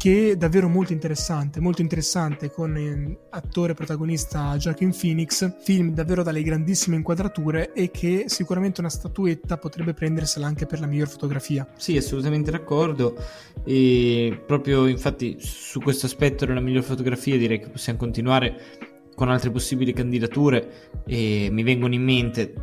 che 0.00 0.30
è 0.30 0.36
davvero 0.36 0.66
molto 0.66 0.94
interessante, 0.94 1.60
molto 1.60 1.82
interessante 1.82 2.50
con 2.50 2.74
eh, 2.74 3.18
attore 3.28 3.74
protagonista 3.74 4.56
Joaquin 4.56 4.96
Phoenix, 4.98 5.58
film 5.60 5.92
davvero 5.92 6.22
dalle 6.22 6.42
grandissime 6.42 6.96
inquadrature 6.96 7.74
e 7.74 7.90
che 7.90 8.24
sicuramente 8.28 8.80
una 8.80 8.88
statuetta 8.88 9.58
potrebbe 9.58 9.92
prendersela 9.92 10.46
anche 10.46 10.64
per 10.64 10.80
la 10.80 10.86
miglior 10.86 11.06
fotografia. 11.06 11.68
Sì, 11.76 11.98
assolutamente 11.98 12.50
d'accordo 12.50 13.14
e 13.62 14.42
proprio 14.46 14.86
infatti 14.86 15.36
su 15.38 15.80
questo 15.80 16.06
aspetto 16.06 16.46
della 16.46 16.60
miglior 16.60 16.82
fotografia 16.82 17.36
direi 17.36 17.60
che 17.60 17.68
possiamo 17.68 17.98
continuare 17.98 18.78
con 19.14 19.28
altre 19.28 19.50
possibili 19.50 19.92
candidature 19.92 21.02
e 21.04 21.50
mi 21.52 21.62
vengono 21.62 21.92
in 21.92 22.02
mente 22.02 22.54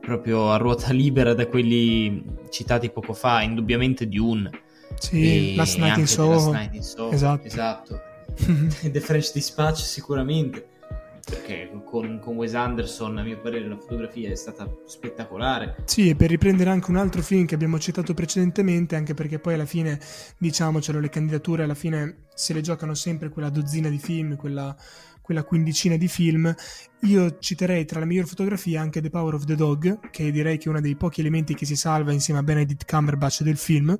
proprio 0.00 0.50
a 0.50 0.56
ruota 0.56 0.90
libera 0.94 1.34
da 1.34 1.46
quelli 1.48 2.24
citati 2.48 2.88
poco 2.88 3.12
fa, 3.12 3.42
indubbiamente 3.42 4.08
Dune 4.08 4.61
sì, 4.98 5.54
Last 5.54 5.78
Night 5.78 5.98
in 5.98 6.06
Soho. 6.06 6.30
Last 6.30 6.52
Night 6.52 6.74
in 6.74 6.82
Soho. 6.82 7.10
Esatto. 7.10 7.46
esatto. 7.46 8.00
The 8.90 9.00
French 9.00 9.32
Dispatch 9.32 9.80
sicuramente 9.80 10.70
perché 11.24 11.70
con, 11.84 12.18
con, 12.18 12.36
Wes 12.36 12.54
Anderson 12.54 13.18
a 13.18 13.22
mio 13.22 13.40
parere 13.40 13.68
la 13.68 13.76
fotografia 13.76 14.30
è 14.30 14.34
stata 14.34 14.68
spettacolare 14.86 15.76
sì 15.84 16.08
e 16.08 16.16
per 16.16 16.28
riprendere 16.28 16.70
anche 16.70 16.90
un 16.90 16.96
altro 16.96 17.22
film 17.22 17.46
che 17.46 17.54
abbiamo 17.54 17.78
citato 17.78 18.12
precedentemente 18.12 18.96
anche 18.96 19.14
perché 19.14 19.38
poi 19.38 19.54
alla 19.54 19.64
fine 19.64 20.00
diciamocelo 20.38 20.98
le 20.98 21.08
candidature 21.08 21.62
alla 21.62 21.74
fine 21.74 22.24
se 22.34 22.52
le 22.52 22.60
giocano 22.60 22.94
sempre 22.94 23.28
quella 23.28 23.50
dozzina 23.50 23.88
di 23.88 23.98
film 23.98 24.36
quella, 24.36 24.74
quella 25.20 25.44
quindicina 25.44 25.96
di 25.96 26.08
film 26.08 26.52
io 27.02 27.38
citerei 27.38 27.84
tra 27.84 28.00
la 28.00 28.06
miglior 28.06 28.26
fotografia 28.26 28.80
anche 28.80 29.00
The 29.00 29.10
Power 29.10 29.34
of 29.34 29.44
the 29.44 29.54
Dog 29.54 30.10
che 30.10 30.30
direi 30.32 30.58
che 30.58 30.66
è 30.66 30.68
uno 30.68 30.80
dei 30.80 30.96
pochi 30.96 31.20
elementi 31.20 31.54
che 31.54 31.66
si 31.66 31.76
salva 31.76 32.12
insieme 32.12 32.40
a 32.40 32.42
Benedict 32.42 32.90
Cumberbatch 32.90 33.42
del 33.42 33.56
film 33.56 33.96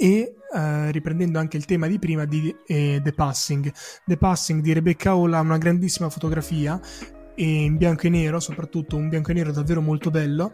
e 0.00 0.34
eh, 0.54 0.90
riprendendo 0.90 1.38
anche 1.38 1.58
il 1.58 1.66
tema 1.66 1.86
di 1.86 1.98
prima 1.98 2.24
di 2.24 2.54
eh, 2.66 3.02
The 3.04 3.12
Passing. 3.12 3.70
The 4.06 4.16
Passing 4.16 4.62
di 4.62 4.72
Rebecca 4.72 5.10
Hall 5.10 5.34
ha 5.34 5.40
una 5.40 5.58
grandissima 5.58 6.08
fotografia 6.08 6.80
in 7.34 7.76
bianco 7.76 8.06
e 8.06 8.08
nero, 8.08 8.40
soprattutto 8.40 8.96
un 8.96 9.10
bianco 9.10 9.30
e 9.30 9.34
nero 9.34 9.52
davvero 9.52 9.82
molto 9.82 10.10
bello 10.10 10.52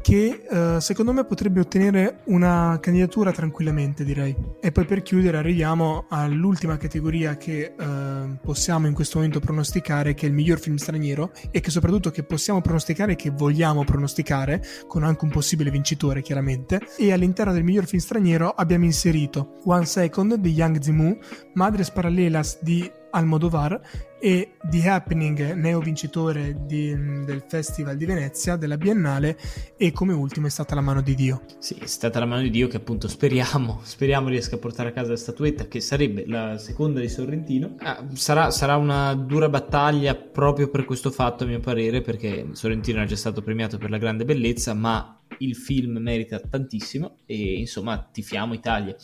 che 0.00 0.46
uh, 0.48 0.78
secondo 0.78 1.12
me 1.12 1.24
potrebbe 1.24 1.60
ottenere 1.60 2.20
una 2.24 2.78
candidatura 2.80 3.32
tranquillamente, 3.32 4.04
direi. 4.04 4.34
E 4.60 4.72
poi 4.72 4.84
per 4.84 5.02
chiudere 5.02 5.36
arriviamo 5.36 6.06
all'ultima 6.08 6.76
categoria 6.76 7.36
che 7.36 7.74
uh, 7.78 8.38
possiamo 8.40 8.86
in 8.86 8.94
questo 8.94 9.18
momento 9.18 9.40
pronosticare, 9.40 10.14
che 10.14 10.26
è 10.26 10.28
il 10.28 10.34
miglior 10.34 10.58
film 10.58 10.76
straniero 10.76 11.32
e 11.50 11.60
che 11.60 11.70
soprattutto 11.70 12.10
che 12.10 12.22
possiamo 12.22 12.60
pronosticare 12.60 13.12
e 13.12 13.16
che 13.16 13.30
vogliamo 13.30 13.84
pronosticare, 13.84 14.62
con 14.86 15.02
anche 15.02 15.24
un 15.24 15.30
possibile 15.30 15.70
vincitore 15.70 16.22
chiaramente. 16.22 16.80
E 16.96 17.12
all'interno 17.12 17.52
del 17.52 17.64
miglior 17.64 17.86
film 17.86 18.00
straniero 18.00 18.50
abbiamo 18.50 18.84
inserito 18.84 19.58
One 19.64 19.84
Second 19.84 20.36
di 20.36 20.50
Yang 20.50 20.80
Zimu, 20.80 21.18
Madres 21.54 21.90
Paralelas 21.90 22.58
di 22.62 22.90
Almodovar 23.10 23.80
e 24.20 24.52
The 24.62 24.88
Happening, 24.88 25.54
neo 25.54 25.80
vincitore 25.80 26.64
di, 26.66 26.94
del 27.24 27.42
Festival 27.48 27.96
di 27.96 28.04
Venezia, 28.04 28.56
della 28.56 28.76
Biennale, 28.76 29.38
e 29.76 29.92
come 29.92 30.12
ultimo 30.12 30.46
è 30.46 30.50
stata 30.50 30.74
La 30.74 30.82
mano 30.82 31.00
di 31.00 31.14
Dio. 31.14 31.42
Sì, 31.58 31.74
è 31.74 31.86
stata 31.86 32.18
La 32.18 32.26
mano 32.26 32.42
di 32.42 32.50
Dio 32.50 32.68
che 32.68 32.76
appunto 32.76 33.08
speriamo, 33.08 33.80
speriamo 33.84 34.28
riesca 34.28 34.56
a 34.56 34.58
portare 34.58 34.90
a 34.90 34.92
casa 34.92 35.10
la 35.10 35.16
statuetta, 35.16 35.68
che 35.68 35.80
sarebbe 35.80 36.24
la 36.26 36.58
seconda 36.58 37.00
di 37.00 37.08
Sorrentino. 37.08 37.76
Ah, 37.78 38.04
sarà, 38.12 38.50
sarà, 38.50 38.76
una 38.76 39.14
dura 39.14 39.48
battaglia 39.48 40.14
proprio 40.14 40.68
per 40.68 40.84
questo 40.84 41.10
fatto, 41.10 41.44
a 41.44 41.46
mio 41.46 41.60
parere, 41.60 42.02
perché 42.02 42.48
Sorrentino 42.52 43.02
è 43.02 43.06
già 43.06 43.16
stato 43.16 43.42
premiato 43.42 43.78
per 43.78 43.90
la 43.90 43.98
grande 43.98 44.24
bellezza, 44.24 44.74
ma 44.74 45.18
il 45.38 45.56
film 45.56 45.96
merita 45.98 46.38
tantissimo 46.40 47.18
e 47.24 47.58
insomma 47.58 48.06
tifiamo 48.10 48.52
Italia. 48.52 48.94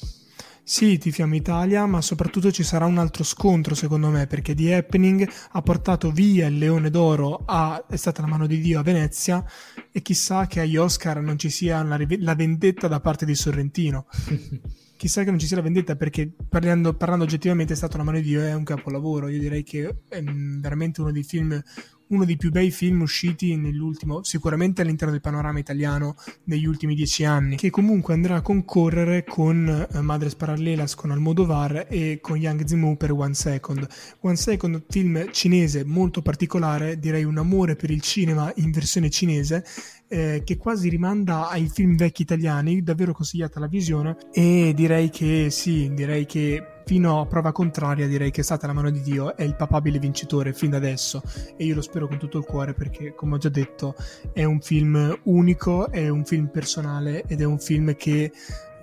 Sì, 0.68 0.98
tifiamo 0.98 1.36
Italia, 1.36 1.86
ma 1.86 2.00
soprattutto 2.00 2.50
ci 2.50 2.64
sarà 2.64 2.86
un 2.86 2.98
altro 2.98 3.22
scontro 3.22 3.76
secondo 3.76 4.08
me, 4.08 4.26
perché 4.26 4.52
The 4.52 4.74
Happening 4.74 5.24
ha 5.52 5.62
portato 5.62 6.10
via 6.10 6.48
il 6.48 6.58
Leone 6.58 6.90
d'Oro, 6.90 7.44
a, 7.46 7.86
è 7.88 7.94
stata 7.94 8.20
la 8.22 8.26
mano 8.26 8.48
di 8.48 8.58
Dio 8.58 8.80
a 8.80 8.82
Venezia, 8.82 9.44
e 9.92 10.02
chissà 10.02 10.48
che 10.48 10.58
agli 10.58 10.76
Oscar 10.76 11.20
non 11.20 11.38
ci 11.38 11.50
sia 11.50 11.84
la, 11.84 11.96
la 12.18 12.34
vendetta 12.34 12.88
da 12.88 12.98
parte 12.98 13.24
di 13.24 13.36
Sorrentino. 13.36 14.06
chissà 14.98 15.22
che 15.22 15.30
non 15.30 15.38
ci 15.38 15.46
sia 15.46 15.56
la 15.56 15.62
vendetta 15.62 15.94
perché 15.94 16.32
parlando, 16.48 16.94
parlando 16.94 17.24
oggettivamente 17.24 17.74
è 17.74 17.76
stato 17.76 17.96
la 17.98 18.02
mano 18.02 18.16
di 18.16 18.24
Dio 18.24 18.40
è 18.40 18.54
un 18.54 18.64
capolavoro 18.64 19.28
io 19.28 19.38
direi 19.38 19.62
che 19.62 20.04
è 20.08 20.22
veramente 20.22 21.02
uno 21.02 21.12
dei 21.12 21.22
film 21.22 21.62
uno 22.08 22.24
dei 22.24 22.36
più 22.36 22.50
bei 22.50 22.70
film 22.70 23.00
usciti 23.00 23.56
nell'ultimo, 23.56 24.22
sicuramente 24.22 24.82
all'interno 24.82 25.12
del 25.12 25.20
panorama 25.20 25.58
italiano 25.58 26.16
negli 26.44 26.66
ultimi 26.66 26.94
dieci 26.94 27.24
anni, 27.24 27.56
che 27.56 27.70
comunque 27.70 28.14
andrà 28.14 28.36
a 28.36 28.42
concorrere 28.42 29.24
con 29.24 29.68
eh, 29.68 30.00
Madres 30.00 30.34
Parallelas 30.34 30.94
con 30.94 31.10
Almodovar 31.10 31.86
e 31.88 32.18
con 32.20 32.36
Yang 32.36 32.66
Zimu 32.66 32.96
per 32.96 33.12
One 33.12 33.34
Second. 33.34 33.86
One 34.20 34.36
Second, 34.36 34.82
film 34.88 35.30
cinese 35.32 35.84
molto 35.84 36.22
particolare, 36.22 36.98
direi 36.98 37.24
un 37.24 37.38
amore 37.38 37.76
per 37.76 37.90
il 37.90 38.00
cinema 38.00 38.52
in 38.56 38.70
versione 38.70 39.10
cinese, 39.10 39.64
eh, 40.08 40.42
che 40.44 40.56
quasi 40.56 40.88
rimanda 40.88 41.48
ai 41.48 41.68
film 41.68 41.96
vecchi 41.96 42.22
italiani, 42.22 42.82
davvero 42.82 43.12
consigliata 43.12 43.60
la 43.60 43.66
visione 43.66 44.16
e 44.32 44.72
direi 44.74 45.10
che 45.10 45.48
sì, 45.50 45.92
direi 45.94 46.26
che 46.26 46.82
fino 46.86 47.20
a 47.20 47.26
prova 47.26 47.50
contraria 47.50 48.06
direi 48.06 48.30
che 48.30 48.42
è 48.42 48.44
stata 48.44 48.68
la 48.68 48.72
mano 48.72 48.90
di 48.90 49.00
Dio 49.00 49.36
è 49.36 49.42
il 49.42 49.56
papabile 49.56 49.98
vincitore 49.98 50.52
fin 50.52 50.70
da 50.70 50.76
adesso 50.76 51.20
e 51.56 51.64
io 51.64 51.74
lo 51.74 51.80
spero 51.82 52.06
con 52.06 52.16
tutto 52.16 52.38
il 52.38 52.44
cuore 52.44 52.74
perché 52.74 53.12
come 53.12 53.34
ho 53.34 53.38
già 53.38 53.48
detto 53.48 53.96
è 54.32 54.44
un 54.44 54.60
film 54.60 55.18
unico, 55.24 55.90
è 55.90 56.08
un 56.08 56.24
film 56.24 56.46
personale 56.46 57.24
ed 57.26 57.40
è 57.40 57.44
un 57.44 57.58
film 57.58 57.96
che 57.96 58.30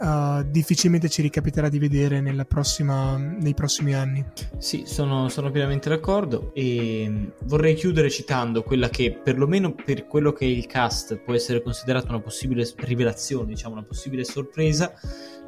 uh, 0.04 0.43
difficilmente 0.43 1.08
ci 1.10 1.22
ricapiterà 1.22 1.70
di 1.70 1.80
vedere 1.80 2.22
prossima, 2.45 3.18
nei 3.18 3.54
prossimi 3.54 3.93
anni. 3.93 4.24
Sì, 4.58 4.84
sono, 4.86 5.30
sono, 5.30 5.49
pienamente 5.49 5.89
d'accordo 5.89 6.51
e 6.54 7.32
vorrei 7.43 7.76
chiudere 7.76 8.10
citando 8.10 8.64
quella 8.64 8.89
che 8.89 9.20
perlomeno 9.24 9.74
per 9.74 10.06
quello 10.06 10.34
che 10.34 10.45
è 10.45 10.49
il 10.49 10.66
cast 10.66 11.18
può 11.18 11.34
essere 11.34 11.62
considerata 11.62 12.10
una 12.10 12.22
possibile 12.22 12.70
rivelazione, 12.78 13.47
diciamo 13.47 13.74
una 13.74 13.84
possibile 13.84 14.24
sorpresa 14.24 14.93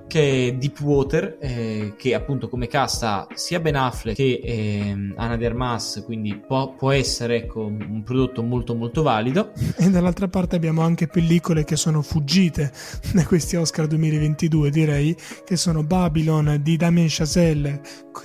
che 0.08 0.48
è 0.48 0.54
Deepwater, 0.54 1.38
eh, 1.40 1.94
che 1.98 2.14
appunto 2.14 2.48
come 2.48 2.68
casta 2.68 3.28
sia 3.34 3.60
Ben 3.60 3.76
Affleck 3.76 4.16
che 4.16 4.40
eh, 4.44 5.14
Ana 5.16 5.36
de 5.38 5.46
Armas, 5.46 6.02
quindi 6.06 6.36
può, 6.36 6.74
può, 6.76 6.92
essere 6.92 7.38
ecco, 7.38 7.66
un 7.66 8.04
prodotto 8.04 8.44
molto 8.44 8.76
molto 8.76 9.02
valido. 9.02 9.52
E 9.86 9.90
dall'altra 9.90 10.28
parte 10.28 10.56
abbiamo 10.56 10.82
anche 10.82 11.08
pellicole 11.08 11.64
che 11.64 11.76
sono 11.76 12.02
fuggite 12.02 12.72
da 13.14 13.26
questi 13.26 13.56
Oscar 13.56 13.88
2022, 13.88 14.70
direi, 14.70 15.16
che 15.44 15.56
sono 15.58 15.84
Babylon 15.84 16.60
di 16.62 16.78
Damien 16.78 17.08
Chazelle, 17.10 17.82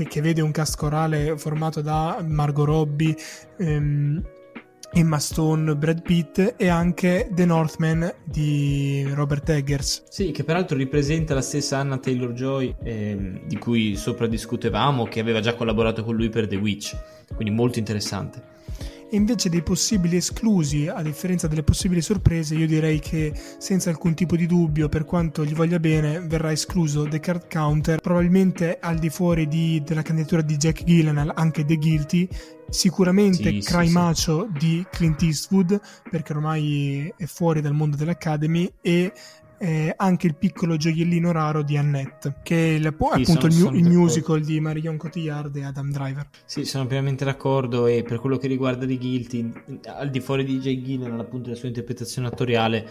che, 0.09 0.21
vede 0.21 0.41
un 0.41 0.53
cast 0.53 0.77
corale 0.77 1.37
formato 1.37 1.81
da 1.83 2.25
Margot 2.27 2.67
Robbie, 2.67 3.15
ehm, 3.59 4.23
Emma 4.93 5.19
Stone, 5.19 5.77
Brad 5.77 6.03
Pitt 6.03 6.55
e 6.57 6.69
anche 6.69 7.31
The 7.33 7.45
Northman 7.45 8.13
di 8.25 9.05
Robert 9.13 9.49
Eggers. 9.49 10.05
Sì, 10.09 10.31
che 10.31 10.45
peraltro 10.45 10.77
ripresenta 10.77 11.35
la 11.35 11.43
stessa 11.43 11.79
Anna 11.79 11.99
Taylor-Joy 11.99 12.77
ehm, 12.83 13.47
di 13.47 13.59
cui 13.59 13.97
sopra 13.97 14.27
discutevamo, 14.27 15.05
che 15.05 15.21
aveva 15.21 15.41
già 15.41 15.55
collaborato 15.55 16.03
con 16.03 16.17
lui 16.17 16.29
per 16.29 16.47
The 16.47 16.57
Witch, 16.57 16.97
quindi 17.35 17.55
molto 17.55 17.79
interessante. 17.79 18.43
E 19.13 19.17
invece 19.17 19.49
dei 19.49 19.63
possibili 19.63 20.19
esclusi, 20.19 20.87
a 20.87 21.03
differenza 21.03 21.49
delle 21.49 21.65
possibili 21.65 22.01
sorprese, 22.01 22.55
io 22.55 22.69
direi 22.69 23.01
che 23.01 23.33
senza 23.59 23.91
alcun 23.91 24.15
tipo 24.15 24.37
di 24.37 24.47
dubbio, 24.47 24.89
per 24.89 25.05
quanto 25.05 25.45
gli 25.45 25.53
voglia 25.53 25.81
bene, 25.81 26.21
verrà 26.21 26.53
escluso 26.53 27.09
The 27.09 27.19
Card 27.19 27.51
Counter, 27.51 28.01
probabilmente 28.01 28.79
al 28.81 28.99
di 28.99 29.11
fuori 29.11 29.49
di, 29.49 29.83
della 29.85 30.03
candidatura 30.03 30.43
di 30.43 30.57
Jack 30.57 30.85
Gillenal, 30.85 31.33
anche 31.35 31.65
The 31.65 31.75
Guilty, 31.77 32.29
sicuramente 32.71 33.51
sì, 33.51 33.61
Cry 33.63 33.89
sì, 33.89 33.93
Macho 33.93 34.49
sì. 34.53 34.59
di 34.59 34.87
Clint 34.89 35.23
Eastwood 35.23 35.81
perché 36.09 36.33
ormai 36.33 37.13
è 37.17 37.25
fuori 37.25 37.61
dal 37.61 37.75
mondo 37.75 37.97
dell'Academy 37.97 38.73
e 38.81 39.13
eh, 39.63 39.93
anche 39.95 40.27
il 40.27 40.37
piccolo 40.37 40.79
gioiellino 40.79 41.33
raro 41.33 41.63
di 41.63 41.77
Annette 41.77 42.37
che 42.43 42.77
è 42.77 42.87
appunto 42.87 43.51
sono, 43.51 43.77
il, 43.77 43.85
il 43.85 43.91
musical 43.91 44.41
di 44.41 44.59
Marion 44.59 44.97
Cotillard 44.97 45.55
e 45.55 45.65
Adam 45.65 45.91
Driver. 45.91 46.27
Sì 46.47 46.65
sono 46.65 46.87
pienamente 46.87 47.27
d'accordo 47.27 47.87
e 47.87 48.03
per 48.03 48.21
quello 48.21 48.39
che 48.39 48.49
riguarda 48.49 48.87
di 48.87 48.97
Guilty 48.97 49.53
al 49.85 50.09
di 50.09 50.21
fuori 50.21 50.45
di 50.45 50.61
Jay 50.61 50.81
Gillen 50.83 51.21
appunto 51.21 51.49
della 51.49 51.57
sua 51.57 51.69
interpretazione 51.69 52.29
attoriale 52.29 52.89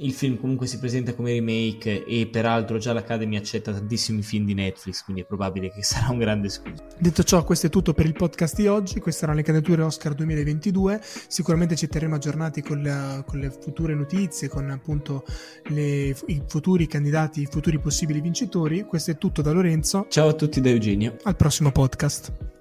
il 0.00 0.12
film 0.12 0.38
comunque 0.38 0.66
si 0.66 0.78
presenta 0.78 1.14
come 1.14 1.32
remake 1.32 2.04
e 2.04 2.26
peraltro 2.26 2.78
già 2.78 2.92
l'Academy 2.92 3.36
accetta 3.36 3.72
tantissimi 3.72 4.22
film 4.22 4.44
di 4.44 4.54
Netflix, 4.54 5.02
quindi 5.02 5.22
è 5.22 5.24
probabile 5.24 5.70
che 5.70 5.82
sarà 5.84 6.10
un 6.10 6.18
grande 6.18 6.48
scusa. 6.48 6.84
Detto 6.98 7.22
ciò, 7.22 7.44
questo 7.44 7.66
è 7.66 7.70
tutto 7.70 7.92
per 7.92 8.06
il 8.06 8.12
podcast 8.12 8.56
di 8.56 8.66
oggi, 8.66 9.00
queste 9.00 9.24
erano 9.24 9.38
le 9.38 9.44
candidature 9.44 9.82
Oscar 9.82 10.14
2022, 10.14 11.00
sicuramente 11.02 11.76
ci 11.76 11.88
terremo 11.88 12.14
aggiornati 12.16 12.62
con, 12.62 12.82
la, 12.82 13.22
con 13.26 13.38
le 13.38 13.50
future 13.50 13.94
notizie, 13.94 14.48
con 14.48 14.70
appunto 14.70 15.24
le, 15.68 16.16
i 16.26 16.42
futuri 16.46 16.86
candidati, 16.86 17.42
i 17.42 17.48
futuri 17.50 17.78
possibili 17.78 18.20
vincitori. 18.20 18.82
Questo 18.84 19.12
è 19.12 19.18
tutto 19.18 19.42
da 19.42 19.52
Lorenzo. 19.52 20.06
Ciao 20.08 20.28
a 20.28 20.34
tutti 20.34 20.60
da 20.60 20.70
Eugenio. 20.70 21.16
Al 21.22 21.36
prossimo 21.36 21.70
podcast. 21.70 22.59